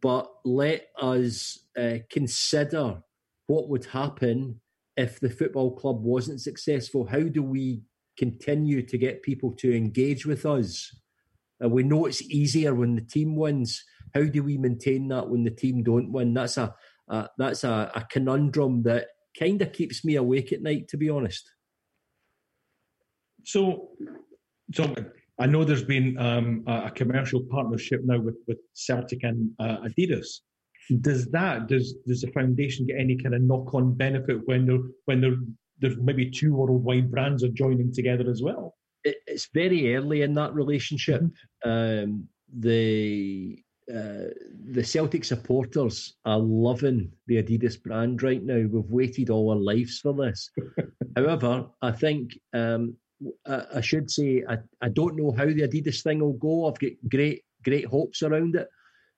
but 0.02 0.32
let 0.46 0.88
us 1.00 1.60
uh, 1.78 1.98
consider 2.10 3.02
what 3.48 3.70
would 3.70 3.86
happen 3.86 4.60
if 4.98 5.20
the 5.20 5.30
football 5.30 5.76
club 5.76 6.04
wasn't 6.04 6.42
successful. 6.42 7.06
How 7.06 7.22
do 7.22 7.44
we 7.44 7.82
continue 8.20 8.82
to 8.86 8.97
get 8.97 9.24
people 9.24 9.51
to 9.59 9.76
engage 9.76 10.26
with 10.26 10.45
us. 10.45 10.93
Uh, 11.63 11.70
we 11.70 11.84
know 11.84 12.05
it's 12.05 12.22
easier 12.22 12.76
when 12.76 12.95
the 12.95 13.01
team 13.01 13.36
wins. 13.36 13.84
How 14.13 14.24
do 14.24 14.43
we 14.43 14.57
maintain 14.57 15.07
that 15.07 15.30
when 15.30 15.43
the 15.43 15.51
team 15.51 15.84
don't 15.84 16.11
win? 16.11 16.34
That's 16.34 16.57
a, 16.57 16.76
that's 17.38 17.63
a, 17.63 17.91
a 17.95 18.05
conundrum 18.11 18.84
that 18.84 19.07
kind 19.39 19.61
of 19.61 19.72
keeps 19.74 20.03
me 20.03 20.15
awake 20.15 20.51
at 20.51 20.61
night, 20.61 20.88
to 20.89 20.97
be 20.97 21.09
honest. 21.09 21.49
So, 23.43 23.89
so 24.74 24.93
I 25.39 25.45
know 25.45 25.63
there's 25.63 25.84
been 25.84 26.17
um, 26.17 26.63
a 26.67 26.91
commercial 26.91 27.41
partnership 27.49 28.01
now 28.03 28.20
with, 28.20 28.38
with 28.47 28.57
Celtic 28.74 29.24
and 29.24 29.51
uh, 29.59 29.78
Adidas. 29.88 30.28
Does 31.01 31.28
that 31.28 31.67
does 31.67 31.93
does 32.07 32.22
the 32.22 32.32
foundation 32.32 32.88
get 32.88 32.99
any 32.99 33.15
kind 33.15 33.36
of 33.36 33.43
knock 33.43 33.76
on 33.76 33.93
benefit 33.93 34.39
when 34.47 34.65
they're 34.65 34.80
when 35.05 35.22
there 35.22 35.38
there's 35.80 35.97
maybe 35.97 36.30
two 36.30 36.53
worldwide 36.53 37.11
brands 37.11 37.43
are 37.43 37.49
joining 37.49 37.93
together 37.93 38.30
as 38.30 38.41
well? 38.41 38.75
It, 39.03 39.17
it's 39.27 39.47
very 39.53 39.95
early 39.95 40.21
in 40.21 40.34
that 40.36 40.53
relationship. 40.53 41.21
Mm-hmm. 41.21 41.69
Um, 41.69 42.27
the 42.57 43.63
uh, 43.89 44.30
the 44.71 44.84
Celtic 44.84 45.25
supporters 45.25 46.15
are 46.23 46.38
loving 46.38 47.11
the 47.25 47.41
Adidas 47.41 47.82
brand 47.82 48.21
right 48.21 48.43
now. 48.43 48.67
We've 48.69 48.91
waited 48.91 49.32
all 49.32 49.49
our 49.49 49.55
lives 49.55 49.99
for 49.99 50.13
this. 50.13 50.51
However, 51.15 51.65
I 51.82 51.91
think 51.91 52.38
um, 52.53 52.95
I, 53.47 53.63
I, 53.75 53.82
should 53.82 54.11
say 54.11 54.43
I, 54.47 54.57
I 54.82 54.89
don't 54.89 55.15
know 55.15 55.32
how 55.32 55.45
the 55.45 55.67
Adidas 55.67 56.03
thing 56.03 56.19
will 56.19 56.34
go. 56.34 56.67
I've 56.67 56.77
got 56.77 56.91
great 57.09 57.43
great 57.63 57.86
hopes 57.86 58.21
around 58.21 58.55
it. 58.55 58.67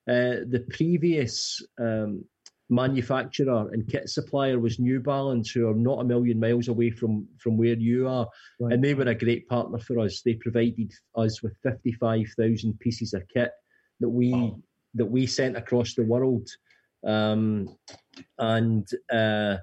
Uh, 0.08 0.44
the 0.48 0.64
previous 0.70 1.64
um, 1.78 2.24
manufacturer 2.72 3.68
and 3.72 3.86
kit 3.86 4.08
supplier 4.08 4.58
was 4.58 4.78
New 4.78 4.98
Balance, 4.98 5.50
who 5.50 5.68
are 5.68 5.74
not 5.74 6.00
a 6.00 6.04
million 6.04 6.40
miles 6.40 6.68
away 6.68 6.90
from 6.90 7.28
from 7.38 7.56
where 7.56 7.74
you 7.74 8.08
are, 8.08 8.26
right. 8.58 8.72
and 8.72 8.82
they 8.82 8.94
were 8.94 9.04
a 9.04 9.14
great 9.14 9.46
partner 9.48 9.78
for 9.78 9.98
us. 9.98 10.22
They 10.22 10.34
provided 10.34 10.90
us 11.14 11.42
with 11.42 11.54
fifty 11.62 11.92
five 11.92 12.26
thousand 12.38 12.80
pieces 12.80 13.12
of 13.12 13.22
kit 13.28 13.52
that 14.00 14.08
we 14.08 14.32
wow. 14.32 14.58
that 14.94 15.06
we 15.06 15.26
sent 15.26 15.56
across 15.56 15.94
the 15.94 16.04
world, 16.04 16.48
um, 17.06 17.76
and. 18.38 18.88
Uh, 19.12 19.58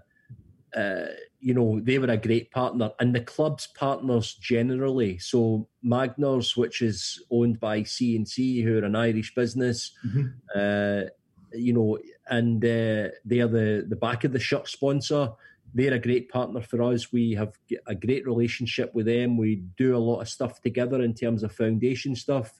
uh, 0.75 1.07
you 1.39 1.55
know, 1.55 1.79
they 1.79 1.97
were 1.97 2.11
a 2.11 2.17
great 2.17 2.51
partner, 2.51 2.91
and 2.99 3.15
the 3.15 3.21
club's 3.21 3.67
partners 3.67 4.35
generally. 4.35 5.17
So 5.17 5.67
Magners, 5.83 6.55
which 6.55 6.83
is 6.83 7.23
owned 7.31 7.59
by 7.59 7.81
C&C, 7.81 8.61
who 8.61 8.77
are 8.77 8.85
an 8.85 8.95
Irish 8.95 9.33
business, 9.33 9.91
mm-hmm. 10.05 10.27
uh, 10.53 11.09
you 11.53 11.73
know, 11.73 11.97
and 12.27 12.63
uh, 12.63 13.09
they 13.25 13.39
are 13.39 13.47
the 13.47 13.85
the 13.87 13.95
back 13.95 14.23
of 14.23 14.33
the 14.33 14.39
shirt 14.39 14.67
sponsor. 14.67 15.31
They're 15.73 15.93
a 15.93 15.99
great 15.99 16.29
partner 16.29 16.61
for 16.61 16.81
us. 16.81 17.11
We 17.11 17.33
have 17.35 17.53
a 17.85 17.93
great 17.93 18.25
relationship 18.25 18.93
with 18.95 19.05
them. 19.05 19.37
We 19.37 19.57
do 19.77 19.95
a 19.95 19.99
lot 19.99 20.21
of 20.21 20.29
stuff 20.29 20.61
together 20.61 21.01
in 21.01 21.13
terms 21.13 21.43
of 21.43 21.51
foundation 21.51 22.15
stuff. 22.15 22.59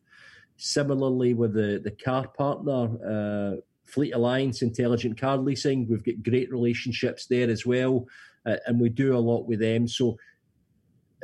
Similarly, 0.57 1.33
with 1.33 1.53
the 1.53 1.81
the 1.83 1.91
car 1.91 2.27
partner, 2.27 2.89
uh, 3.05 3.61
Fleet 3.85 4.11
Alliance, 4.11 4.61
Intelligent 4.61 5.19
Car 5.19 5.37
Leasing, 5.37 5.87
we've 5.89 6.03
got 6.03 6.23
great 6.23 6.51
relationships 6.51 7.25
there 7.25 7.49
as 7.49 7.65
well, 7.65 8.05
uh, 8.45 8.57
and 8.67 8.79
we 8.79 8.89
do 8.89 9.15
a 9.15 9.17
lot 9.17 9.47
with 9.47 9.59
them. 9.59 9.87
So, 9.87 10.17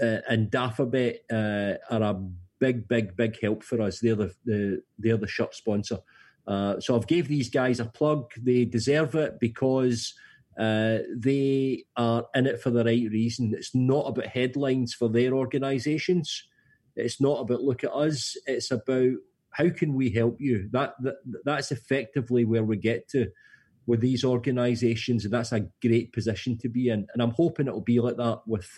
uh, 0.02 0.20
and 0.28 0.50
Dafabet 0.50 1.20
uh, 1.32 1.78
are 1.90 2.02
a 2.02 2.14
big, 2.60 2.88
big, 2.88 3.16
big 3.16 3.40
help 3.42 3.64
for 3.64 3.82
us. 3.82 4.00
They're 4.00 4.16
the, 4.16 4.34
the 4.46 4.82
they're 4.98 5.18
the 5.18 5.28
shop 5.28 5.54
sponsor. 5.54 6.00
Uh, 6.48 6.80
so 6.80 6.96
I've 6.96 7.08
gave 7.08 7.28
these 7.28 7.50
guys 7.50 7.80
a 7.80 7.86
plug. 7.86 8.32
They 8.42 8.66
deserve 8.66 9.16
it 9.16 9.40
because 9.40 10.14
uh, 10.60 11.00
they 11.16 11.86
are 11.98 12.26
in 12.36 12.46
it 12.48 12.62
for 12.62 12.70
the 12.70 12.84
right 12.84 13.10
reason. 13.12 13.54
It's 13.56 13.76
not 13.76 14.08
about 14.08 14.28
headlines 14.28 14.94
for 14.94 15.10
their 15.10 15.34
organisations. 15.34 16.48
It's 16.96 17.20
not 17.20 17.42
about 17.42 17.64
look 17.64 17.84
at 17.84 17.94
us. 17.94 18.38
It's 18.46 18.72
about 18.72 19.14
how 19.52 19.70
can 19.70 19.94
we 19.94 20.10
help 20.10 20.40
you? 20.40 20.70
That, 20.72 20.96
that 21.02 21.16
that's 21.44 21.72
effectively 21.72 22.46
where 22.46 22.64
we 22.64 22.78
get 22.78 23.08
to 23.10 23.32
with 23.88 24.02
these 24.02 24.24
organisations, 24.24 25.26
and 25.26 25.34
that's 25.34 25.52
a 25.52 25.68
great 25.82 26.12
position 26.12 26.58
to 26.60 26.70
be 26.70 26.90
in. 26.90 27.06
And 27.14 27.22
I'm 27.22 27.32
hoping 27.32 27.68
it'll 27.68 27.82
be 27.82 28.00
like 28.00 28.18
that 28.18 28.42
with 28.48 28.70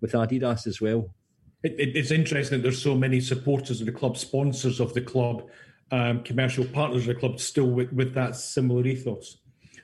with 0.00 0.12
Adidas 0.12 0.66
as 0.66 0.80
well. 0.80 1.14
It, 1.62 1.72
it, 1.78 1.96
it's 1.96 2.10
interesting 2.10 2.58
that 2.58 2.62
there's 2.62 2.82
so 2.82 2.94
many 2.94 3.20
supporters 3.20 3.80
of 3.80 3.86
the 3.86 3.92
club, 3.92 4.16
sponsors 4.16 4.80
of 4.80 4.94
the 4.94 5.00
club, 5.00 5.48
um, 5.92 6.22
commercial 6.22 6.64
partners 6.64 7.02
of 7.02 7.14
the 7.14 7.20
club, 7.20 7.38
still 7.38 7.70
with, 7.70 7.92
with 7.92 8.14
that 8.14 8.34
similar 8.34 8.84
ethos. 8.84 9.36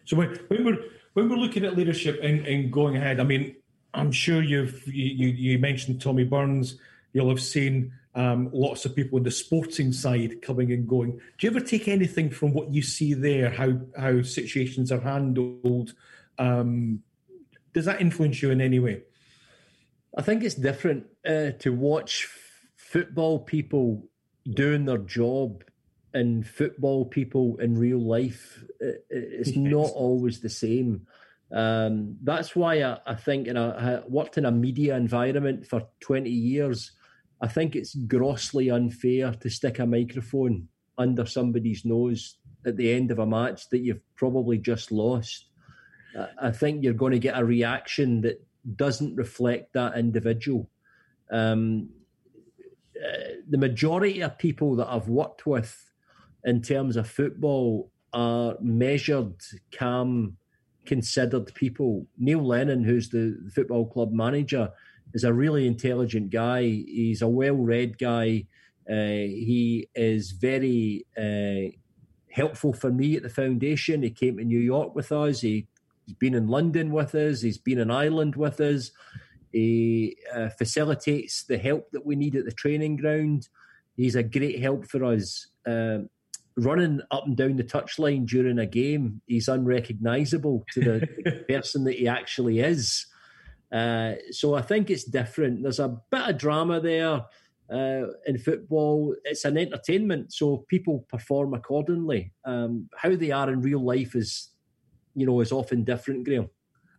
So 0.04 0.16
when, 0.16 0.30
when 0.48 0.64
we're 0.64 0.78
when 1.12 1.28
we're 1.28 1.36
looking 1.36 1.64
at 1.64 1.76
leadership 1.76 2.18
and, 2.22 2.46
and 2.46 2.72
going 2.72 2.96
ahead, 2.96 3.20
I 3.20 3.24
mean, 3.24 3.56
I'm 3.92 4.11
sure 4.11 4.42
you've 4.42 4.86
you, 4.86 5.28
you 5.28 5.59
mentioned 5.59 6.00
Tommy 6.00 6.24
Burns. 6.24 6.78
You'll 7.12 7.28
have 7.28 7.42
seen 7.42 7.92
um, 8.14 8.50
lots 8.52 8.84
of 8.84 8.96
people 8.96 9.18
in 9.18 9.24
the 9.24 9.30
sporting 9.30 9.92
side 9.92 10.40
coming 10.40 10.72
and 10.72 10.88
going. 10.88 11.12
Do 11.12 11.46
you 11.46 11.50
ever 11.50 11.61
take 11.61 11.88
anything 11.88 12.30
from 12.30 12.52
what 12.54 12.72
you 12.72 12.82
see 12.82 13.12
there? 13.12 13.50
How 13.50 13.78
how 13.98 14.22
situations 14.22 14.90
are 14.90 15.00
handled? 15.00 15.92
Um, 16.38 17.02
does 17.74 17.84
that 17.84 18.00
influence 18.00 18.40
you 18.40 18.50
in 18.50 18.61
any 18.61 18.78
way? 18.78 19.02
I 20.16 20.22
think 20.22 20.42
it's 20.42 20.54
different 20.54 21.04
uh, 21.26 21.50
to 21.59 21.70
watch 21.70 22.28
f- 22.30 22.68
football 22.76 23.40
people 23.40 24.09
doing 24.48 24.86
their 24.86 24.98
job 24.98 25.64
and 26.19 26.47
football 26.47 27.05
people 27.05 27.57
in 27.59 27.79
real 27.79 28.01
life. 28.01 28.64
It, 28.81 29.07
it's 29.11 29.51
yes. 29.51 29.57
not 29.73 29.91
always 29.95 30.41
the 30.41 30.49
same. 30.49 31.07
Um, 31.51 32.16
that's 32.23 32.55
why 32.55 32.83
I, 32.83 32.99
I 33.07 33.14
think, 33.14 33.49
and 33.49 33.59
I, 33.59 33.69
I 33.69 34.01
worked 34.07 34.39
in 34.39 34.45
a 34.45 34.51
media 34.51 34.97
environment 34.97 35.66
for 35.66 35.87
20 36.01 36.29
years 36.29 36.93
I 37.41 37.47
think 37.47 37.77
it's 37.77 37.95
grossly 37.95 38.71
unfair 38.71 39.33
to 39.33 39.51
stick 39.51 39.79
a 39.79 39.87
microphone 39.87 40.69
under 40.97 41.25
somebody's 41.25 41.85
nose 41.85 42.37
at 42.66 42.77
the 42.77 42.93
end 42.93 43.11
of 43.11 43.21
a 43.21 43.27
match 43.27 43.69
that 43.71 43.79
you've 43.79 44.03
probably 44.16 44.59
just 44.59 44.91
lost. 44.91 45.47
I 46.41 46.51
think 46.51 46.83
you're 46.83 46.95
going 46.95 47.12
to 47.12 47.19
get 47.19 47.39
a 47.39 47.45
reaction 47.45 48.23
that 48.23 48.45
doesn't 48.75 49.14
reflect 49.14 49.73
that 49.75 49.97
individual. 49.97 50.69
Um, 51.31 51.91
uh, 52.97 53.35
the 53.49 53.59
majority 53.59 54.23
of 54.23 54.37
people 54.39 54.75
that 54.77 54.89
I've 54.89 55.09
worked 55.09 55.47
with 55.47 55.88
in 56.45 56.62
terms 56.62 56.97
of 56.97 57.09
football 57.09 57.91
are 58.12 58.57
measured, 58.61 59.34
calm, 59.72 60.36
considered 60.86 61.53
people. 61.55 62.07
Neil 62.16 62.45
Lennon, 62.45 62.84
who's 62.84 63.11
the 63.11 63.39
football 63.55 63.86
club 63.86 64.12
manager, 64.12 64.70
is 65.14 65.24
a 65.24 65.32
really 65.32 65.66
intelligent 65.66 66.30
guy. 66.30 66.62
He's 66.62 67.22
a 67.22 67.28
well-read 67.28 67.99
guy. 67.99 68.47
Uh, 68.89 69.28
he 69.28 69.89
is 69.95 70.32
very 70.32 71.07
uh, 71.16 71.76
helpful 72.30 72.72
for 72.72 72.91
me 72.91 73.16
at 73.16 73.22
the 73.22 73.28
foundation. 73.28 74.03
He 74.03 74.11
came 74.11 74.39
to 74.39 74.45
New 74.45 74.61
York 74.61 74.95
with 74.95 75.12
us. 75.12 75.41
He, 75.41 75.66
has 76.07 76.14
been 76.14 76.34
in 76.34 76.49
London 76.49 76.91
with 76.91 77.14
us. 77.14 77.43
He's 77.43 77.59
been 77.59 77.78
in 77.78 77.91
Ireland 77.91 78.34
with 78.34 78.61
us. 78.62 78.93
He 79.53 80.16
uh, 80.34 80.49
facilitates 80.49 81.45
the 81.45 81.59
help 81.59 81.91
that 81.93 82.07
we 82.07 82.16
need 82.16 82.34
at 82.34 82.47
the 82.47 82.53
training 82.53 82.97
ground. 82.97 83.49
He's 83.95 84.14
a 84.14 84.22
great 84.22 84.61
help 84.61 84.86
for 84.86 85.05
us. 85.05 85.49
Um, 85.66 86.09
running 86.59 87.00
up 87.11 87.26
and 87.26 87.36
down 87.36 87.56
the 87.56 87.64
touchline 87.64 88.26
during 88.26 88.59
a 88.59 88.66
game, 88.66 89.20
he's 89.26 89.48
unrecognisable 89.48 90.64
to 90.72 90.80
the 90.80 91.44
person 91.48 91.84
that 91.84 91.96
he 91.96 92.09
actually 92.09 92.61
is. 92.61 93.06
Uh, 93.70 94.14
so 94.30 94.54
I 94.54 94.62
think 94.62 94.90
it's 94.90 95.04
different. 95.04 95.62
There's 95.62 95.78
a 95.78 95.96
bit 96.11 96.28
of 96.28 96.38
drama 96.38 96.80
there 96.80 97.24
uh, 97.70 98.06
in 98.26 98.38
football. 98.38 99.14
It's 99.24 99.44
an 99.44 99.59
entertainment, 99.59 100.32
so 100.32 100.64
people 100.68 101.06
perform 101.09 101.54
accordingly. 101.54 102.32
Um, 102.44 102.88
how 102.96 103.14
they 103.14 103.30
are 103.30 103.50
in 103.50 103.61
real 103.61 103.84
life 103.84 104.14
is, 104.14 104.50
you 105.14 105.26
know, 105.26 105.40
is 105.40 105.52
often 105.52 105.84
different, 105.84 106.24
Graham. 106.24 106.50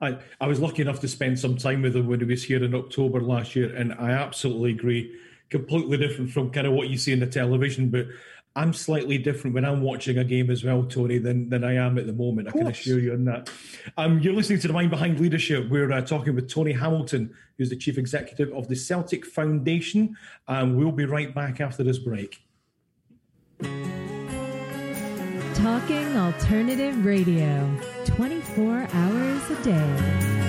I, 0.01 0.17
I 0.39 0.47
was 0.47 0.59
lucky 0.59 0.81
enough 0.81 1.01
to 1.01 1.07
spend 1.07 1.39
some 1.39 1.57
time 1.57 1.81
with 1.81 1.95
him 1.95 2.07
when 2.07 2.19
he 2.19 2.25
was 2.25 2.43
here 2.43 2.63
in 2.63 2.73
October 2.73 3.19
last 3.19 3.55
year, 3.55 3.75
and 3.75 3.93
I 3.93 4.11
absolutely 4.11 4.71
agree. 4.71 5.15
Completely 5.49 5.97
different 5.97 6.29
from 6.29 6.51
kind 6.51 6.67
of 6.67 6.73
what 6.73 6.89
you 6.89 6.97
see 6.97 7.11
in 7.11 7.19
the 7.19 7.27
television, 7.27 7.89
but 7.89 8.05
I'm 8.55 8.73
slightly 8.73 9.17
different 9.17 9.53
when 9.53 9.63
I'm 9.63 9.81
watching 9.81 10.17
a 10.17 10.23
game 10.23 10.49
as 10.49 10.63
well, 10.63 10.83
Tony, 10.83 11.17
than, 11.17 11.49
than 11.49 11.63
I 11.63 11.75
am 11.75 11.97
at 11.97 12.07
the 12.07 12.13
moment. 12.13 12.47
I 12.47 12.51
can 12.51 12.67
assure 12.67 12.99
you 12.99 13.13
on 13.13 13.25
that. 13.25 13.49
Um, 13.95 14.19
you're 14.19 14.33
listening 14.33 14.59
to 14.59 14.67
The 14.67 14.73
Mind 14.73 14.89
Behind 14.89 15.19
Leadership. 15.19 15.69
We're 15.69 15.91
uh, 15.91 16.01
talking 16.01 16.35
with 16.35 16.49
Tony 16.49 16.73
Hamilton, 16.73 17.33
who's 17.57 17.69
the 17.69 17.75
Chief 17.75 17.97
Executive 17.97 18.51
of 18.53 18.67
the 18.67 18.75
Celtic 18.75 19.25
Foundation. 19.25 20.17
And 20.47 20.75
we'll 20.77 20.91
be 20.91 21.05
right 21.05 21.33
back 21.33 21.61
after 21.61 21.83
this 21.83 21.99
break. 21.99 22.41
Talking 25.53 26.17
Alternative 26.17 27.05
Radio, 27.05 27.69
24 28.05 28.87
hours 28.91 29.51
a 29.51 29.63
day. 29.63 30.48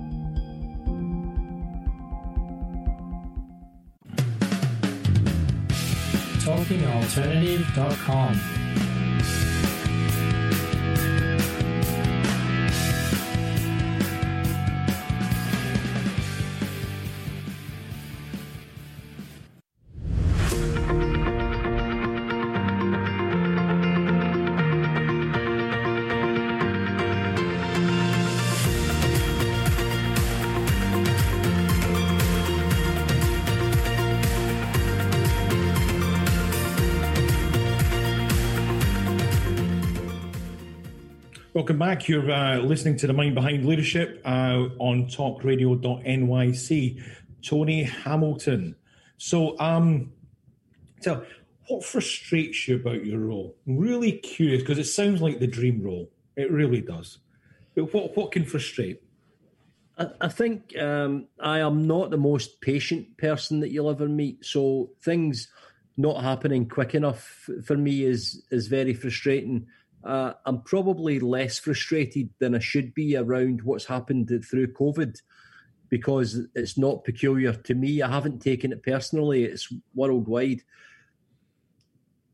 talkingalternative.com. 6.51 8.60
Welcome 41.71 41.87
back. 41.87 42.09
You're 42.09 42.29
uh, 42.29 42.57
listening 42.57 42.97
to 42.97 43.07
the 43.07 43.13
Mind 43.13 43.33
Behind 43.33 43.65
Leadership 43.65 44.21
uh, 44.25 44.67
on 44.77 45.05
talkradio.nyc. 45.05 47.03
Tony 47.41 47.83
Hamilton. 47.83 48.75
So, 49.17 49.57
um, 49.57 50.11
tell 51.01 51.23
what 51.69 51.85
frustrates 51.85 52.67
you 52.67 52.75
about 52.75 53.05
your 53.05 53.19
role? 53.19 53.55
I'm 53.65 53.77
really 53.77 54.11
curious 54.11 54.61
because 54.61 54.79
it 54.79 54.83
sounds 54.83 55.21
like 55.21 55.39
the 55.39 55.47
dream 55.47 55.81
role. 55.81 56.11
It 56.35 56.51
really 56.51 56.81
does. 56.81 57.19
But 57.73 57.93
what 57.93 58.17
what 58.17 58.33
can 58.33 58.43
frustrate? 58.43 59.01
I, 59.97 60.27
think 60.27 60.77
um, 60.77 61.27
I 61.39 61.59
am 61.59 61.87
not 61.87 62.09
the 62.09 62.17
most 62.17 62.59
patient 62.59 63.17
person 63.17 63.61
that 63.61 63.71
you'll 63.71 63.89
ever 63.89 64.09
meet. 64.09 64.43
So 64.43 64.89
things 65.01 65.47
not 65.95 66.21
happening 66.21 66.67
quick 66.67 66.95
enough 66.95 67.49
for 67.63 67.77
me 67.77 68.03
is 68.03 68.43
is 68.51 68.67
very 68.67 68.93
frustrating 68.93 69.67
uh, 70.03 70.33
I'm 70.45 70.61
probably 70.61 71.19
less 71.19 71.59
frustrated 71.59 72.29
than 72.39 72.55
I 72.55 72.59
should 72.59 72.93
be 72.93 73.15
around 73.15 73.61
what's 73.61 73.85
happened 73.85 74.31
through 74.49 74.73
COVID 74.73 75.21
because 75.89 76.39
it's 76.55 76.77
not 76.77 77.03
peculiar 77.03 77.53
to 77.53 77.75
me. 77.75 78.01
I 78.01 78.09
haven't 78.09 78.39
taken 78.39 78.71
it 78.71 78.81
personally, 78.81 79.43
it's 79.43 79.71
worldwide. 79.93 80.61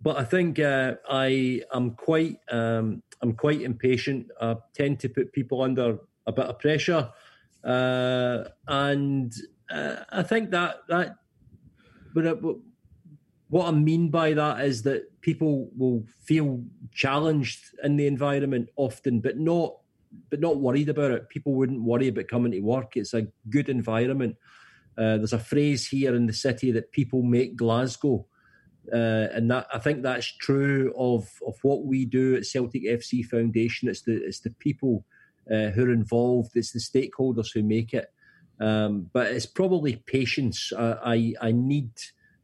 But 0.02 0.18
I 0.18 0.24
think 0.24 0.60
uh, 0.60 0.96
I 1.10 1.64
am 1.74 1.92
quite 1.96 2.38
um, 2.50 3.02
I'm 3.22 3.34
quite 3.34 3.62
impatient. 3.62 4.28
I 4.40 4.56
tend 4.74 5.00
to 5.02 5.10
put 5.10 5.34
people 5.34 5.64
under 5.64 5.98
a 6.28 6.32
bit 6.32 6.46
of 6.46 6.60
pressure, 6.60 7.10
uh, 7.64 8.44
and 8.68 9.34
uh, 9.72 9.96
I 10.12 10.22
think 10.24 10.52
that 10.52 10.82
that. 10.88 11.16
But 12.14 12.40
what 13.50 13.68
I 13.68 13.72
mean 13.72 14.10
by 14.10 14.34
that 14.34 14.62
is 14.62 14.84
that 14.84 15.10
people 15.28 15.70
will 15.76 16.06
feel 16.24 16.64
challenged 16.94 17.60
in 17.84 17.98
the 17.98 18.08
environment 18.08 18.70
often, 18.78 19.20
but 19.20 19.38
not 19.38 19.76
but 20.30 20.40
not 20.40 20.62
worried 20.62 20.88
about 20.88 21.12
it. 21.12 21.28
People 21.28 21.54
wouldn't 21.54 21.84
worry 21.84 22.08
about 22.08 22.30
coming 22.30 22.54
to 22.54 22.62
work. 22.62 22.96
It's 22.96 23.14
a 23.14 23.28
good 23.50 23.68
environment. 23.68 24.38
Uh, 24.98 25.18
there's 25.18 25.34
a 25.34 25.48
phrase 25.54 25.86
here 25.86 26.16
in 26.16 26.28
the 26.28 26.34
city 26.34 26.72
that 26.72 26.94
people 26.94 27.24
make 27.24 27.58
Glasgow, 27.58 28.26
uh, 28.94 29.28
and 29.36 29.52
that 29.52 29.68
I 29.74 29.80
think 29.80 30.02
that's 30.02 30.38
true 30.38 30.94
of 30.98 31.28
of 31.46 31.56
what 31.62 31.86
we 31.86 32.06
do 32.06 32.38
at 32.38 32.46
Celtic 32.46 32.84
FC 32.86 33.26
Foundation. 33.26 33.90
It's 33.90 34.04
the 34.04 34.16
it's 34.24 34.40
the 34.40 34.52
people 34.52 35.04
uh, 35.52 35.72
who 35.72 35.88
are 35.88 35.92
involved. 35.92 36.52
It's 36.56 36.72
the 36.72 36.80
stakeholders 36.80 37.50
who 37.54 37.64
make 37.64 37.94
it. 37.94 38.08
Um, 38.62 39.10
but 39.12 39.28
it's 39.28 39.46
probably 39.46 39.98
patience. 40.08 40.72
I 40.74 41.34
I 41.42 41.52
need 41.52 41.92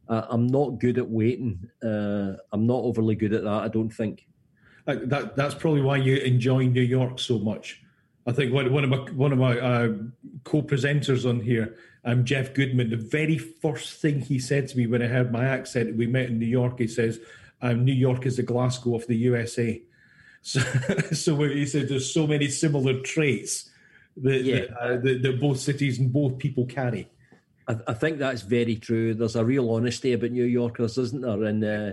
uh, 0.08 0.26
I'm 0.28 0.46
not 0.46 0.78
good 0.80 0.98
at 0.98 1.08
waiting. 1.08 1.70
Uh, 1.82 2.34
I'm 2.52 2.66
not 2.66 2.82
overly 2.82 3.14
good 3.14 3.32
at 3.32 3.44
that. 3.44 3.52
I 3.52 3.68
don't 3.68 3.90
think. 3.90 4.26
That 4.86 5.34
that's 5.34 5.54
probably 5.54 5.80
why 5.80 5.96
you 5.96 6.16
enjoy 6.16 6.66
New 6.66 6.82
York 6.82 7.18
so 7.18 7.38
much. 7.38 7.82
I 8.26 8.32
think 8.32 8.52
one, 8.52 8.70
one 8.72 8.84
of 8.84 8.90
my 8.90 8.98
one 9.12 9.32
of 9.32 9.38
my 9.38 9.58
uh, 9.58 9.92
co-presenters 10.44 11.28
on 11.28 11.40
here, 11.40 11.76
um, 12.04 12.24
Jeff 12.24 12.52
Goodman. 12.52 12.90
The 12.90 12.96
very 12.96 13.38
first 13.38 14.00
thing 14.00 14.20
he 14.20 14.38
said 14.38 14.68
to 14.68 14.76
me 14.76 14.86
when 14.86 15.02
I 15.02 15.06
heard 15.06 15.32
my 15.32 15.44
accent, 15.44 15.96
we 15.96 16.06
met 16.06 16.26
in 16.26 16.38
New 16.38 16.46
York. 16.46 16.78
He 16.78 16.86
says, 16.86 17.20
um, 17.62 17.84
"New 17.84 17.94
York 17.94 18.26
is 18.26 18.36
the 18.36 18.42
Glasgow 18.42 18.94
of 18.94 19.06
the 19.06 19.16
USA." 19.16 19.82
So, 20.46 20.60
so 21.12 21.42
he 21.42 21.64
said, 21.64 21.88
"There's 21.88 22.12
so 22.12 22.26
many 22.26 22.48
similar 22.48 23.00
traits 23.00 23.70
that, 24.18 24.42
yeah. 24.42 24.54
that, 24.56 24.78
uh, 24.78 24.96
that, 24.98 25.22
that 25.22 25.40
both 25.40 25.58
cities 25.58 25.98
and 25.98 26.12
both 26.12 26.36
people 26.36 26.66
carry." 26.66 27.08
I, 27.68 27.76
I, 27.88 27.94
think 27.94 28.18
that's 28.18 28.42
very 28.42 28.76
true. 28.76 29.14
There's 29.14 29.36
a 29.36 29.44
real 29.44 29.70
honesty 29.70 30.12
about 30.12 30.30
New 30.30 30.44
Yorkers, 30.44 30.98
isn't 30.98 31.22
there? 31.22 31.44
And 31.44 31.64
uh, 31.64 31.92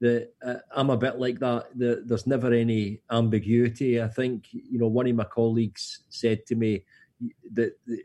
the 0.00 0.28
uh, 0.44 0.56
I'm 0.70 0.90
a 0.90 0.96
bit 0.96 1.18
like 1.18 1.38
that. 1.40 1.66
The, 1.74 2.02
there's 2.04 2.26
never 2.26 2.52
any 2.52 3.00
ambiguity. 3.10 4.02
I 4.02 4.08
think 4.08 4.46
you 4.52 4.78
know 4.78 4.88
one 4.88 5.06
of 5.06 5.16
my 5.16 5.24
colleagues 5.24 6.00
said 6.10 6.46
to 6.46 6.54
me 6.54 6.84
that, 7.52 7.76
that 7.86 8.02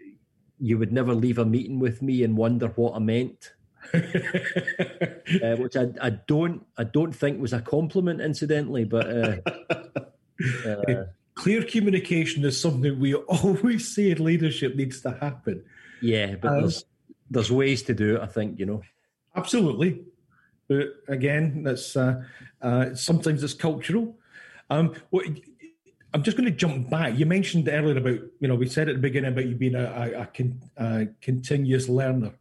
you 0.60 0.78
would 0.78 0.94
never 0.94 1.14
leave 1.14 1.38
a 1.38 1.46
meeting 1.46 1.80
with 1.80 2.02
me 2.02 2.24
and 2.24 2.38
wonder 2.38 2.68
what 2.68 2.96
I 2.96 3.00
meant. 3.00 3.54
uh, 3.94 5.56
which 5.58 5.76
I, 5.76 5.88
I 6.02 6.12
don't 6.28 6.66
I 6.78 6.84
don't 6.84 7.14
think 7.14 7.42
was 7.42 7.52
a 7.52 7.62
compliment, 7.62 8.22
incidentally, 8.22 8.86
but 8.86 9.08
uh, 9.10 9.36
uh, 10.70 11.04
clear 11.36 11.64
communication 11.64 12.46
is 12.46 12.62
something 12.62 13.00
we 13.00 13.14
always 13.16 13.94
say 13.94 14.12
in 14.12 14.24
leadership 14.24 14.76
needs 14.76 15.02
to 15.02 15.12
happen. 15.12 15.64
Yeah, 16.02 16.36
but 16.36 16.60
there's 16.60 16.86
there's 17.32 17.52
ways 17.52 17.82
to 17.84 17.94
do 17.94 18.18
it. 18.18 18.22
I 18.22 18.28
think 18.28 18.60
you 18.60 18.66
know. 18.66 18.82
Absolutely, 19.36 20.04
but 20.68 20.88
again, 21.08 21.64
that's 21.64 21.96
uh, 21.96 22.24
uh, 22.62 22.94
sometimes 22.94 23.44
it's 23.44 23.54
cultural. 23.54 24.16
Um, 24.70 24.94
well, 25.10 25.26
I'm 26.14 26.24
just 26.24 26.36
going 26.38 26.50
to 26.50 26.56
jump 26.56 26.90
back. 26.90 27.18
You 27.18 27.26
mentioned 27.26 27.70
earlier 27.70 27.98
about 27.98 28.20
you 28.40 28.48
know 28.48 28.56
we 28.56 28.68
said 28.68 28.90
at 28.90 28.96
the 28.96 29.02
beginning 29.02 29.32
about 29.32 29.48
you 29.48 29.56
being 29.56 29.76
a, 29.76 29.86
a, 29.86 30.22
a, 30.22 30.26
con, 30.26 30.62
a 30.78 31.08
continuous 31.22 31.88
learner. 31.88 32.34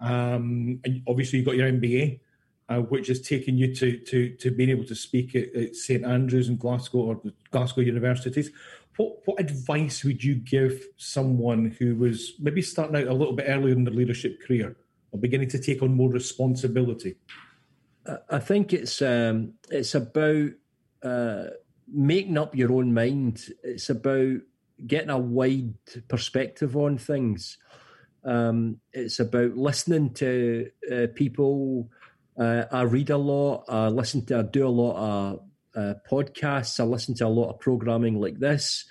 Um, 0.00 0.80
and 0.84 1.02
obviously, 1.08 1.38
you 1.38 1.44
got 1.44 1.56
your 1.56 1.72
MBA, 1.72 2.20
uh, 2.68 2.80
which 2.80 3.08
has 3.08 3.22
taken 3.22 3.56
you 3.56 3.74
to 3.74 3.98
to 3.98 4.30
to 4.36 4.50
being 4.50 4.70
able 4.70 4.84
to 4.84 4.94
speak 4.94 5.34
at, 5.34 5.54
at 5.54 5.74
St 5.74 6.04
Andrews 6.04 6.48
and 6.48 6.58
Glasgow 6.58 6.98
or 6.98 7.22
Glasgow 7.50 7.80
universities 7.80 8.50
what 8.96 9.16
what 9.24 9.40
advice 9.40 10.04
would 10.04 10.22
you 10.22 10.34
give 10.34 10.84
someone 10.96 11.74
who 11.78 11.96
was 11.96 12.34
maybe 12.38 12.62
starting 12.62 12.96
out 12.96 13.08
a 13.08 13.14
little 13.14 13.34
bit 13.34 13.46
earlier 13.48 13.74
in 13.74 13.84
their 13.84 13.94
leadership 13.94 14.40
career 14.46 14.76
or 15.10 15.18
beginning 15.18 15.48
to 15.48 15.58
take 15.58 15.82
on 15.82 15.94
more 15.94 16.10
responsibility? 16.10 17.16
I 18.30 18.38
think 18.38 18.72
it's 18.72 19.00
um, 19.02 19.54
it's 19.70 19.94
about 19.94 20.50
uh, 21.02 21.44
making 21.88 22.38
up 22.38 22.54
your 22.54 22.72
own 22.72 22.92
mind. 22.92 23.46
It's 23.62 23.90
about 23.90 24.40
getting 24.86 25.10
a 25.10 25.18
wide 25.18 25.74
perspective 26.08 26.76
on 26.76 26.98
things. 26.98 27.58
Um, 28.24 28.78
it's 28.92 29.20
about 29.20 29.56
listening 29.56 30.12
to 30.14 30.70
uh, 30.92 31.06
people. 31.14 31.90
Uh, 32.38 32.64
I 32.70 32.82
read 32.82 33.10
a 33.10 33.16
lot. 33.16 33.64
I 33.68 33.88
listen 33.88 34.24
to. 34.26 34.40
I 34.40 34.42
do 34.42 34.66
a 34.66 34.68
lot 34.68 34.96
of 34.96 35.40
uh, 35.74 35.94
podcasts. 36.10 36.80
I 36.80 36.84
listen 36.84 37.14
to 37.16 37.26
a 37.26 37.28
lot 37.28 37.50
of 37.50 37.60
programming 37.60 38.20
like 38.20 38.38
this. 38.38 38.84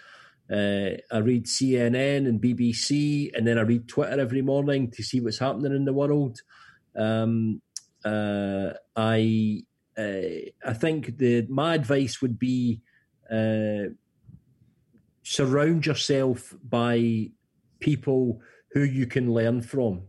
Uh, 0.52 0.98
I 1.12 1.18
read 1.20 1.46
CNN 1.46 2.28
and 2.28 2.42
BBC, 2.42 3.32
and 3.36 3.48
then 3.48 3.58
I 3.58 3.62
read 3.62 3.88
Twitter 3.88 4.20
every 4.20 4.42
morning 4.42 4.92
to 4.92 5.04
see 5.04 5.20
what's 5.20 5.40
happening 5.40 5.74
in 5.74 5.86
the 5.86 5.94
world. 5.94 6.42
Um, 6.96 7.62
uh, 8.04 8.72
I 8.96 9.64
uh, 9.98 10.50
I 10.66 10.74
think 10.74 11.18
the 11.18 11.46
my 11.50 11.76
advice 11.76 12.22
would 12.22 12.38
be 12.38 12.82
uh, 13.32 13.94
surround 15.24 15.86
yourself 15.86 16.54
by 16.68 17.30
people 17.80 18.42
who 18.72 18.84
you 18.84 19.08
can 19.08 19.34
learn 19.34 19.62
from. 19.62 20.02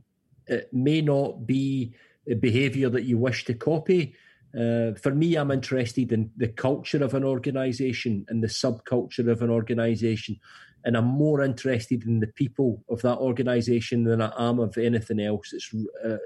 It 0.47 0.73
may 0.73 1.01
not 1.01 1.47
be 1.47 1.95
a 2.29 2.35
behaviour 2.35 2.89
that 2.91 3.05
you 3.05 3.19
wish 3.19 3.45
to 3.45 3.55
copy, 3.55 4.15
Uh, 4.59 4.95
for 4.95 5.13
me, 5.13 5.35
I'm 5.35 5.51
interested 5.51 6.13
in 6.13 6.31
the 6.37 6.49
culture 6.49 7.03
of 7.03 7.15
an 7.15 7.25
organisation 7.25 8.25
and 8.29 8.43
the 8.43 8.49
subculture 8.49 9.29
of 9.29 9.43
an 9.43 9.51
organisation, 9.51 10.39
and 10.85 10.97
I'm 10.97 11.07
more 11.07 11.43
interested 11.43 12.05
in 12.05 12.21
the 12.21 12.29
people 12.29 12.85
of 12.89 13.03
that 13.03 13.19
organisation 13.19 14.05
than 14.05 14.23
I 14.23 14.33
am 14.39 14.61
of 14.61 14.79
anything 14.79 15.21
else. 15.21 15.53
It's 15.53 15.75
uh, 16.05 16.19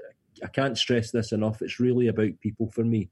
I 0.43 0.47
can't 0.47 0.77
stress 0.77 1.11
this 1.11 1.31
enough. 1.31 1.61
It's 1.61 1.79
really 1.79 2.07
about 2.07 2.39
people 2.39 2.69
for 2.69 2.83
me 2.83 3.09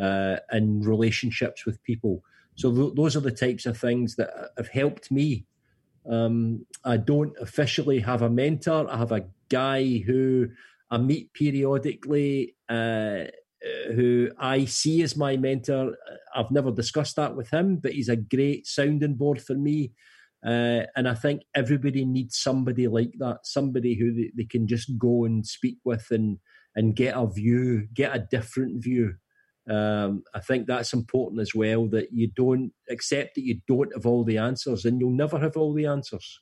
uh, 0.00 0.36
and 0.50 0.86
relationships 0.86 1.66
with 1.66 1.82
people. 1.82 2.22
So 2.54 2.72
th- 2.72 2.94
those 2.94 3.16
are 3.16 3.20
the 3.20 3.30
types 3.32 3.66
of 3.66 3.76
things 3.76 4.16
that 4.16 4.52
have 4.56 4.68
helped 4.68 5.10
me. 5.10 5.46
Um, 6.08 6.66
I 6.84 6.96
don't 6.96 7.34
officially 7.40 8.00
have 8.00 8.22
a 8.22 8.30
mentor. 8.30 8.88
I 8.90 8.98
have 8.98 9.12
a 9.12 9.26
guy 9.48 9.98
who 9.98 10.48
I 10.90 10.98
meet 10.98 11.32
periodically, 11.32 12.54
uh, 12.68 13.24
who 13.94 14.30
I 14.38 14.64
see 14.64 15.02
as 15.02 15.16
my 15.16 15.36
mentor. 15.36 15.96
I've 16.34 16.50
never 16.50 16.70
discussed 16.70 17.16
that 17.16 17.36
with 17.36 17.50
him, 17.50 17.76
but 17.76 17.92
he's 17.92 18.08
a 18.08 18.16
great 18.16 18.66
sounding 18.66 19.14
board 19.14 19.40
for 19.40 19.54
me. 19.54 19.92
Uh, 20.44 20.84
and 20.94 21.08
I 21.08 21.14
think 21.14 21.42
everybody 21.54 22.04
needs 22.04 22.38
somebody 22.38 22.86
like 22.86 23.12
that, 23.18 23.40
somebody 23.44 23.94
who 23.94 24.12
they, 24.12 24.30
they, 24.36 24.44
can 24.44 24.66
just 24.66 24.98
go 24.98 25.24
and 25.24 25.46
speak 25.46 25.78
with 25.84 26.06
and 26.10 26.38
and 26.76 26.94
get 26.94 27.16
a 27.16 27.26
view, 27.26 27.86
get 27.94 28.14
a 28.14 28.26
different 28.30 28.82
view. 28.82 29.14
Um, 29.70 30.22
I 30.34 30.40
think 30.40 30.66
that's 30.66 30.92
important 30.92 31.40
as 31.40 31.54
well. 31.54 31.88
That 31.88 32.08
you 32.12 32.30
don't 32.36 32.72
accept 32.90 33.36
that 33.36 33.44
you 33.44 33.60
don't 33.66 33.94
have 33.94 34.04
all 34.04 34.22
the 34.22 34.36
answers, 34.36 34.84
and 34.84 35.00
you'll 35.00 35.16
never 35.16 35.38
have 35.38 35.56
all 35.56 35.72
the 35.72 35.86
answers. 35.86 36.40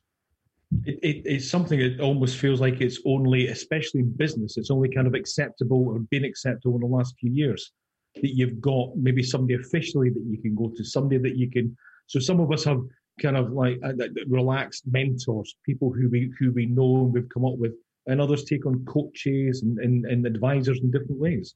It, 0.85 0.99
it, 1.01 1.21
it's 1.25 1.49
something 1.49 1.79
that 1.79 1.99
almost 1.99 2.37
feels 2.37 2.59
like 2.59 2.81
it's 2.81 2.99
only, 3.05 3.47
especially 3.47 4.01
in 4.01 4.11
business, 4.15 4.57
it's 4.57 4.71
only 4.71 4.89
kind 4.89 5.07
of 5.07 5.13
acceptable 5.13 5.87
or 5.89 5.99
been 5.99 6.25
acceptable 6.25 6.75
in 6.75 6.81
the 6.81 6.87
last 6.87 7.15
few 7.19 7.31
years 7.31 7.71
that 8.15 8.35
you've 8.35 8.61
got 8.61 8.95
maybe 8.95 9.23
somebody 9.23 9.55
officially 9.55 10.09
that 10.09 10.23
you 10.27 10.37
can 10.41 10.55
go 10.55 10.71
to, 10.75 10.83
somebody 10.83 11.17
that 11.17 11.35
you 11.35 11.49
can. 11.49 11.75
So 12.07 12.19
some 12.19 12.39
of 12.39 12.51
us 12.51 12.63
have 12.65 12.81
kind 13.21 13.37
of 13.37 13.51
like 13.51 13.79
uh, 13.83 13.93
relaxed 14.27 14.83
mentors, 14.89 15.55
people 15.65 15.91
who 15.91 16.09
we 16.09 16.31
who 16.39 16.51
we 16.51 16.65
know 16.65 17.05
and 17.05 17.13
we've 17.13 17.29
come 17.29 17.45
up 17.45 17.57
with, 17.57 17.73
and 18.07 18.21
others 18.21 18.43
take 18.43 18.65
on 18.65 18.85
coaches 18.85 19.61
and, 19.63 19.79
and, 19.79 20.05
and 20.05 20.25
advisors 20.25 20.79
in 20.79 20.91
different 20.91 21.19
ways. 21.19 21.55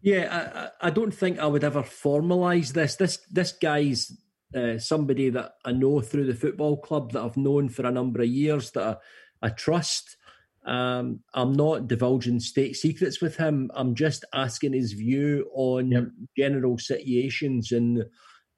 Yeah, 0.00 0.70
I, 0.80 0.88
I 0.88 0.90
don't 0.90 1.14
think 1.14 1.38
I 1.38 1.46
would 1.46 1.64
ever 1.64 1.82
formalise 1.82 2.72
this. 2.72 2.96
This 2.96 3.18
this 3.30 3.52
guy's 3.52 4.12
uh, 4.54 4.78
somebody 4.78 5.30
that 5.30 5.54
I 5.64 5.72
know 5.72 6.00
through 6.00 6.26
the 6.26 6.34
football 6.34 6.76
club 6.76 7.12
that 7.12 7.22
I've 7.22 7.36
known 7.36 7.68
for 7.68 7.86
a 7.86 7.90
number 7.92 8.22
of 8.22 8.28
years 8.28 8.70
that 8.72 9.00
I, 9.42 9.46
I 9.46 9.50
trust. 9.50 10.16
Um, 10.64 11.20
I'm 11.34 11.52
not 11.52 11.88
divulging 11.88 12.40
state 12.40 12.76
secrets 12.76 13.20
with 13.20 13.36
him. 13.36 13.70
I'm 13.74 13.94
just 13.94 14.24
asking 14.32 14.72
his 14.72 14.92
view 14.92 15.50
on 15.52 15.90
yep. 15.90 16.04
general 16.36 16.78
situations, 16.78 17.70
and 17.72 18.04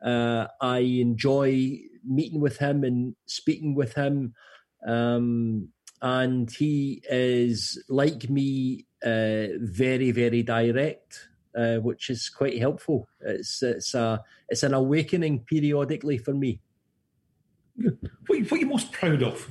uh, 0.05 0.47
I 0.61 0.79
enjoy 0.79 1.79
meeting 2.05 2.41
with 2.41 2.59
him 2.59 2.85
and 2.85 3.17
speaking 3.27 3.75
with 3.75 3.95
him. 3.95 4.35
Um, 4.87 5.71
and 6.01 6.51
he 6.51 7.03
is 7.11 7.83
like 7.89 8.29
me, 8.31 8.87
uh, 9.05 9.59
very 9.59 10.13
very 10.13 10.43
direct. 10.43 11.29
Uh, 11.57 11.77
which 11.79 12.11
is 12.11 12.29
quite 12.29 12.59
helpful. 12.59 13.09
It's 13.21 13.63
it's 13.63 13.95
a 13.95 14.23
it's 14.51 14.63
an 14.63 14.75
awakening 14.75 15.41
periodically 15.41 16.19
for 16.19 16.35
me. 16.35 16.61
What, 17.77 17.95
what 18.29 18.53
are 18.53 18.57
you 18.57 18.67
most 18.67 18.93
proud 18.93 19.23
of? 19.23 19.51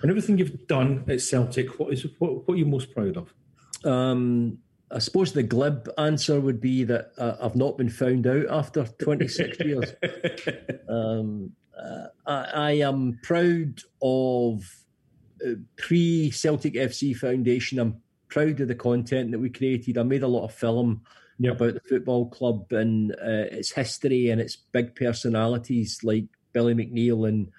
And 0.00 0.10
everything 0.10 0.38
you've 0.38 0.66
done 0.66 1.04
at 1.06 1.20
Celtic, 1.20 1.78
what 1.78 1.92
is 1.92 2.06
what, 2.18 2.48
what 2.48 2.54
are 2.54 2.56
you 2.56 2.64
most 2.64 2.94
proud 2.94 3.18
of? 3.18 3.34
Um, 3.84 4.58
I 4.90 4.98
suppose 4.98 5.32
the 5.32 5.42
glib 5.42 5.90
answer 5.98 6.40
would 6.40 6.60
be 6.60 6.84
that 6.84 7.12
uh, 7.18 7.36
I've 7.38 7.56
not 7.56 7.76
been 7.76 7.90
found 7.90 8.26
out 8.26 8.46
after 8.48 8.86
26 8.86 9.58
years. 9.64 9.92
Um, 10.88 11.50
uh, 11.78 12.06
I, 12.26 12.44
I, 12.54 12.70
am 12.78 13.18
proud 13.22 13.82
of 14.00 14.64
uh, 15.44 15.56
pre 15.76 16.30
Celtic 16.30 16.74
FC 16.74 17.14
Foundation. 17.14 17.78
I'm 17.78 18.00
proud 18.34 18.58
of 18.60 18.66
the 18.66 18.74
content 18.74 19.30
that 19.30 19.38
we 19.38 19.48
created. 19.48 19.96
I 19.96 20.02
made 20.02 20.24
a 20.24 20.28
lot 20.28 20.44
of 20.44 20.52
film 20.52 21.02
yep. 21.38 21.54
about 21.54 21.74
the 21.74 21.88
football 21.88 22.28
club 22.28 22.72
and 22.72 23.12
uh, 23.12 23.46
its 23.52 23.70
history 23.70 24.28
and 24.28 24.40
its 24.40 24.56
big 24.56 24.96
personalities 24.96 26.00
like 26.02 26.24
Billy 26.52 26.74
McNeill 26.74 27.28
and 27.28 27.52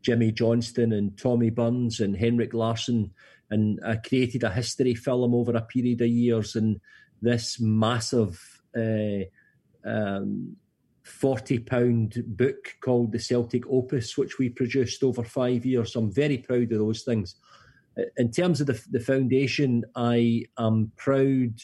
Jimmy 0.00 0.32
Johnstone 0.32 0.92
and 0.92 1.18
Tommy 1.18 1.50
Burns 1.50 2.00
and 2.00 2.16
Henrik 2.16 2.54
Larsson. 2.54 3.12
And 3.50 3.78
I 3.84 3.96
created 3.96 4.42
a 4.42 4.50
history 4.50 4.94
film 4.94 5.34
over 5.34 5.52
a 5.52 5.60
period 5.60 6.00
of 6.00 6.08
years. 6.08 6.56
And 6.56 6.80
this 7.20 7.60
massive 7.60 8.62
uh, 8.74 9.24
um, 9.84 10.56
40 11.02 11.58
pound 11.58 12.22
book 12.26 12.76
called 12.80 13.12
the 13.12 13.18
Celtic 13.18 13.64
Opus, 13.68 14.16
which 14.16 14.38
we 14.38 14.48
produced 14.48 15.04
over 15.04 15.24
five 15.24 15.66
years. 15.66 15.94
I'm 15.94 16.10
very 16.10 16.38
proud 16.38 16.72
of 16.72 16.78
those 16.78 17.02
things 17.02 17.34
in 18.16 18.30
terms 18.30 18.60
of 18.60 18.66
the, 18.66 18.82
the 18.90 19.00
foundation, 19.00 19.84
I 19.94 20.44
am 20.58 20.92
proud 20.96 21.60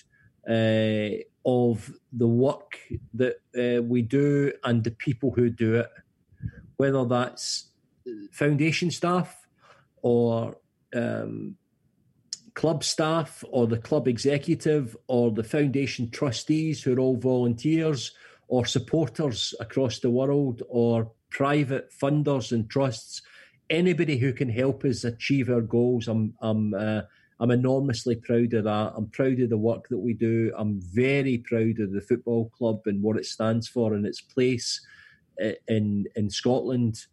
uh, 0.49 1.23
of 1.45 1.93
the 2.13 2.27
work 2.27 2.79
that 3.15 3.37
uh, 3.57 3.83
we 3.83 4.03
do 4.03 4.53
and 4.65 4.85
the 4.85 4.91
people 4.91 5.31
who 5.31 5.51
do 5.51 5.77
it, 5.77 5.91
whether 6.77 7.05
that's 7.05 7.71
foundation 8.33 8.91
staff 8.91 9.47
or 10.03 10.57
um, 10.95 11.57
club 12.55 12.83
staff 12.83 13.45
or 13.51 13.67
the 13.67 13.79
club 13.79 14.09
executive 14.09 14.97
or 15.07 15.31
the 15.31 15.45
foundation 15.45 16.11
trustees 16.11 16.83
who 16.83 16.95
are 16.95 17.01
all 17.01 17.17
volunteers 17.17 18.13
or 18.49 18.65
supporters 18.65 19.55
across 19.61 20.01
the 20.01 20.11
world 20.11 20.63
or 20.69 21.11
private 21.31 21.91
funders 21.93 22.53
and 22.53 22.69
trusts 22.69 23.23
anybody 23.71 24.17
who 24.17 24.33
can 24.33 24.49
help 24.49 24.85
us 24.85 25.05
achieve 25.05 25.51
our 25.51 25.61
goals, 25.61 26.09
I'm 26.09 26.35
I'm 26.41 26.75
uh, 26.75 27.03
I'm 27.41 27.51
enormously 27.51 28.17
proud 28.17 28.53
of 28.55 28.65
that. 28.65 28.93
I'm 28.97 29.09
proud 29.09 29.41
of 29.41 29.51
the 29.51 29.57
work 29.57 29.89
that 29.89 29.99
we 29.99 30.13
do. 30.13 30.53
I'm 30.57 30.81
very 30.81 31.39
proud 31.39 31.79
of 31.79 31.93
the 31.93 32.01
football 32.01 32.51
club 32.51 32.81
and 32.87 33.03
what 33.03 33.17
it 33.17 33.27
stands 33.27 33.69
for 33.69 33.95
and 33.95 34.05
its 34.07 34.21
place 34.21 34.81
uh, 35.43 35.53
in 35.69 36.07
in 36.17 36.31
Scotland. 36.31 37.07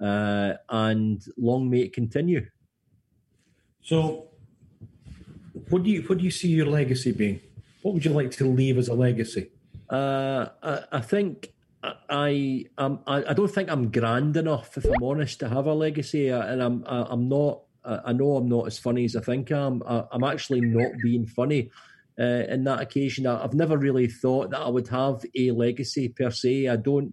Uh, 0.00 0.54
and 0.68 1.22
long 1.36 1.70
may 1.70 1.80
it 1.80 1.92
continue. 1.92 2.44
So, 3.82 4.28
what 5.68 5.82
do 5.82 5.90
you 5.90 6.02
what 6.02 6.18
do 6.18 6.24
you 6.24 6.30
see 6.30 6.48
your 6.48 6.66
legacy 6.66 7.12
being? 7.12 7.40
What 7.82 7.94
would 7.94 8.04
you 8.04 8.12
like 8.12 8.30
to 8.32 8.46
leave 8.46 8.78
as 8.78 8.88
a 8.88 8.94
legacy? 8.94 9.50
Uh, 9.90 10.46
I, 10.62 10.84
I 10.92 11.00
think 11.00 11.52
I 11.82 12.66
um 12.78 13.00
I, 13.06 13.24
I 13.24 13.32
don't 13.32 13.50
think 13.50 13.70
I'm 13.70 13.90
grand 13.90 14.36
enough, 14.36 14.76
if 14.76 14.84
I'm 14.84 15.02
honest, 15.02 15.40
to 15.40 15.48
have 15.48 15.66
a 15.66 15.74
legacy, 15.74 16.30
uh, 16.30 16.42
and 16.42 16.62
I'm 16.62 16.84
I'm 16.86 17.28
not. 17.28 17.62
I 17.84 18.12
know 18.12 18.36
I'm 18.36 18.48
not 18.48 18.68
as 18.68 18.78
funny 18.78 19.04
as 19.04 19.16
I 19.16 19.20
think 19.20 19.50
I 19.50 19.66
am. 19.66 19.82
I'm 19.84 20.22
actually 20.22 20.60
not 20.60 20.92
being 21.02 21.26
funny. 21.26 21.70
Uh, 22.18 22.44
in 22.48 22.62
that 22.62 22.80
occasion, 22.80 23.26
I've 23.26 23.54
never 23.54 23.76
really 23.76 24.06
thought 24.06 24.50
that 24.50 24.60
I 24.60 24.68
would 24.68 24.86
have 24.88 25.24
a 25.36 25.50
legacy 25.50 26.08
per 26.08 26.30
se. 26.30 26.68
I 26.68 26.76
don't. 26.76 27.12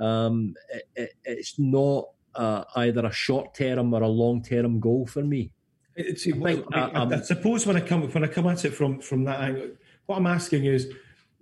Um, 0.00 0.54
it, 0.72 0.88
it, 0.94 1.12
it's 1.24 1.58
not 1.58 2.06
uh, 2.34 2.64
either 2.76 3.04
a 3.04 3.12
short 3.12 3.54
term 3.54 3.92
or 3.92 4.02
a 4.02 4.08
long 4.08 4.42
term 4.42 4.80
goal 4.80 5.06
for 5.06 5.22
me. 5.22 5.50
It's, 5.96 6.26
I, 6.26 6.30
think, 6.30 6.64
I, 6.72 6.80
I, 6.80 7.04
I, 7.04 7.20
suppose 7.22 7.66
when 7.66 7.76
I 7.76 7.80
come 7.80 8.08
when 8.10 8.24
I 8.24 8.28
come 8.28 8.46
at 8.46 8.64
it 8.64 8.72
from 8.72 9.00
from 9.00 9.24
that 9.24 9.40
angle, 9.40 9.70
what 10.06 10.16
I'm 10.16 10.26
asking 10.28 10.64
is, 10.64 10.90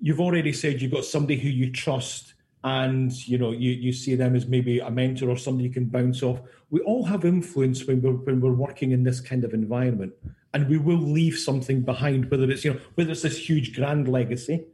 you've 0.00 0.20
already 0.20 0.52
said 0.54 0.80
you've 0.80 0.92
got 0.92 1.04
somebody 1.04 1.38
who 1.38 1.50
you 1.50 1.70
trust 1.70 2.34
and 2.64 3.12
you 3.28 3.38
know 3.38 3.52
you, 3.52 3.70
you 3.70 3.92
see 3.92 4.14
them 4.14 4.34
as 4.34 4.46
maybe 4.46 4.80
a 4.80 4.90
mentor 4.90 5.30
or 5.30 5.36
somebody 5.36 5.68
you 5.68 5.74
can 5.74 5.86
bounce 5.86 6.22
off. 6.22 6.40
We 6.70 6.80
all 6.80 7.04
have 7.04 7.24
influence 7.24 7.86
when 7.86 8.02
we're 8.02 8.12
when 8.12 8.40
we're 8.40 8.52
working 8.52 8.92
in 8.92 9.04
this 9.04 9.20
kind 9.20 9.44
of 9.44 9.54
environment. 9.54 10.12
And 10.54 10.68
we 10.68 10.78
will 10.78 10.96
leave 10.96 11.36
something 11.36 11.82
behind 11.82 12.30
whether 12.30 12.50
it's 12.50 12.64
you 12.64 12.74
know 12.74 12.80
whether 12.94 13.12
it's 13.12 13.22
this 13.22 13.38
huge 13.38 13.74
grand 13.74 14.08
legacy 14.08 14.64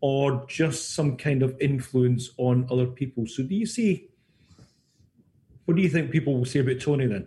or 0.00 0.44
just 0.48 0.94
some 0.94 1.16
kind 1.16 1.42
of 1.42 1.56
influence 1.60 2.30
on 2.36 2.66
other 2.70 2.86
people. 2.86 3.26
So 3.26 3.42
do 3.42 3.54
you 3.54 3.66
see 3.66 4.08
what 5.66 5.76
do 5.76 5.82
you 5.82 5.88
think 5.88 6.10
people 6.10 6.34
will 6.34 6.44
say 6.44 6.60
about 6.60 6.80
tony 6.80 7.06
then? 7.06 7.26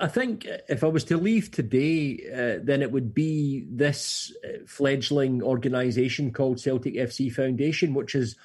I 0.00 0.08
think 0.08 0.46
if 0.68 0.82
I 0.82 0.86
was 0.86 1.04
to 1.04 1.18
leave 1.18 1.50
today, 1.50 2.18
uh, 2.32 2.64
then 2.64 2.80
it 2.80 2.90
would 2.90 3.12
be 3.12 3.66
this 3.70 4.34
fledgling 4.66 5.42
organisation 5.42 6.32
called 6.32 6.58
Celtic 6.58 6.94
FC 6.94 7.30
Foundation, 7.30 7.92
which 7.92 8.14
is 8.14 8.36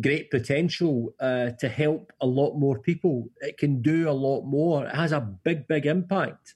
great 0.00 0.30
potential 0.30 1.14
uh, 1.20 1.50
to 1.58 1.68
help 1.68 2.12
a 2.20 2.26
lot 2.26 2.56
more 2.56 2.78
people. 2.78 3.28
It 3.40 3.58
can 3.58 3.82
do 3.82 4.08
a 4.08 4.12
lot 4.12 4.44
more. 4.44 4.86
It 4.86 4.94
has 4.94 5.12
a 5.12 5.20
big, 5.20 5.66
big 5.66 5.86
impact. 5.86 6.54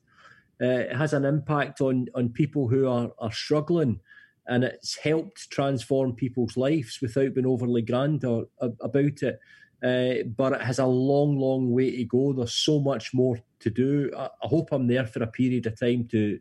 Uh, 0.63 0.67
it 0.91 0.97
has 0.97 1.15
an 1.15 1.25
impact 1.25 1.81
on 1.81 2.07
on 2.15 2.29
people 2.29 2.69
who 2.69 2.87
are 2.87 3.11
are 3.19 3.33
struggling, 3.33 3.99
and 4.47 4.63
it's 4.63 4.97
helped 4.97 5.51
transform 5.51 6.15
people's 6.15 6.57
lives 6.57 6.99
without 7.01 7.35
being 7.35 7.47
overly 7.47 7.83
grand 7.83 8.25
or, 8.25 8.47
about 8.61 9.23
it. 9.23 9.39
Uh, 9.83 10.25
but 10.37 10.53
it 10.53 10.61
has 10.61 10.79
a 10.79 10.85
long, 10.85 11.39
long 11.39 11.71
way 11.71 11.97
to 11.97 12.05
go. 12.05 12.35
There's 12.35 12.53
so 12.53 12.79
much 12.79 13.15
more 13.15 13.39
to 13.61 13.71
do. 13.71 14.11
I, 14.15 14.27
I 14.43 14.47
hope 14.49 14.69
I'm 14.73 14.87
there 14.87 15.07
for 15.07 15.23
a 15.23 15.27
period 15.27 15.67
of 15.67 15.81
time 15.81 16.07
to 16.09 16.39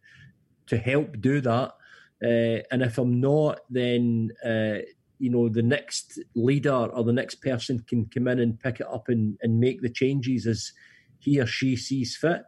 to 0.68 0.78
help 0.78 1.22
do 1.22 1.40
that. 1.42 1.74
Uh, 2.22 2.62
and 2.72 2.82
if 2.82 2.98
I'm 2.98 3.22
not, 3.22 3.62
then 3.70 4.32
uh, 4.44 4.80
you 5.20 5.30
know 5.30 5.50
the 5.50 5.62
next 5.62 6.20
leader 6.34 6.74
or 6.74 7.04
the 7.04 7.14
next 7.14 7.36
person 7.36 7.84
can 7.88 8.06
come 8.06 8.28
in 8.28 8.40
and 8.40 8.60
pick 8.60 8.80
it 8.80 8.88
up 8.88 9.10
and, 9.10 9.38
and 9.42 9.60
make 9.60 9.82
the 9.82 9.90
changes 9.90 10.48
as 10.48 10.72
he 11.20 11.40
or 11.40 11.46
she 11.46 11.76
sees 11.76 12.16
fit. 12.16 12.44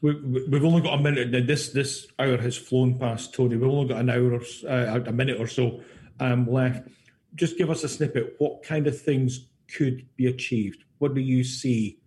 We, 0.00 0.14
we've 0.48 0.64
only 0.64 0.80
got 0.80 0.98
a 0.98 1.02
minute. 1.02 1.30
Now 1.30 1.44
this 1.44 1.68
this 1.70 2.06
hour 2.18 2.38
has 2.38 2.56
flown 2.56 2.98
past, 2.98 3.34
Tony. 3.34 3.56
We've 3.56 3.70
only 3.70 3.88
got 3.88 4.00
an 4.00 4.10
hour, 4.10 4.34
or, 4.34 4.42
uh, 4.68 5.00
a 5.06 5.12
minute 5.12 5.40
or 5.40 5.46
so 5.46 5.80
um, 6.20 6.50
left. 6.50 6.88
Just 7.34 7.58
give 7.58 7.70
us 7.70 7.84
a 7.84 7.88
snippet. 7.88 8.34
What 8.38 8.62
kind 8.62 8.86
of 8.86 9.00
things 9.00 9.48
could 9.76 10.06
be 10.16 10.26
achieved? 10.26 10.84
What 10.98 11.14
do 11.14 11.20
you 11.20 11.44
see? 11.44 11.98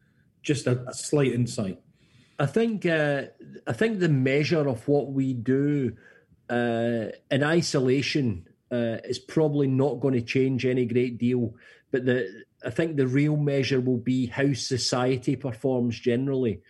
Just 0.42 0.68
a 0.68 0.94
slight 0.94 1.34
insight. 1.34 1.80
I 2.40 2.46
think 2.46 2.86
uh, 2.86 3.24
I 3.66 3.74
think 3.74 4.00
the 4.00 4.10
measure 4.10 4.68
of 4.68 4.88
what 4.88 5.12
we 5.12 5.34
do 5.34 5.96
uh, 6.50 7.08
in 7.30 7.44
isolation 7.44 8.47
uh, 8.72 8.98
is 9.06 9.20
probably 9.20 9.68
not 9.68 10.00
going 10.00 10.14
to 10.14 10.22
change 10.22 10.66
any 10.66 10.86
great 10.86 11.18
deal. 11.18 11.54
But 11.92 12.06
the 12.06 12.46
I 12.66 12.70
think 12.72 12.98
the 12.98 13.08
real 13.08 13.38
measure 13.38 13.80
will 13.80 13.98
be 13.98 14.26
how 14.28 14.54
society 14.54 15.36
performs 15.36 16.00
generally. 16.00 16.62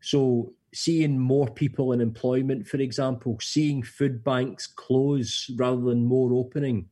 So 0.00 0.52
seeing 0.74 1.18
more 1.18 1.48
people 1.48 1.92
in 1.92 2.00
employment, 2.00 2.66
for 2.66 2.78
example, 2.78 3.38
seeing 3.40 3.82
food 3.82 4.24
banks 4.24 4.66
close 4.66 5.50
rather 5.56 5.80
than 5.80 6.04
more 6.04 6.32
opening, 6.32 6.88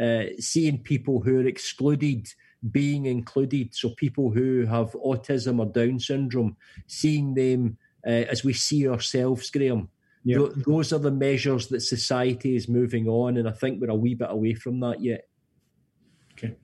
uh, 0.00 0.24
seeing 0.38 0.78
people 0.78 1.20
who 1.20 1.40
are 1.40 1.46
excluded 1.46 2.26
being 2.70 3.06
included. 3.06 3.74
So 3.74 3.90
people 3.90 4.30
who 4.30 4.66
have 4.66 4.92
autism 4.92 5.60
or 5.60 5.66
Down 5.66 5.98
syndrome, 5.98 6.56
seeing 6.86 7.34
them 7.34 7.76
uh, 8.06 8.24
as 8.30 8.44
we 8.44 8.52
see 8.52 8.88
ourselves, 8.88 9.50
Graham. 9.50 9.88
Th- 10.24 10.50
those 10.66 10.92
are 10.92 10.98
the 10.98 11.10
measures 11.10 11.68
that 11.68 11.80
society 11.80 12.56
is 12.56 12.68
moving 12.68 13.08
on, 13.08 13.36
and 13.36 13.48
I 13.48 13.52
think 13.52 13.80
we're 13.80 13.90
a 13.90 13.94
wee 13.94 14.14
bit 14.14 14.28
away 14.30 14.54
from 14.54 14.80
that 14.80 15.02
yet. 15.02 15.28
Okay, 16.32 16.56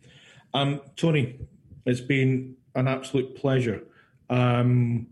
um, 0.54 0.80
Tony, 0.96 1.38
it's 1.84 2.00
been 2.00 2.56
an 2.74 2.88
absolute 2.88 3.34
pleasure. 3.34 3.82
Um, 4.28 5.06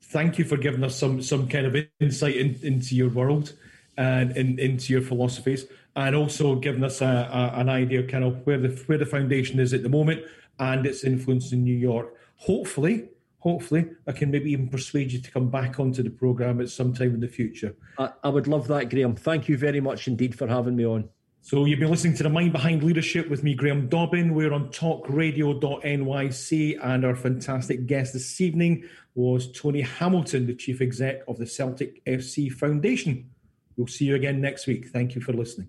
thank 0.00 0.38
you 0.38 0.44
for 0.44 0.56
giving 0.56 0.84
us 0.84 0.96
some 0.96 1.20
some 1.22 1.48
kind 1.48 1.66
of 1.66 1.76
insight 2.00 2.36
in, 2.36 2.58
into 2.62 2.94
your 2.94 3.10
world 3.10 3.52
and 3.96 4.36
in, 4.36 4.58
into 4.58 4.92
your 4.92 5.02
philosophies 5.02 5.66
and 5.96 6.14
also 6.14 6.54
giving 6.54 6.84
us 6.84 7.00
a, 7.00 7.04
a, 7.04 7.60
an 7.60 7.68
idea 7.68 8.04
kind 8.04 8.24
of 8.24 8.46
where 8.46 8.58
the 8.58 8.68
where 8.86 8.98
the 8.98 9.06
foundation 9.06 9.58
is 9.58 9.74
at 9.74 9.82
the 9.82 9.88
moment 9.88 10.22
and 10.60 10.86
its 10.86 11.04
influence 11.04 11.52
in 11.52 11.64
New 11.64 11.76
York. 11.76 12.14
Hopefully, 12.36 13.08
hopefully, 13.38 13.86
I 14.06 14.12
can 14.12 14.30
maybe 14.30 14.52
even 14.52 14.68
persuade 14.68 15.12
you 15.12 15.20
to 15.20 15.30
come 15.30 15.50
back 15.50 15.80
onto 15.80 16.02
the 16.02 16.10
program 16.10 16.60
at 16.60 16.70
some 16.70 16.92
time 16.92 17.14
in 17.14 17.20
the 17.20 17.28
future. 17.28 17.74
I, 17.98 18.10
I 18.24 18.28
would 18.28 18.46
love 18.46 18.68
that, 18.68 18.90
Graham. 18.90 19.16
Thank 19.16 19.48
you 19.48 19.56
very 19.56 19.80
much 19.80 20.08
indeed 20.08 20.36
for 20.36 20.46
having 20.46 20.76
me 20.76 20.86
on. 20.86 21.08
So 21.40 21.64
you've 21.64 21.78
been 21.78 21.90
listening 21.90 22.16
to 22.16 22.24
the 22.24 22.28
Mind 22.28 22.52
Behind 22.52 22.82
Leadership 22.82 23.30
with 23.30 23.42
me, 23.42 23.54
Graham 23.54 23.88
Dobbin. 23.88 24.34
We're 24.34 24.52
on 24.52 24.68
talkradio.nyc, 24.68 26.78
and 26.82 27.04
our 27.04 27.14
fantastic 27.14 27.86
guest 27.86 28.12
this 28.12 28.40
evening 28.40 28.84
was 29.14 29.50
Tony 29.52 29.80
Hamilton, 29.80 30.46
the 30.46 30.54
chief 30.54 30.82
exec 30.82 31.22
of 31.26 31.38
the 31.38 31.46
Celtic 31.46 32.04
FC 32.04 32.52
Foundation. 32.52 33.30
We'll 33.76 33.86
see 33.86 34.04
you 34.04 34.16
again 34.16 34.40
next 34.40 34.66
week. 34.66 34.88
Thank 34.88 35.14
you 35.14 35.20
for 35.20 35.32
listening. 35.32 35.68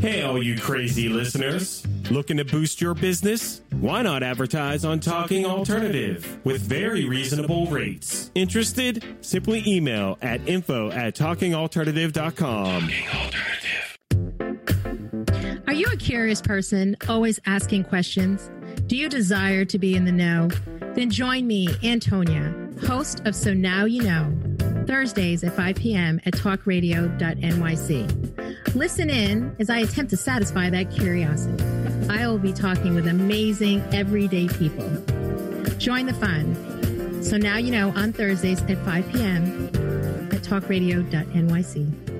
Hey, 0.00 0.22
all 0.22 0.42
you 0.42 0.56
crazy 0.58 1.10
listeners. 1.10 1.86
Looking 2.10 2.38
to 2.38 2.44
boost 2.46 2.80
your 2.80 2.94
business? 2.94 3.60
Why 3.80 4.00
not 4.00 4.22
advertise 4.22 4.82
on 4.82 4.98
Talking 4.98 5.44
Alternative 5.44 6.40
with 6.42 6.62
very 6.62 7.04
reasonable 7.04 7.66
rates? 7.66 8.30
Interested? 8.34 9.04
Simply 9.20 9.62
email 9.66 10.16
at 10.22 10.40
info 10.48 10.90
at 10.90 11.14
talkingalternative.com. 11.16 12.90
Are 15.66 15.74
you 15.74 15.86
a 15.92 15.96
curious 15.98 16.40
person, 16.40 16.96
always 17.06 17.38
asking 17.44 17.84
questions? 17.84 18.50
Do 18.86 18.96
you 18.96 19.10
desire 19.10 19.66
to 19.66 19.78
be 19.78 19.96
in 19.96 20.06
the 20.06 20.12
know? 20.12 20.48
Then 20.94 21.10
join 21.10 21.46
me, 21.46 21.68
Antonia, 21.84 22.54
host 22.86 23.20
of 23.26 23.36
So 23.36 23.52
Now 23.52 23.84
You 23.84 24.02
Know, 24.04 24.34
Thursdays 24.86 25.44
at 25.44 25.54
5 25.54 25.76
p.m. 25.76 26.20
at 26.24 26.32
talkradio.nyc. 26.32 28.19
Listen 28.74 29.10
in 29.10 29.54
as 29.58 29.70
I 29.70 29.78
attempt 29.78 30.10
to 30.10 30.16
satisfy 30.16 30.70
that 30.70 30.90
curiosity. 30.90 31.62
I 32.08 32.26
will 32.26 32.38
be 32.38 32.52
talking 32.52 32.94
with 32.94 33.06
amazing 33.06 33.82
everyday 33.92 34.48
people. 34.48 34.88
Join 35.78 36.06
the 36.06 36.14
fun. 36.14 37.22
So 37.22 37.36
now 37.36 37.58
you 37.58 37.70
know 37.70 37.92
on 37.96 38.12
Thursdays 38.12 38.62
at 38.62 38.84
5 38.84 39.12
p.m. 39.12 39.66
at 40.32 40.42
talkradio.nyc. 40.42 42.16